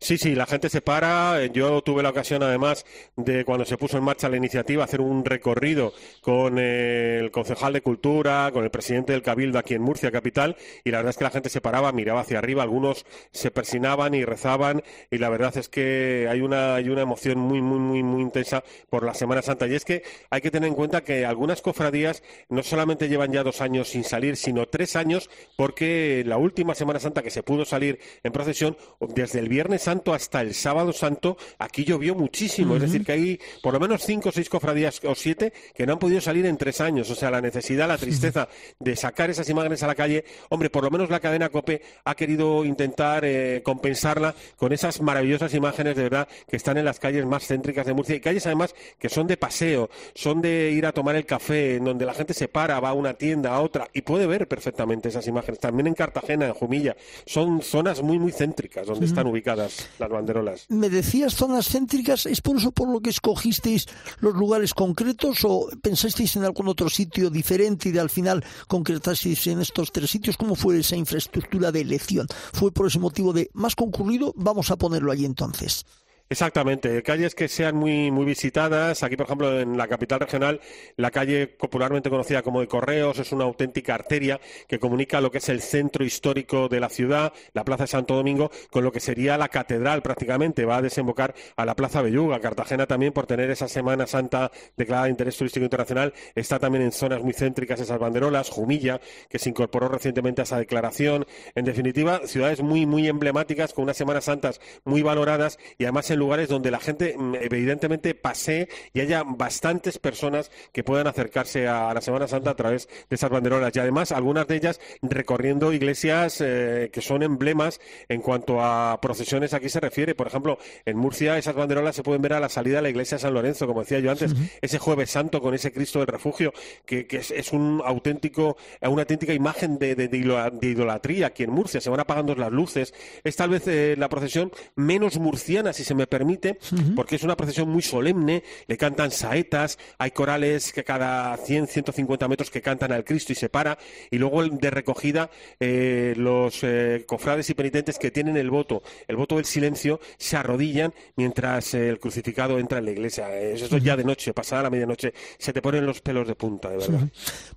Sí, 0.00 0.16
sí, 0.16 0.36
la 0.36 0.46
gente 0.46 0.68
se 0.68 0.80
para. 0.80 1.44
Yo 1.46 1.82
tuve 1.82 2.04
la 2.04 2.10
ocasión, 2.10 2.40
además, 2.44 2.86
de 3.16 3.44
cuando 3.44 3.64
se 3.64 3.76
puso 3.76 3.98
en 3.98 4.04
marcha 4.04 4.28
la 4.28 4.36
iniciativa, 4.36 4.84
hacer 4.84 5.00
un 5.00 5.24
recorrido 5.24 5.92
con 6.22 6.56
el 6.58 7.32
concejal 7.32 7.72
de 7.72 7.82
Cultura, 7.82 8.50
con 8.52 8.62
el 8.62 8.70
presidente 8.70 9.12
del 9.12 9.22
Cabildo 9.22 9.58
aquí 9.58 9.74
en 9.74 9.82
Murcia, 9.82 10.12
capital, 10.12 10.56
y 10.84 10.92
la 10.92 10.98
verdad 10.98 11.10
es 11.10 11.16
que 11.18 11.24
la 11.24 11.30
gente 11.30 11.48
se 11.48 11.60
paraba, 11.60 11.90
miraba 11.90 12.20
hacia 12.20 12.38
arriba, 12.38 12.62
algunos 12.62 13.06
se 13.32 13.50
persinaban 13.50 14.14
y 14.14 14.24
rezaban, 14.24 14.84
y 15.10 15.18
la 15.18 15.30
verdad 15.30 15.56
es 15.56 15.68
que 15.68 16.28
hay 16.30 16.42
una, 16.42 16.76
hay 16.76 16.90
una 16.90 17.02
emoción 17.02 17.38
muy, 17.38 17.60
muy, 17.60 17.80
muy, 17.80 18.04
muy 18.04 18.22
intensa 18.22 18.62
por 18.90 19.04
la 19.04 19.14
Semana 19.14 19.42
Santa. 19.42 19.66
Y 19.66 19.74
es 19.74 19.84
que 19.84 20.04
hay 20.30 20.40
que 20.40 20.52
tener 20.52 20.68
en 20.68 20.76
cuenta 20.76 21.02
que 21.02 21.26
algunas 21.26 21.60
cofradías 21.60 22.22
no 22.48 22.62
solamente 22.62 23.08
llevan 23.08 23.32
ya 23.32 23.42
dos 23.42 23.60
años 23.60 23.88
sin 23.88 24.04
salir, 24.04 24.36
sino 24.36 24.66
tres 24.66 24.94
años, 24.94 25.28
porque 25.56 26.22
la 26.24 26.36
última 26.36 26.76
Semana 26.76 27.00
Santa 27.00 27.22
que 27.22 27.30
se 27.30 27.42
pudo 27.42 27.64
salir 27.64 27.98
en 28.22 28.30
procesión, 28.30 28.76
desde 29.00 29.40
el 29.40 29.48
viernes 29.48 29.87
Santo 29.88 30.12
hasta 30.12 30.42
el 30.42 30.52
Sábado 30.52 30.92
Santo, 30.92 31.38
aquí 31.58 31.82
llovió 31.82 32.14
muchísimo. 32.14 32.76
Es 32.76 32.82
decir, 32.82 33.06
que 33.06 33.12
hay 33.12 33.40
por 33.62 33.72
lo 33.72 33.80
menos 33.80 34.02
cinco 34.02 34.28
o 34.28 34.32
seis 34.32 34.50
cofradías 34.50 35.00
o 35.02 35.14
siete 35.14 35.50
que 35.74 35.86
no 35.86 35.94
han 35.94 35.98
podido 35.98 36.20
salir 36.20 36.44
en 36.44 36.58
tres 36.58 36.82
años. 36.82 37.08
O 37.08 37.14
sea, 37.14 37.30
la 37.30 37.40
necesidad, 37.40 37.88
la 37.88 37.96
tristeza 37.96 38.50
de 38.78 38.96
sacar 38.96 39.30
esas 39.30 39.48
imágenes 39.48 39.82
a 39.82 39.86
la 39.86 39.94
calle, 39.94 40.26
hombre, 40.50 40.68
por 40.68 40.84
lo 40.84 40.90
menos 40.90 41.08
la 41.08 41.20
cadena 41.20 41.48
COPE 41.48 41.80
ha 42.04 42.14
querido 42.14 42.66
intentar 42.66 43.24
eh, 43.24 43.62
compensarla 43.64 44.34
con 44.56 44.74
esas 44.74 45.00
maravillosas 45.00 45.54
imágenes 45.54 45.96
de 45.96 46.02
verdad 46.02 46.28
que 46.46 46.56
están 46.56 46.76
en 46.76 46.84
las 46.84 47.00
calles 47.00 47.24
más 47.24 47.46
céntricas 47.46 47.86
de 47.86 47.94
Murcia 47.94 48.14
y 48.14 48.20
calles 48.20 48.44
además 48.44 48.74
que 48.98 49.08
son 49.08 49.26
de 49.26 49.38
paseo, 49.38 49.88
son 50.14 50.42
de 50.42 50.70
ir 50.70 50.84
a 50.84 50.92
tomar 50.92 51.16
el 51.16 51.24
café, 51.24 51.76
en 51.76 51.84
donde 51.84 52.04
la 52.04 52.12
gente 52.12 52.34
se 52.34 52.48
para, 52.48 52.78
va 52.78 52.90
a 52.90 52.92
una 52.92 53.14
tienda, 53.14 53.54
a 53.54 53.62
otra 53.62 53.88
y 53.94 54.02
puede 54.02 54.26
ver 54.26 54.48
perfectamente 54.48 55.08
esas 55.08 55.26
imágenes. 55.26 55.60
También 55.60 55.86
en 55.86 55.94
Cartagena, 55.94 56.44
en 56.44 56.52
Jumilla, 56.52 56.94
son 57.24 57.62
zonas 57.62 58.02
muy, 58.02 58.18
muy 58.18 58.32
céntricas 58.32 58.86
donde 58.86 59.06
están 59.06 59.26
ubicadas 59.26 59.77
las, 59.98 60.08
banderolas. 60.08 60.66
Me 60.68 60.88
decías 60.88 61.34
zonas 61.34 61.68
céntricas, 61.68 62.26
¿es 62.26 62.40
por 62.40 62.56
eso 62.56 62.72
por 62.72 62.88
lo 62.88 63.00
que 63.00 63.10
escogisteis 63.10 63.86
los 64.20 64.34
lugares 64.34 64.74
concretos 64.74 65.44
o 65.44 65.68
pensasteis 65.82 66.36
en 66.36 66.44
algún 66.44 66.68
otro 66.68 66.88
sitio 66.88 67.30
diferente 67.30 67.90
y 67.90 67.98
al 67.98 68.10
final 68.10 68.44
concretasteis 68.66 69.46
en 69.46 69.60
estos 69.60 69.92
tres 69.92 70.10
sitios? 70.10 70.36
¿Cómo 70.36 70.54
fue 70.54 70.78
esa 70.78 70.96
infraestructura 70.96 71.72
de 71.72 71.80
elección? 71.80 72.26
¿Fue 72.52 72.72
por 72.72 72.86
ese 72.86 72.98
motivo 72.98 73.32
de 73.32 73.50
más 73.54 73.74
concurrido? 73.74 74.32
Vamos 74.36 74.70
a 74.70 74.76
ponerlo 74.76 75.12
allí 75.12 75.24
entonces. 75.24 75.84
Exactamente, 76.30 77.02
calles 77.02 77.34
que 77.34 77.48
sean 77.48 77.74
muy, 77.74 78.10
muy 78.10 78.26
visitadas. 78.26 79.02
Aquí, 79.02 79.16
por 79.16 79.24
ejemplo, 79.24 79.60
en 79.60 79.78
la 79.78 79.88
capital 79.88 80.20
regional, 80.20 80.60
la 80.96 81.10
calle 81.10 81.46
popularmente 81.46 82.10
conocida 82.10 82.42
como 82.42 82.60
de 82.60 82.68
Correos 82.68 83.18
es 83.18 83.32
una 83.32 83.44
auténtica 83.44 83.94
arteria 83.94 84.38
que 84.66 84.78
comunica 84.78 85.22
lo 85.22 85.30
que 85.30 85.38
es 85.38 85.48
el 85.48 85.62
centro 85.62 86.04
histórico 86.04 86.68
de 86.68 86.80
la 86.80 86.90
ciudad, 86.90 87.32
la 87.54 87.64
Plaza 87.64 87.84
de 87.84 87.88
Santo 87.88 88.14
Domingo, 88.14 88.50
con 88.70 88.84
lo 88.84 88.92
que 88.92 89.00
sería 89.00 89.38
la 89.38 89.48
catedral 89.48 90.02
prácticamente. 90.02 90.66
Va 90.66 90.76
a 90.76 90.82
desembocar 90.82 91.34
a 91.56 91.64
la 91.64 91.74
Plaza 91.74 92.02
Belluga. 92.02 92.40
Cartagena 92.40 92.84
también, 92.86 93.14
por 93.14 93.24
tener 93.26 93.50
esa 93.50 93.66
Semana 93.66 94.06
Santa 94.06 94.52
declarada 94.76 95.06
de 95.06 95.12
interés 95.12 95.34
turístico 95.34 95.64
internacional, 95.64 96.12
está 96.34 96.58
también 96.58 96.84
en 96.84 96.92
zonas 96.92 97.22
muy 97.22 97.32
céntricas 97.32 97.80
esas 97.80 97.98
banderolas. 97.98 98.50
Jumilla, 98.50 99.00
que 99.30 99.38
se 99.38 99.48
incorporó 99.48 99.88
recientemente 99.88 100.42
a 100.42 100.44
esa 100.44 100.58
declaración. 100.58 101.24
En 101.54 101.64
definitiva, 101.64 102.26
ciudades 102.26 102.60
muy, 102.60 102.84
muy 102.84 103.08
emblemáticas, 103.08 103.72
con 103.72 103.84
unas 103.84 103.96
Semanas 103.96 104.24
Santas 104.24 104.60
muy 104.84 105.00
valoradas 105.00 105.58
y 105.78 105.84
además 105.84 106.10
en 106.10 106.17
lugares 106.18 106.48
donde 106.48 106.70
la 106.70 106.80
gente 106.80 107.14
mm, 107.16 107.34
evidentemente 107.36 108.14
pase 108.14 108.68
y 108.92 109.00
haya 109.00 109.22
bastantes 109.24 109.98
personas 109.98 110.50
que 110.72 110.84
puedan 110.84 111.06
acercarse 111.06 111.66
a 111.68 111.92
la 111.94 112.00
Semana 112.00 112.28
Santa 112.28 112.50
a 112.50 112.56
través 112.56 112.88
de 113.08 113.16
esas 113.16 113.30
banderolas 113.30 113.74
y 113.74 113.78
además 113.78 114.12
algunas 114.12 114.46
de 114.46 114.56
ellas 114.56 114.80
recorriendo 115.02 115.72
iglesias 115.72 116.40
eh, 116.40 116.90
que 116.92 117.00
son 117.00 117.22
emblemas 117.22 117.80
en 118.08 118.20
cuanto 118.20 118.62
a 118.62 119.00
procesiones 119.00 119.54
aquí 119.54 119.68
se 119.68 119.80
refiere. 119.80 120.14
Por 120.14 120.26
ejemplo, 120.26 120.58
en 120.84 120.96
Murcia 120.96 121.38
esas 121.38 121.54
banderolas 121.54 121.96
se 121.96 122.02
pueden 122.02 122.22
ver 122.22 122.34
a 122.34 122.40
la 122.40 122.48
salida 122.48 122.76
de 122.76 122.82
la 122.82 122.90
iglesia 122.90 123.16
de 123.16 123.22
San 123.22 123.34
Lorenzo, 123.34 123.66
como 123.66 123.80
decía 123.80 124.00
yo 124.00 124.10
antes, 124.10 124.34
ese 124.60 124.78
jueves 124.78 125.10
santo 125.10 125.40
con 125.40 125.54
ese 125.54 125.72
Cristo 125.72 126.00
del 126.00 126.08
refugio 126.08 126.52
que, 126.84 127.06
es, 127.10 127.52
un 127.52 127.82
auténtico, 127.84 128.56
una 128.82 129.02
auténtica 129.02 129.32
imagen 129.32 129.78
de, 129.78 129.94
de, 129.94 130.58
idolatría 130.62 131.28
aquí 131.28 131.44
en 131.44 131.50
Murcia. 131.50 131.80
Se 131.80 131.90
van 131.90 132.00
apagando 132.00 132.34
las 132.34 132.52
luces. 132.52 132.94
Es 133.24 133.36
tal 133.36 133.50
vez 133.50 133.66
eh, 133.66 133.94
la 133.96 134.08
procesión 134.08 134.52
menos 134.76 135.18
murciana, 135.18 135.72
si 135.72 135.84
se 135.84 135.94
me 135.94 136.06
permite, 136.08 136.58
porque 136.96 137.16
es 137.16 137.22
una 137.22 137.36
procesión 137.36 137.68
muy 137.68 137.82
solemne, 137.82 138.42
le 138.66 138.76
cantan 138.76 139.10
saetas, 139.10 139.78
hay 139.98 140.10
corales 140.10 140.72
que 140.72 140.84
cada 140.84 141.36
100, 141.36 141.68
150 141.68 142.28
metros 142.28 142.50
que 142.50 142.62
cantan 142.62 142.92
al 142.92 143.04
Cristo 143.04 143.32
y 143.32 143.36
se 143.36 143.48
para, 143.48 143.78
y 144.10 144.18
luego 144.18 144.42
de 144.44 144.70
recogida 144.70 145.30
eh, 145.60 146.14
los 146.16 146.60
eh, 146.62 147.04
cofrades 147.06 147.48
y 147.50 147.54
penitentes 147.54 147.98
que 147.98 148.10
tienen 148.10 148.36
el 148.36 148.50
voto, 148.50 148.82
el 149.06 149.16
voto 149.16 149.36
del 149.36 149.44
silencio, 149.44 150.00
se 150.16 150.36
arrodillan 150.36 150.92
mientras 151.16 151.74
el 151.74 151.98
crucificado 151.98 152.58
entra 152.58 152.78
en 152.78 152.86
la 152.86 152.90
iglesia. 152.90 153.34
Eso 153.36 153.76
es 153.76 153.82
ya 153.82 153.96
de 153.96 154.04
noche, 154.04 154.32
pasada 154.32 154.64
la 154.64 154.70
medianoche, 154.70 155.12
se 155.38 155.52
te 155.52 155.62
ponen 155.62 155.86
los 155.86 156.00
pelos 156.00 156.26
de 156.26 156.34
punta, 156.34 156.70
de 156.70 156.78
verdad. 156.78 157.08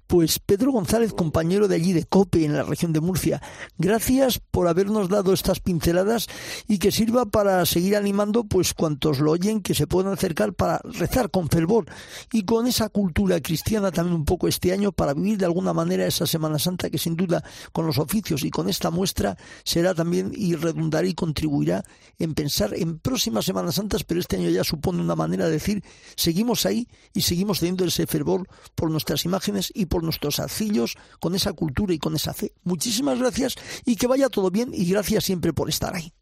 Pues 0.08 0.40
Pedro 0.40 0.72
González, 0.72 1.14
compañero 1.14 1.68
de 1.68 1.76
allí 1.76 1.94
de 1.94 2.04
COPE 2.04 2.46
en 2.46 2.54
la 2.54 2.64
región 2.64 2.92
de 2.94 3.00
Murcia, 3.00 3.42
gracias 3.78 4.40
por 4.40 4.68
habernos 4.68 5.10
dado 5.10 5.34
estas 5.34 5.60
pinceladas 5.60 6.28
y 6.68 6.80
que 6.80 6.92
sirva 6.92 7.26
para 7.26 7.66
seguir 7.66 7.96
animando 7.96 8.41
pues 8.44 8.74
cuantos 8.74 9.20
lo 9.20 9.32
oyen 9.32 9.62
que 9.62 9.76
se 9.76 9.88
puedan 9.88 10.14
acercar 10.14 10.54
para 10.54 10.80
rezar 10.84 11.30
con 11.30 11.50
fervor 11.50 11.86
y 12.32 12.44
con 12.44 12.68
esa 12.68 12.90
cultura 12.90 13.40
cristiana 13.42 13.92
también 13.92 14.16
un 14.16 14.26
poco 14.26 14.48
este 14.48 14.72
año 14.72 14.92
para 14.92 15.14
vivir 15.14 15.38
de 15.38 15.46
alguna 15.46 15.74
manera 15.74 16.06
esa 16.06 16.26
Semana 16.26 16.60
Santa 16.60 16.90
que 16.90 16.98
sin 16.98 17.16
duda 17.16 17.44
con 17.72 17.86
los 17.86 17.98
oficios 17.98 18.44
y 18.44 18.52
con 18.52 18.70
esta 18.70 18.92
muestra 18.92 19.38
será 19.64 19.94
también 19.94 20.32
y 20.36 20.56
redundará 20.56 21.08
y 21.08 21.14
contribuirá 21.14 21.84
en 22.20 22.34
pensar 22.34 22.74
en 22.74 23.00
próximas 23.00 23.46
Semanas 23.46 23.76
Santas, 23.76 24.04
pero 24.04 24.20
este 24.20 24.38
año 24.38 24.50
ya 24.50 24.64
supone 24.64 25.02
una 25.02 25.16
manera 25.16 25.46
de 25.46 25.52
decir 25.52 25.84
seguimos 26.16 26.66
ahí 26.66 26.88
y 27.14 27.22
seguimos 27.22 27.60
teniendo 27.60 27.86
ese 27.86 28.08
fervor 28.08 28.48
por 28.76 28.92
nuestras 28.92 29.26
imágenes 29.26 29.72
y 29.74 29.86
por 29.86 30.04
nuestros 30.04 30.40
arcillos 30.40 30.96
con 31.20 31.36
esa 31.36 31.54
cultura 31.54 31.94
y 31.94 32.00
con 32.00 32.16
esa 32.16 32.34
fe. 32.34 32.54
Muchísimas 32.64 33.20
gracias 33.20 33.56
y 33.86 33.96
que 33.96 34.08
vaya 34.08 34.30
todo 34.30 34.52
bien 34.52 34.72
y 34.74 34.86
gracias 34.86 35.26
siempre 35.26 35.54
por 35.54 35.70
estar 35.70 35.96
ahí. 35.96 36.14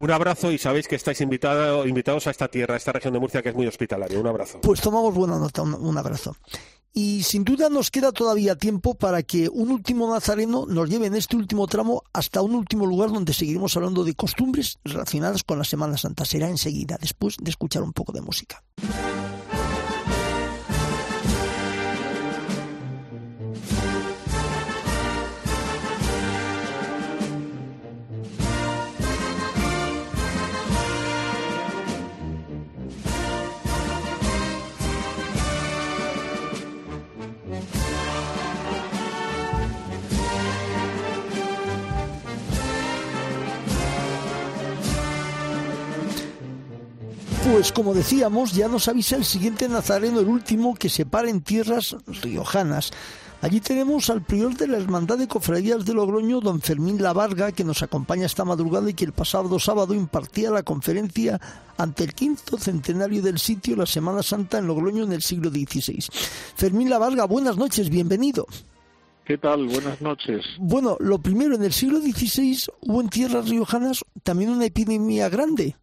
Un 0.00 0.10
abrazo 0.12 0.52
y 0.52 0.58
sabéis 0.58 0.86
que 0.86 0.94
estáis 0.94 1.20
invitados 1.20 2.26
a 2.26 2.30
esta 2.30 2.48
tierra, 2.48 2.74
a 2.74 2.76
esta 2.76 2.92
región 2.92 3.12
de 3.12 3.20
Murcia 3.20 3.42
que 3.42 3.48
es 3.48 3.54
muy 3.54 3.66
hospitalaria. 3.66 4.18
Un 4.18 4.26
abrazo. 4.26 4.60
Pues 4.60 4.80
tomamos 4.80 5.14
buena 5.14 5.38
nota, 5.38 5.62
un, 5.62 5.98
abrazo. 5.98 6.36
Y 6.92 7.22
sin 7.24 7.44
duda 7.44 7.68
nos 7.68 7.90
queda 7.90 8.12
todavía 8.12 8.56
tiempo 8.56 8.94
para 8.94 9.22
que 9.22 9.48
un 9.48 9.70
último 9.70 10.12
nazareno 10.12 10.66
nos 10.66 10.88
lleve 10.88 11.06
en 11.06 11.16
este 11.16 11.36
último 11.36 11.66
tramo 11.66 12.04
hasta 12.12 12.42
un 12.42 12.54
último 12.54 12.86
lugar 12.86 13.10
donde 13.10 13.32
seguiremos 13.32 13.76
hablando 13.76 14.04
de 14.04 14.14
costumbres 14.14 14.78
relacionadas 14.84 15.42
con 15.42 15.58
la 15.58 15.64
Semana 15.64 15.96
Santa. 15.96 16.24
Será 16.24 16.48
enseguida, 16.48 16.96
después 17.00 17.36
de 17.40 17.50
escuchar 17.50 17.82
un 17.82 17.92
poco 17.92 18.12
de 18.12 18.20
música. 18.20 18.62
Pues 47.50 47.72
como 47.72 47.94
decíamos, 47.94 48.52
ya 48.52 48.68
nos 48.68 48.88
avisa 48.88 49.16
el 49.16 49.24
siguiente 49.24 49.70
nazareno, 49.70 50.20
el 50.20 50.28
último 50.28 50.74
que 50.74 50.90
se 50.90 51.06
para 51.06 51.30
en 51.30 51.40
tierras 51.40 51.96
riojanas. 52.22 52.92
Allí 53.40 53.60
tenemos 53.60 54.10
al 54.10 54.22
prior 54.22 54.54
de 54.54 54.68
la 54.68 54.76
Hermandad 54.76 55.16
de 55.16 55.28
Cofradías 55.28 55.86
de 55.86 55.94
Logroño, 55.94 56.40
don 56.40 56.60
Fermín 56.60 57.02
Lavarga, 57.02 57.52
que 57.52 57.64
nos 57.64 57.82
acompaña 57.82 58.26
esta 58.26 58.44
madrugada 58.44 58.90
y 58.90 58.94
que 58.94 59.06
el 59.06 59.12
pasado 59.12 59.58
sábado 59.58 59.94
impartía 59.94 60.50
la 60.50 60.62
conferencia 60.62 61.40
ante 61.78 62.04
el 62.04 62.12
quinto 62.12 62.58
centenario 62.58 63.22
del 63.22 63.38
sitio, 63.38 63.76
la 63.76 63.86
Semana 63.86 64.22
Santa 64.22 64.58
en 64.58 64.66
Logroño 64.66 65.04
en 65.04 65.12
el 65.12 65.22
siglo 65.22 65.48
XVI. 65.50 66.04
Fermín 66.54 66.90
Lavarga, 66.90 67.24
buenas 67.24 67.56
noches, 67.56 67.88
bienvenido. 67.88 68.46
¿Qué 69.24 69.38
tal? 69.38 69.66
Buenas 69.66 70.02
noches. 70.02 70.44
Bueno, 70.58 70.98
lo 71.00 71.18
primero, 71.18 71.54
en 71.54 71.64
el 71.64 71.72
siglo 71.72 71.98
XVI 71.98 72.58
hubo 72.82 73.00
en 73.00 73.08
tierras 73.08 73.48
riojanas 73.48 74.04
también 74.22 74.50
una 74.50 74.66
epidemia 74.66 75.30
grande. 75.30 75.76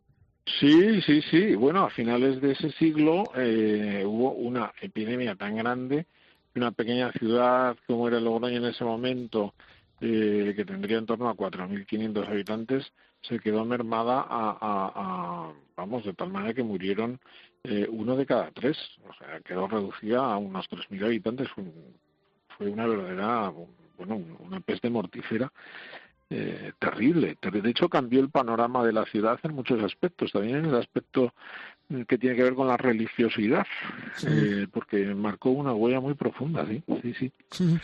Sí, 0.45 1.01
sí, 1.01 1.21
sí. 1.23 1.55
Bueno, 1.55 1.85
a 1.85 1.89
finales 1.89 2.39
de 2.41 2.51
ese 2.51 2.71
siglo 2.73 3.23
eh, 3.35 4.03
hubo 4.05 4.31
una 4.33 4.71
epidemia 4.81 5.35
tan 5.35 5.55
grande 5.57 6.05
una 6.55 6.71
pequeña 6.71 7.11
ciudad 7.11 7.77
como 7.85 8.07
era 8.07 8.19
Logroño 8.19 8.57
en 8.57 8.65
ese 8.65 8.83
momento, 8.83 9.53
eh, 10.01 10.53
que 10.55 10.65
tendría 10.65 10.97
en 10.97 11.05
torno 11.05 11.29
a 11.29 11.35
4.500 11.35 12.27
habitantes, 12.27 12.91
se 13.21 13.39
quedó 13.39 13.65
mermada 13.65 14.25
a, 14.27 15.51
vamos, 15.75 16.05
de 16.05 16.13
tal 16.13 16.31
manera 16.31 16.53
que 16.53 16.63
murieron 16.63 17.19
eh, 17.63 17.87
uno 17.89 18.15
de 18.15 18.25
cada 18.25 18.51
tres. 18.51 18.77
O 19.07 19.13
sea, 19.15 19.39
quedó 19.41 19.67
reducida 19.67 20.19
a 20.19 20.37
unos 20.37 20.67
3.000 20.69 21.03
habitantes. 21.03 21.49
Fue, 22.57 22.69
una 22.69 22.85
verdadera, 22.85 23.51
bueno, 23.97 24.15
una 24.39 24.59
peste 24.59 24.89
mortífera. 24.89 25.51
Eh, 26.30 26.73
terrible. 26.80 27.38
De 27.39 27.69
hecho, 27.69 27.88
cambió 27.88 28.19
el 28.19 28.32
panorama 28.32 28.84
de 28.84 28.93
la 28.93 29.05
ciudad 29.05 29.39
en 29.43 29.53
muchos 29.53 29.82
aspectos. 29.84 30.32
También 30.32 30.57
en 30.57 30.65
el 30.65 30.76
aspecto 30.76 31.34
que 32.07 32.17
tiene 32.17 32.36
que 32.36 32.43
ver 32.43 32.55
con 32.55 32.67
la 32.67 32.77
religiosidad, 32.77 33.65
eh, 34.27 34.67
porque 34.71 35.05
marcó 35.13 35.51
una 35.51 35.73
huella 35.73 35.99
muy 35.99 36.15
profunda, 36.15 36.65
sí, 36.67 36.83
sí, 37.01 37.13
sí. 37.19 37.31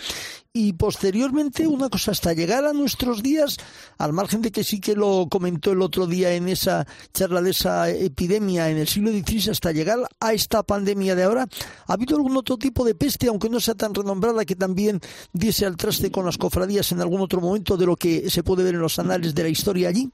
Y 0.53 0.73
posteriormente, 0.73 1.65
una 1.65 1.87
cosa, 1.87 2.11
hasta 2.11 2.33
llegar 2.33 2.65
a 2.65 2.73
nuestros 2.73 3.23
días, 3.23 3.55
al 3.97 4.11
margen 4.11 4.41
de 4.41 4.51
que 4.51 4.65
sí 4.65 4.81
que 4.81 4.95
lo 4.95 5.27
comentó 5.29 5.71
el 5.71 5.81
otro 5.81 6.07
día 6.07 6.33
en 6.33 6.49
esa 6.49 6.85
charla 7.13 7.41
de 7.41 7.51
esa 7.51 7.89
epidemia 7.89 8.69
en 8.69 8.77
el 8.77 8.87
siglo 8.87 9.11
XVI, 9.11 9.51
hasta 9.51 9.71
llegar 9.71 9.99
a 10.19 10.33
esta 10.33 10.61
pandemia 10.63 11.15
de 11.15 11.23
ahora, 11.23 11.47
¿ha 11.87 11.93
habido 11.93 12.17
algún 12.17 12.35
otro 12.35 12.57
tipo 12.57 12.83
de 12.83 12.95
peste, 12.95 13.29
aunque 13.29 13.49
no 13.49 13.61
sea 13.61 13.75
tan 13.75 13.93
renombrada, 13.93 14.43
que 14.43 14.57
también 14.57 14.99
diese 15.31 15.65
al 15.65 15.77
traste 15.77 16.11
con 16.11 16.25
las 16.25 16.37
cofradías 16.37 16.91
en 16.91 16.99
algún 16.99 17.21
otro 17.21 17.39
momento 17.39 17.77
de 17.77 17.85
lo 17.85 17.95
que 17.95 18.29
se 18.29 18.43
puede 18.43 18.65
ver 18.65 18.75
en 18.75 18.81
los 18.81 18.99
anales 18.99 19.33
de 19.33 19.43
la 19.43 19.49
historia 19.49 19.87
allí? 19.87 20.11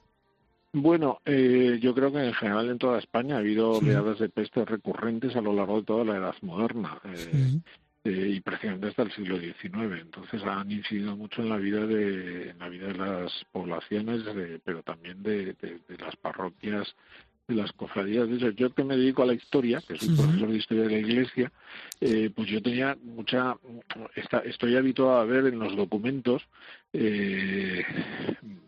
Bueno, 0.79 1.21
eh, 1.25 1.79
yo 1.81 1.95
creo 1.95 2.11
que 2.11 2.19
en 2.19 2.33
general 2.33 2.69
en 2.69 2.77
toda 2.77 2.99
España 2.99 3.35
ha 3.35 3.39
habido 3.39 3.71
oleadas 3.71 4.19
de 4.19 4.29
peste 4.29 4.63
recurrentes 4.63 5.35
a 5.35 5.41
lo 5.41 5.51
largo 5.51 5.79
de 5.79 5.85
toda 5.85 6.05
la 6.05 6.17
edad 6.17 6.35
moderna. 6.41 7.01
Eh, 7.03 7.59
eh, 8.03 8.27
y 8.35 8.39
precisamente 8.41 8.89
hasta 8.89 9.01
el 9.01 9.11
siglo 9.11 9.39
XIX. 9.39 9.99
Entonces 9.99 10.43
han 10.43 10.71
incidido 10.71 11.17
mucho 11.17 11.41
en 11.41 11.49
la 11.49 11.57
vida 11.57 11.85
de, 11.87 12.51
en 12.51 12.59
la 12.59 12.69
vida 12.69 12.87
de 12.87 12.93
las 12.93 13.31
poblaciones, 13.51 14.21
pero 14.63 14.83
también 14.83 15.23
de, 15.23 15.55
las 15.97 16.15
parroquias, 16.17 16.95
de 17.47 17.55
las 17.55 17.71
cofradías. 17.73 18.29
De 18.29 18.53
yo 18.55 18.73
que 18.73 18.83
me 18.83 18.97
dedico 18.97 19.23
a 19.23 19.27
la 19.27 19.33
historia, 19.33 19.81
que 19.87 19.97
soy 19.97 20.15
profesor 20.15 20.49
de 20.49 20.57
historia 20.57 20.83
de 20.83 20.91
la 20.91 20.99
Iglesia, 20.99 21.51
pues 21.99 22.47
yo 22.47 22.61
tenía 22.61 22.97
mucha, 23.03 23.55
estoy 24.45 24.75
habituado 24.75 25.19
a 25.19 25.25
ver 25.25 25.45
en 25.47 25.59
los 25.59 25.75
documentos 25.75 26.47
eh, 26.93 27.83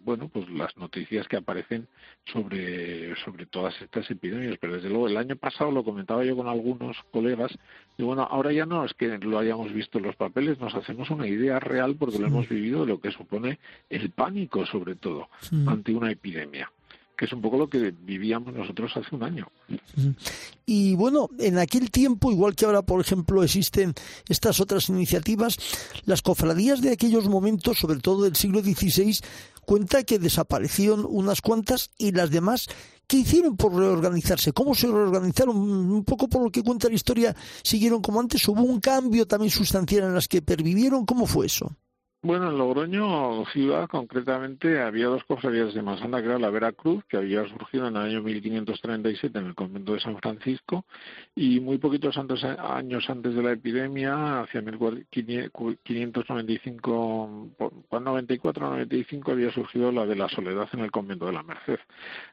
bueno, 0.04 0.28
pues 0.28 0.50
las 0.50 0.76
noticias 0.78 1.28
que 1.28 1.38
aparecen 1.38 1.88
sobre, 2.26 3.16
sobre 3.24 3.46
todas 3.46 3.80
estas 3.82 4.10
epidemias. 4.12 4.58
Pero 4.60 4.74
desde 4.74 4.90
luego, 4.90 5.08
el 5.08 5.18
año 5.18 5.36
pasado 5.36 5.72
lo 5.72 5.84
comentaba 5.84 6.26
yo 6.26 6.36
con 6.36 6.48
algunos 6.48 6.98
colegas, 7.12 7.58
y 7.98 8.04
bueno, 8.04 8.24
ahora 8.30 8.52
ya 8.52 8.66
no 8.66 8.84
es 8.86 8.94
que 8.94 9.18
lo 9.20 9.40
hayamos 9.40 9.72
visto 9.72 9.98
en 9.98 10.06
los 10.06 10.16
papeles, 10.16 10.60
nos 10.60 10.76
hacemos 10.76 11.10
una 11.10 11.28
idea 11.28 11.60
real 11.60 11.96
porque 11.96 12.20
lo 12.20 12.28
hemos 12.28 12.50
vivido 12.50 12.82
de 12.82 12.88
lo 12.88 13.00
que 13.00 13.12
supone 13.12 13.60
el 13.90 14.10
pánico, 14.12 14.66
sobre 14.66 14.96
todo, 14.96 15.30
ante 15.68 15.94
una 15.94 16.12
epidemia 16.12 16.72
que 17.20 17.26
es 17.26 17.34
un 17.34 17.42
poco 17.42 17.58
lo 17.58 17.70
que 17.70 17.94
vivíamos 18.02 18.54
nosotros 18.54 18.94
hace 18.96 19.14
un 19.14 19.24
año. 19.24 19.46
Y 20.66 20.96
bueno, 20.96 21.30
en 21.38 21.58
aquel 21.58 21.92
tiempo, 21.92 22.32
igual 22.32 22.56
que 22.56 22.64
ahora, 22.64 22.82
por 22.82 23.02
ejemplo, 23.02 23.44
existen 23.44 23.94
estas 24.30 24.62
otras 24.62 24.88
iniciativas, 24.88 25.58
las 26.06 26.22
cofradías 26.22 26.80
de 26.80 26.94
aquellos 26.94 27.28
momentos, 27.28 27.78
sobre 27.78 28.00
todo 28.00 28.24
del 28.24 28.38
siglo 28.38 28.62
XVI, 28.62 29.20
cuenta 29.66 30.04
que 30.04 30.18
desaparecieron 30.18 31.06
unas 31.10 31.42
cuantas 31.42 31.92
y 31.98 32.14
las 32.14 32.32
demás 32.32 32.68
¿Qué 33.06 33.18
hicieron 33.18 33.58
por 33.58 33.74
reorganizarse? 33.74 34.54
¿Cómo 34.54 34.76
se 34.76 34.86
reorganizaron? 34.86 35.58
Un 35.58 36.04
poco 36.06 36.28
por 36.28 36.44
lo 36.44 36.52
que 36.52 36.62
cuenta 36.62 36.90
la 36.90 36.94
historia, 36.94 37.36
siguieron 37.64 38.04
como 38.04 38.20
antes. 38.20 38.48
¿Hubo 38.48 38.62
un 38.62 38.80
cambio 38.80 39.26
también 39.26 39.50
sustancial 39.50 40.04
en 40.04 40.14
las 40.14 40.28
que 40.28 40.44
pervivieron? 40.44 41.08
¿Cómo 41.08 41.26
fue 41.26 41.48
eso? 41.48 41.76
Bueno, 42.22 42.50
en 42.50 42.58
Logroño 42.58 43.46
ciudad 43.46 43.88
concretamente 43.88 44.82
había 44.82 45.08
dos 45.08 45.24
cofradías 45.24 45.74
de 45.74 45.82
Manzana, 45.82 46.20
que 46.20 46.28
era 46.28 46.38
la 46.38 46.50
Veracruz, 46.50 47.06
que 47.06 47.16
había 47.16 47.48
surgido 47.48 47.88
en 47.88 47.96
el 47.96 48.02
año 48.02 48.22
1537 48.22 49.40
en 49.40 49.46
el 49.46 49.56
convento 49.56 49.94
de 49.94 50.02
San 50.02 50.18
Francisco, 50.18 50.84
y 51.34 51.62
muy 51.62 51.78
poquitos 51.78 52.18
años 52.18 53.10
antes 53.10 53.36
de 53.36 53.42
la 53.42 53.54
epidemia, 53.54 54.42
hacia 54.42 54.62
1595, 54.62 57.52
94-95, 57.90 59.32
había 59.32 59.54
surgido 59.54 59.90
la 59.94 60.06
de 60.06 60.18
la 60.18 60.28
Soledad 60.28 60.68
en 60.74 60.82
el 60.82 60.92
convento 60.92 61.26
de 61.26 61.32
la 61.32 61.44
Merced. 61.44 61.80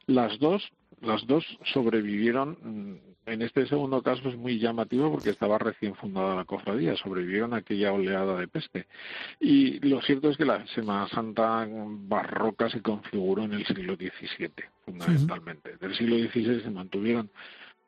Las 0.07 0.37
dos, 0.41 0.68
las 1.01 1.24
dos 1.28 1.45
sobrevivieron 1.62 2.59
mm, 2.61 3.16
en 3.27 3.43
este 3.43 3.66
segundo 3.66 4.03
caso 4.03 4.29
es 4.29 4.37
muy 4.37 4.59
llamativo 4.59 5.11
porque 5.11 5.31
estaba 5.31 5.59
recién 5.59 5.95
fundada 5.97 6.37
la 6.37 6.45
cofradía, 6.45 6.97
sobrevivieron 6.97 7.53
a 7.55 7.59
aquella 7.59 7.93
oleada 7.93 8.39
de 8.39 8.49
peste. 8.49 8.87
Y 9.41 9.81
lo 9.81 10.01
cierto 10.01 10.31
es 10.31 10.37
que 10.37 10.45
la 10.45 10.66
Semana 10.68 11.09
Santa 11.09 11.66
barroca 11.68 12.70
se 12.70 12.81
configuró 12.81 13.43
en 13.43 13.55
el 13.55 13.66
siglo 13.66 13.97
XVII, 13.97 14.51
fundamentalmente. 14.85 15.77
Del 15.77 15.95
siglo 15.97 16.16
XVI 16.16 16.62
se 16.62 16.70
mantuvieron 16.70 17.31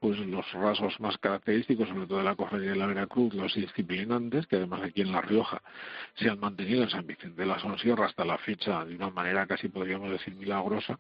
pues 0.01 0.19
los 0.21 0.51
rasgos 0.53 0.99
más 1.01 1.19
característicos, 1.19 1.89
sobre 1.89 2.07
todo 2.07 2.19
de 2.19 2.25
la 2.25 2.37
cofradía 2.37 2.71
de 2.71 2.77
la 2.77 2.87
Veracruz, 2.87 3.35
los 3.35 3.55
disciplinantes, 3.55 4.47
que 4.47 4.57
además 4.57 4.83
aquí 4.83 5.01
en 5.01 5.11
La 5.11 5.21
Rioja 5.21 5.61
se 6.15 6.29
han 6.31 6.39
mantenido 6.39 6.85
en 6.85 6.91
San 6.91 7.07
Vicente 7.07 7.43
de 7.43 7.47
la 7.47 7.59
Sonsierra 7.59 8.07
hasta 8.07 8.25
la 8.25 8.39
fecha 8.39 8.85
de 8.85 8.95
una 8.95 9.11
manera 9.11 9.47
casi 9.47 9.69
podríamos 9.69 10.11
decir 10.11 10.37
milagrosa, 10.37 10.99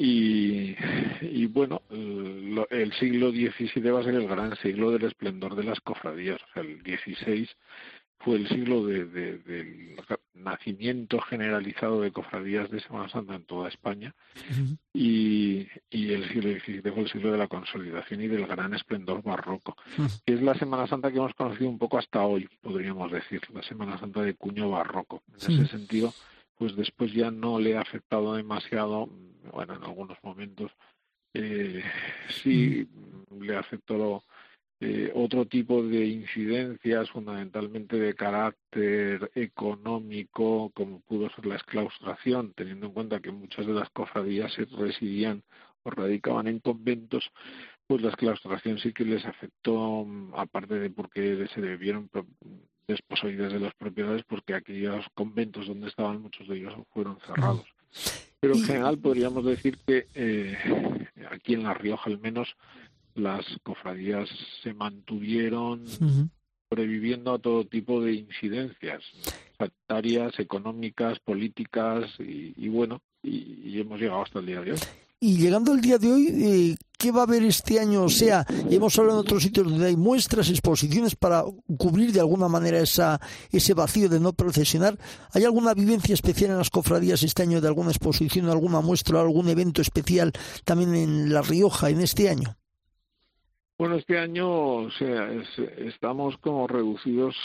y, 0.00 0.76
y 1.22 1.46
bueno, 1.46 1.82
el, 1.90 2.92
siglo 2.92 3.32
XVII 3.32 3.90
va 3.90 4.00
a 4.00 4.04
ser 4.04 4.14
el 4.14 4.28
gran 4.28 4.56
siglo 4.58 4.92
del 4.92 5.04
esplendor 5.04 5.56
de 5.56 5.64
las 5.64 5.80
cofradías. 5.80 6.40
O 6.40 6.52
sea, 6.54 6.62
el 6.62 6.80
XVI 6.82 7.48
fue 8.20 8.36
el 8.36 8.48
siglo 8.48 8.86
de, 8.86 9.06
del 9.06 9.96
nacimiento 10.34 11.20
generalizado 11.20 12.00
de 12.00 12.12
cofradías 12.12 12.70
de 12.70 12.80
Semana 12.80 13.08
Santa 13.08 13.34
en 13.34 13.44
toda 13.44 13.68
España 13.68 14.14
y, 14.92 15.66
y, 15.90 16.12
el 16.12 16.28
siglo 16.28 16.50
XVII 16.50 16.92
fue 16.92 17.02
el 17.02 17.10
siglo 17.10 17.32
de 17.32 17.38
la 17.38 17.48
consolidación 17.48 18.22
y 18.22 18.28
del 18.28 18.46
gran 18.46 18.74
esplendor 18.74 19.22
barroco, 19.24 19.76
que 20.24 20.34
es 20.34 20.42
la 20.42 20.54
Semana 20.54 20.86
Santa 20.86 21.10
que 21.10 21.18
hemos 21.18 21.34
conocido 21.34 21.68
un 21.68 21.78
poco 21.78 21.98
hasta 21.98 22.22
hoy, 22.22 22.48
podríamos 22.60 23.10
decir, 23.10 23.40
la 23.52 23.62
Semana 23.64 23.98
Santa 23.98 24.22
de 24.22 24.34
cuño 24.34 24.70
barroco. 24.70 25.22
En 25.28 25.54
ese 25.54 25.66
sentido, 25.66 26.12
pues 26.58 26.76
después 26.76 27.12
ya 27.12 27.30
no 27.30 27.58
le 27.58 27.76
ha 27.76 27.80
afectado 27.80 28.34
demasiado, 28.34 29.08
bueno, 29.52 29.74
en 29.76 29.84
algunos 29.84 30.18
momentos 30.22 30.72
eh, 31.34 31.82
sí 32.42 32.88
mm. 33.30 33.42
le 33.42 33.56
afectó 33.56 34.22
eh, 34.80 35.10
otro 35.14 35.46
tipo 35.46 35.82
de 35.82 36.06
incidencias, 36.06 37.10
fundamentalmente 37.10 37.96
de 37.96 38.14
carácter 38.14 39.30
económico, 39.34 40.70
como 40.74 41.00
pudo 41.00 41.28
ser 41.30 41.46
la 41.46 41.56
exclaustración, 41.56 42.52
teniendo 42.54 42.86
en 42.86 42.92
cuenta 42.92 43.20
que 43.20 43.32
muchas 43.32 43.66
de 43.66 43.72
las 43.72 43.90
cofradías 43.90 44.56
residían 44.70 45.42
o 45.82 45.90
radicaban 45.90 46.46
en 46.46 46.60
conventos, 46.60 47.30
pues 47.88 48.02
la 48.02 48.10
exclaustración 48.10 48.78
sí 48.78 48.92
que 48.92 49.04
les 49.04 49.24
afectó, 49.24 50.04
mm, 50.04 50.34
aparte 50.34 50.74
de 50.78 50.90
porque 50.90 51.48
se 51.52 51.60
debieron 51.60 52.08
desposeídas 52.88 53.52
de 53.52 53.60
las 53.60 53.74
propiedades 53.74 54.22
porque 54.26 54.54
aquellos 54.54 55.04
conventos 55.14 55.66
donde 55.66 55.88
estaban 55.88 56.22
muchos 56.22 56.48
de 56.48 56.56
ellos 56.56 56.74
fueron 56.92 57.18
cerrados. 57.26 57.66
Pero 58.40 58.54
en 58.54 58.64
general 58.64 58.98
podríamos 58.98 59.44
decir 59.44 59.78
que 59.86 60.08
eh, 60.14 60.56
aquí 61.30 61.54
en 61.54 61.64
La 61.64 61.74
Rioja 61.74 62.10
al 62.10 62.18
menos 62.18 62.56
las 63.14 63.44
cofradías 63.62 64.28
se 64.62 64.72
mantuvieron 64.74 65.84
sobreviviendo 66.68 67.34
a 67.34 67.38
todo 67.38 67.64
tipo 67.64 68.00
de 68.00 68.14
incidencias 68.14 69.02
sanitarias, 69.58 70.38
económicas, 70.38 71.18
políticas 71.20 72.10
y, 72.18 72.68
bueno, 72.68 73.02
y 73.22 73.78
hemos 73.80 74.00
llegado 74.00 74.22
hasta 74.22 74.38
el 74.38 74.46
día 74.46 74.60
de 74.60 74.72
hoy. 74.72 74.78
Y 75.20 75.36
llegando 75.36 75.72
al 75.72 75.80
día 75.80 75.98
de 75.98 76.12
hoy, 76.12 76.26
eh, 76.28 76.76
¿qué 76.98 77.12
va 77.12 77.20
a 77.20 77.24
haber 77.24 77.44
este 77.44 77.78
año? 77.78 78.02
O 78.02 78.08
sea, 78.08 78.44
hemos 78.68 78.98
hablado 78.98 79.20
en 79.20 79.24
otros 79.24 79.44
sitios 79.44 79.70
donde 79.70 79.86
hay 79.86 79.96
muestras, 79.96 80.50
exposiciones 80.50 81.14
para 81.14 81.44
cubrir 81.78 82.12
de 82.12 82.20
alguna 82.20 82.48
manera 82.48 82.80
esa, 82.80 83.20
ese 83.50 83.72
vacío 83.72 84.08
de 84.08 84.18
no 84.18 84.32
procesionar. 84.32 84.98
¿Hay 85.32 85.44
alguna 85.44 85.74
vivencia 85.74 86.12
especial 86.12 86.50
en 86.50 86.58
las 86.58 86.70
cofradías 86.70 87.22
este 87.22 87.44
año 87.44 87.60
de 87.60 87.68
alguna 87.68 87.90
exposición, 87.90 88.48
alguna 88.48 88.80
muestra, 88.80 89.20
algún 89.20 89.48
evento 89.48 89.80
especial 89.80 90.32
también 90.64 90.94
en 90.94 91.32
La 91.32 91.40
Rioja 91.40 91.88
en 91.88 92.00
este 92.00 92.28
año? 92.28 92.56
Bueno, 93.78 93.94
este 93.94 94.18
año 94.18 94.48
o 94.50 94.90
sea, 94.90 95.30
estamos 95.76 96.36
como 96.38 96.66
reducidos 96.66 97.36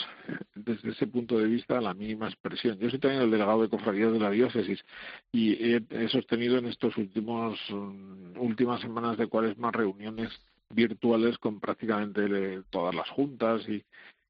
desde 0.56 0.90
ese 0.90 1.06
punto 1.06 1.38
de 1.38 1.46
vista 1.46 1.78
a 1.78 1.82
la 1.82 1.94
mínima 1.94 2.28
expresión. 2.28 2.80
Yo 2.80 2.90
soy 2.90 2.98
también 2.98 3.22
el 3.22 3.30
delegado 3.30 3.62
de 3.62 3.70
cofradías 3.70 4.12
de 4.12 4.20
la 4.20 4.32
diócesis 4.32 4.84
y 5.32 5.76
he, 5.76 6.10
sostenido 6.10 6.58
en 6.58 6.66
estos 6.66 6.98
últimos 6.98 7.60
mm, 7.70 8.40
últimas 8.40 8.82
semanas 8.82 9.16
de 9.18 9.30
más 9.58 9.74
reuniones 9.76 10.32
virtuales 10.72 11.38
con 11.38 11.60
prácticamente 11.60 12.64
todas 12.72 12.96
las 12.96 13.10
juntas 13.10 13.62
y, 13.70 13.84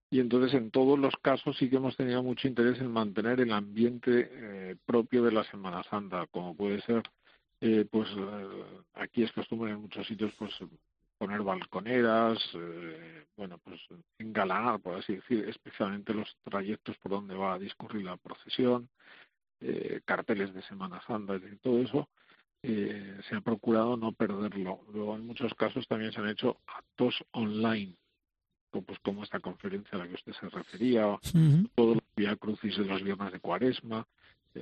y 0.10 0.20
entonces 0.20 0.54
en 0.56 0.72
todos 0.72 0.99
los 0.99 1.16
casos 1.22 1.56
sí 1.58 1.70
que 1.70 1.78
hemos 1.78 1.95
tenido 1.95 2.22
mucho 2.22 2.49
interés 2.49 2.82
en 2.82 2.91
mantener 2.91 3.39
el 3.39 3.54
ambiente 3.54 4.30
eh, 4.30 4.76
propio 4.86 5.24
de 5.24 5.32
la 5.32 5.45
Semana 5.45 5.84
Santa, 5.84 6.28
como 6.32 6.54
puede 6.54 6.82
ser 6.82 7.01
eh, 7.62 7.86
pues 7.89 8.10
eh, 8.10 8.64
aquí 8.95 9.24
es 9.24 9.32
costumbre 9.32 9.72
en 9.72 9.82
muchos 9.82 10.06
sitios 10.06 10.34
pues 10.38 10.51
poner 11.24 11.41
balconeras, 11.41 12.38
eh, 12.53 13.24
bueno, 13.38 13.57
pues 13.63 13.80
engalanar, 14.17 14.82
por 14.82 14.95
así 14.95 15.15
decir, 15.15 15.47
especialmente 15.47 16.13
los 16.13 16.28
trayectos 16.43 16.97
por 16.97 17.13
donde 17.13 17.34
va 17.34 17.53
a 17.53 17.59
discurrir 17.59 18.03
la 18.03 18.17
procesión, 18.17 18.89
eh, 19.61 20.01
carteles 20.03 20.53
de 20.53 20.61
Semana 20.63 21.01
Santa, 21.07 21.38
y 21.38 21.55
todo 21.59 21.80
eso, 21.80 22.09
eh, 22.61 23.21
se 23.30 23.38
ha 23.38 23.39
procurado 23.39 23.95
no 23.95 24.11
perderlo. 24.11 24.82
Luego, 24.91 25.15
en 25.15 25.26
muchos 25.26 25.53
casos 25.53 25.88
también 25.88 26.11
se 26.11 26.19
han 26.19 26.28
hecho 26.28 26.57
actos 26.67 27.15
online, 27.32 27.95
pues 28.69 28.99
como 28.99 29.24
esta 29.24 29.39
conferencia 29.39 29.97
a 29.97 29.99
la 29.99 30.07
que 30.09 30.15
usted 30.15 30.34
se 30.34 30.49
refería, 30.49 31.05
todos 31.74 31.95
los 31.95 32.03
vía 32.17 32.36
crucis 32.36 32.76
de 32.76 32.84
los 32.84 33.01
viernes 33.01 33.32
de 33.32 33.39
cuaresma, 33.39 34.05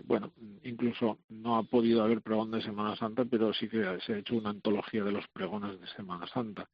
bueno, 0.06 0.32
incluso 0.64 1.20
no 1.30 1.58
ha 1.58 1.64
podido 1.64 2.04
haber 2.04 2.22
pregón 2.22 2.52
de 2.52 2.62
Semana 2.62 2.96
Santa, 2.96 3.26
pero 3.26 3.54
sí 3.54 3.68
que 3.68 4.00
se 4.06 4.14
ha 4.14 4.18
hecho 4.18 4.36
una 4.36 4.50
antología 4.50 5.04
de 5.04 5.12
los 5.12 5.28
pregones 5.30 5.80
de 5.80 5.88
Semana 5.88 6.28
Santa, 6.28 6.70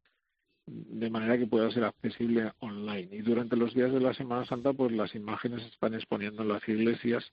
de 0.65 1.09
manera 1.09 1.37
que 1.37 1.47
pueda 1.47 1.71
ser 1.71 1.85
accesible 1.85 2.51
online. 2.59 3.09
Y 3.11 3.21
durante 3.21 3.55
los 3.55 3.73
días 3.73 3.91
de 3.91 3.99
la 3.99 4.13
Semana 4.13 4.45
Santa, 4.45 4.73
pues 4.73 4.91
las 4.91 5.15
imágenes 5.15 5.63
se 5.63 5.69
están 5.69 5.93
exponiendo 5.93 6.43
en 6.43 6.49
las 6.49 6.67
iglesias 6.67 7.31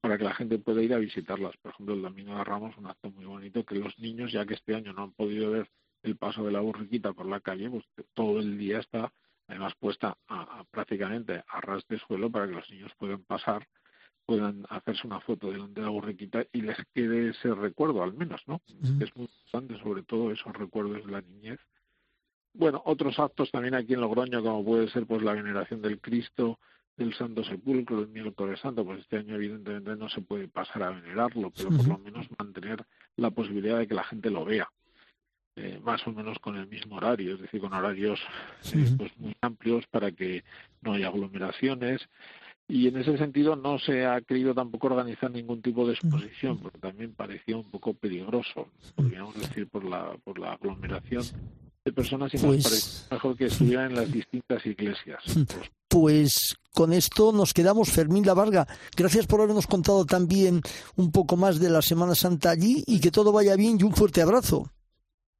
para 0.00 0.18
que 0.18 0.24
la 0.24 0.34
gente 0.34 0.58
pueda 0.58 0.82
ir 0.82 0.92
a 0.92 0.98
visitarlas. 0.98 1.56
Por 1.58 1.72
ejemplo, 1.72 1.94
el 1.94 2.02
Domingo 2.02 2.36
de 2.36 2.44
Ramos, 2.44 2.76
un 2.76 2.86
acto 2.86 3.10
muy 3.10 3.24
bonito 3.24 3.64
que 3.64 3.76
los 3.76 3.98
niños, 3.98 4.32
ya 4.32 4.44
que 4.44 4.54
este 4.54 4.74
año 4.74 4.92
no 4.92 5.04
han 5.04 5.12
podido 5.12 5.50
ver 5.50 5.70
el 6.02 6.16
paso 6.16 6.44
de 6.44 6.50
la 6.50 6.60
burriquita 6.60 7.12
por 7.12 7.26
la 7.26 7.40
calle, 7.40 7.70
pues 7.70 7.84
todo 8.14 8.40
el 8.40 8.58
día 8.58 8.80
está 8.80 9.12
además 9.48 9.74
puesta 9.78 10.16
prácticamente 10.70 11.44
a 11.46 11.60
ras 11.60 11.86
de 11.88 11.98
suelo 11.98 12.30
para 12.30 12.46
que 12.46 12.54
los 12.54 12.70
niños 12.70 12.92
puedan 12.96 13.22
pasar 13.24 13.68
puedan 14.26 14.64
hacerse 14.68 15.06
una 15.06 15.20
foto 15.20 15.50
delante 15.50 15.80
de 15.80 15.86
la 15.86 15.92
borriquita 15.92 16.44
y 16.52 16.62
les 16.62 16.76
quede 16.94 17.30
ese 17.30 17.54
recuerdo 17.54 18.02
al 18.02 18.14
menos, 18.14 18.40
¿no? 18.46 18.60
Es 19.00 19.14
muy 19.16 19.26
importante, 19.26 19.78
sobre 19.82 20.02
todo 20.02 20.30
esos 20.30 20.52
recuerdos 20.52 21.04
de 21.04 21.12
la 21.12 21.20
niñez. 21.20 21.60
Bueno, 22.54 22.82
otros 22.84 23.18
actos 23.18 23.50
también 23.50 23.74
aquí 23.74 23.94
en 23.94 24.00
Logroño, 24.00 24.42
como 24.42 24.64
puede 24.64 24.88
ser 24.88 25.06
pues 25.06 25.22
la 25.22 25.32
veneración 25.32 25.80
del 25.80 26.00
Cristo, 26.00 26.58
del 26.96 27.14
Santo 27.14 27.42
Sepulcro, 27.44 28.00
del 28.00 28.08
miércoles 28.08 28.60
santo, 28.60 28.84
pues 28.84 29.00
este 29.00 29.18
año 29.18 29.34
evidentemente 29.36 29.96
no 29.96 30.08
se 30.08 30.20
puede 30.20 30.48
pasar 30.48 30.82
a 30.82 30.90
venerarlo, 30.90 31.50
pero 31.50 31.70
por 31.70 31.88
lo 31.88 31.98
menos 31.98 32.26
mantener 32.38 32.84
la 33.16 33.30
posibilidad 33.30 33.78
de 33.78 33.86
que 33.86 33.94
la 33.94 34.04
gente 34.04 34.30
lo 34.30 34.44
vea. 34.44 34.70
Eh, 35.54 35.80
más 35.82 36.06
o 36.06 36.12
menos 36.12 36.38
con 36.38 36.56
el 36.56 36.66
mismo 36.66 36.96
horario, 36.96 37.34
es 37.34 37.40
decir, 37.40 37.60
con 37.60 37.74
horarios 37.74 38.18
eh, 38.72 38.86
pues 38.96 39.14
muy 39.18 39.36
amplios 39.42 39.86
para 39.88 40.10
que 40.10 40.44
no 40.80 40.94
haya 40.94 41.08
aglomeraciones 41.08 42.08
y 42.68 42.88
en 42.88 42.96
ese 42.96 43.18
sentido 43.18 43.56
no 43.56 43.78
se 43.78 44.06
ha 44.06 44.20
querido 44.20 44.54
tampoco 44.54 44.86
organizar 44.86 45.30
ningún 45.30 45.60
tipo 45.60 45.86
de 45.86 45.94
exposición 45.94 46.58
porque 46.58 46.78
también 46.78 47.12
parecía 47.12 47.56
un 47.56 47.70
poco 47.70 47.92
peligroso 47.94 48.68
podríamos 48.94 49.34
decir 49.38 49.68
por 49.68 49.84
la 49.84 50.16
por 50.24 50.38
la 50.38 50.52
aglomeración 50.52 51.24
de 51.84 51.92
personas 51.92 52.32
y 52.34 52.36
nos 52.36 52.46
pues 52.46 52.62
parece 52.62 53.14
mejor 53.14 53.36
que 53.36 53.46
estuvieran 53.46 53.90
en 53.90 53.96
las 53.96 54.12
distintas 54.12 54.64
iglesias. 54.66 55.20
Pues 55.88 56.56
con 56.72 56.92
esto 56.92 57.32
nos 57.32 57.52
quedamos. 57.52 57.90
Fermín 57.90 58.24
La 58.24 58.34
Varga 58.34 58.66
gracias 58.96 59.26
por 59.26 59.40
habernos 59.40 59.66
contado 59.66 60.04
también 60.04 60.62
un 60.96 61.10
poco 61.10 61.36
más 61.36 61.58
de 61.58 61.70
la 61.70 61.82
Semana 61.82 62.14
Santa 62.14 62.50
allí 62.50 62.82
y 62.86 63.00
que 63.00 63.10
todo 63.10 63.32
vaya 63.32 63.56
bien 63.56 63.78
y 63.80 63.82
un 63.82 63.92
fuerte 63.92 64.22
abrazo 64.22 64.70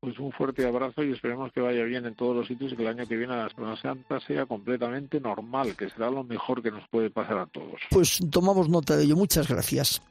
pues 0.02 0.18
un 0.18 0.32
fuerte 0.32 0.66
abrazo 0.66 1.04
y 1.04 1.12
esperemos 1.12 1.52
que 1.52 1.60
vaya 1.60 1.84
bien 1.84 2.04
en 2.06 2.16
todos 2.16 2.34
los 2.34 2.48
sitios 2.48 2.72
y 2.72 2.76
que 2.76 2.82
el 2.82 2.88
año 2.88 3.06
que 3.06 3.16
viene 3.16 3.36
la 3.36 3.48
Semana 3.48 3.80
Santa 3.80 4.18
sea 4.18 4.46
completamente 4.46 5.20
normal, 5.20 5.76
que 5.76 5.88
será 5.90 6.10
lo 6.10 6.24
mejor 6.24 6.60
que 6.60 6.72
nos 6.72 6.88
puede 6.88 7.08
pasar 7.08 7.38
a 7.38 7.46
todos. 7.46 7.80
Pues 7.88 8.18
tomamos 8.28 8.68
nota 8.68 8.96
de 8.96 9.04
ello. 9.04 9.14
Muchas 9.14 9.46
gracias. 9.46 10.02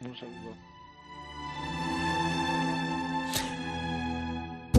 Un 0.00 0.16
saludo. 0.16 0.71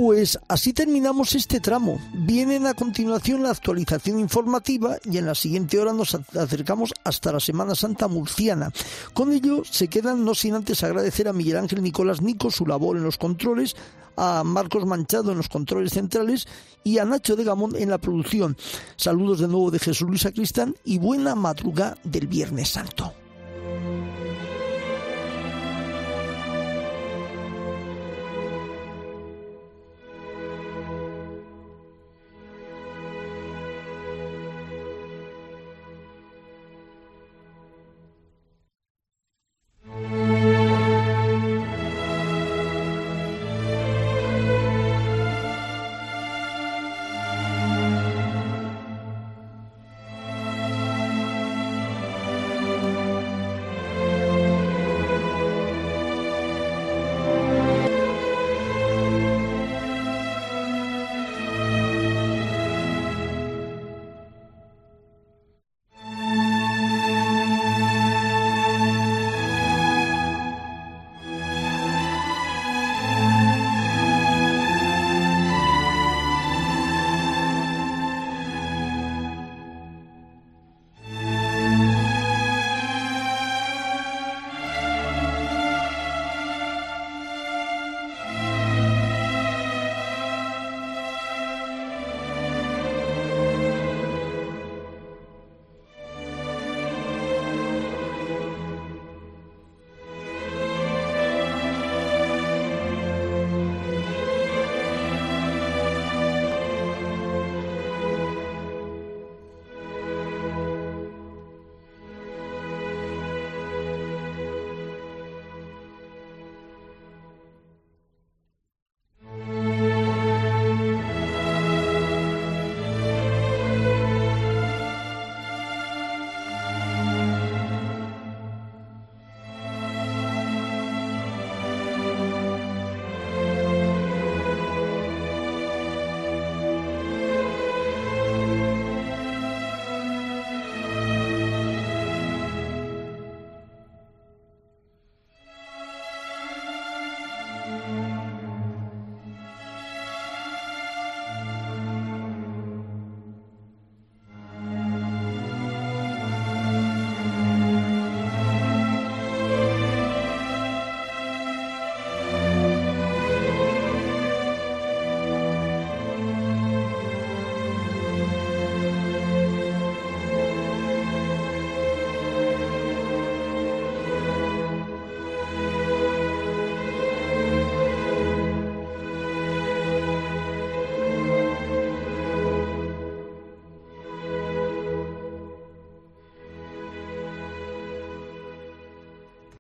Pues 0.06 0.38
así 0.50 0.74
terminamos 0.74 1.34
este 1.34 1.62
tramo. 1.62 1.98
Vienen 2.14 2.68
a 2.68 2.74
continuación 2.74 3.42
la 3.42 3.52
actualización 3.52 4.20
informativa 4.20 4.98
y 5.10 5.18
en 5.18 5.26
la 5.26 5.34
siguiente 5.34 5.80
hora 5.80 5.94
nos 5.94 6.14
acercamos 6.14 6.94
hasta 7.06 7.32
la 7.32 7.40
Semana 7.40 7.74
Santa 7.74 8.10
murciana. 8.10 8.70
Con 9.14 9.32
ello 9.32 9.64
se 9.64 9.88
quedan 9.88 10.26
no 10.26 10.36
sin 10.36 10.56
antes 10.56 10.84
agradecer 10.84 11.30
a 11.30 11.34
Miguel 11.34 11.56
Ángel 11.56 11.82
Nicolás 11.82 12.22
Nico 12.22 12.52
su 12.52 12.68
labor 12.68 12.98
en 12.98 13.04
los 13.04 13.18
controles, 13.18 13.78
a 14.18 14.44
Marcos 14.44 14.86
Manchado 14.86 15.32
en 15.32 15.38
los 15.38 15.48
controles 15.48 15.94
centrales 15.94 16.50
y 16.84 16.98
a 16.98 17.06
Nacho 17.06 17.38
de 17.38 17.46
Gamón 17.46 17.78
en 17.78 17.90
la 17.90 17.98
producción. 17.98 18.58
Saludos 18.98 19.40
de 19.40 19.48
nuevo 19.48 19.72
de 19.72 19.80
Jesús 19.80 20.10
Luis 20.10 20.24
Sacristán 20.24 20.76
y 20.84 20.98
buena 20.98 21.34
madrugada 21.34 21.98
del 22.04 22.28
Viernes 22.28 22.68
Santo. 22.68 23.23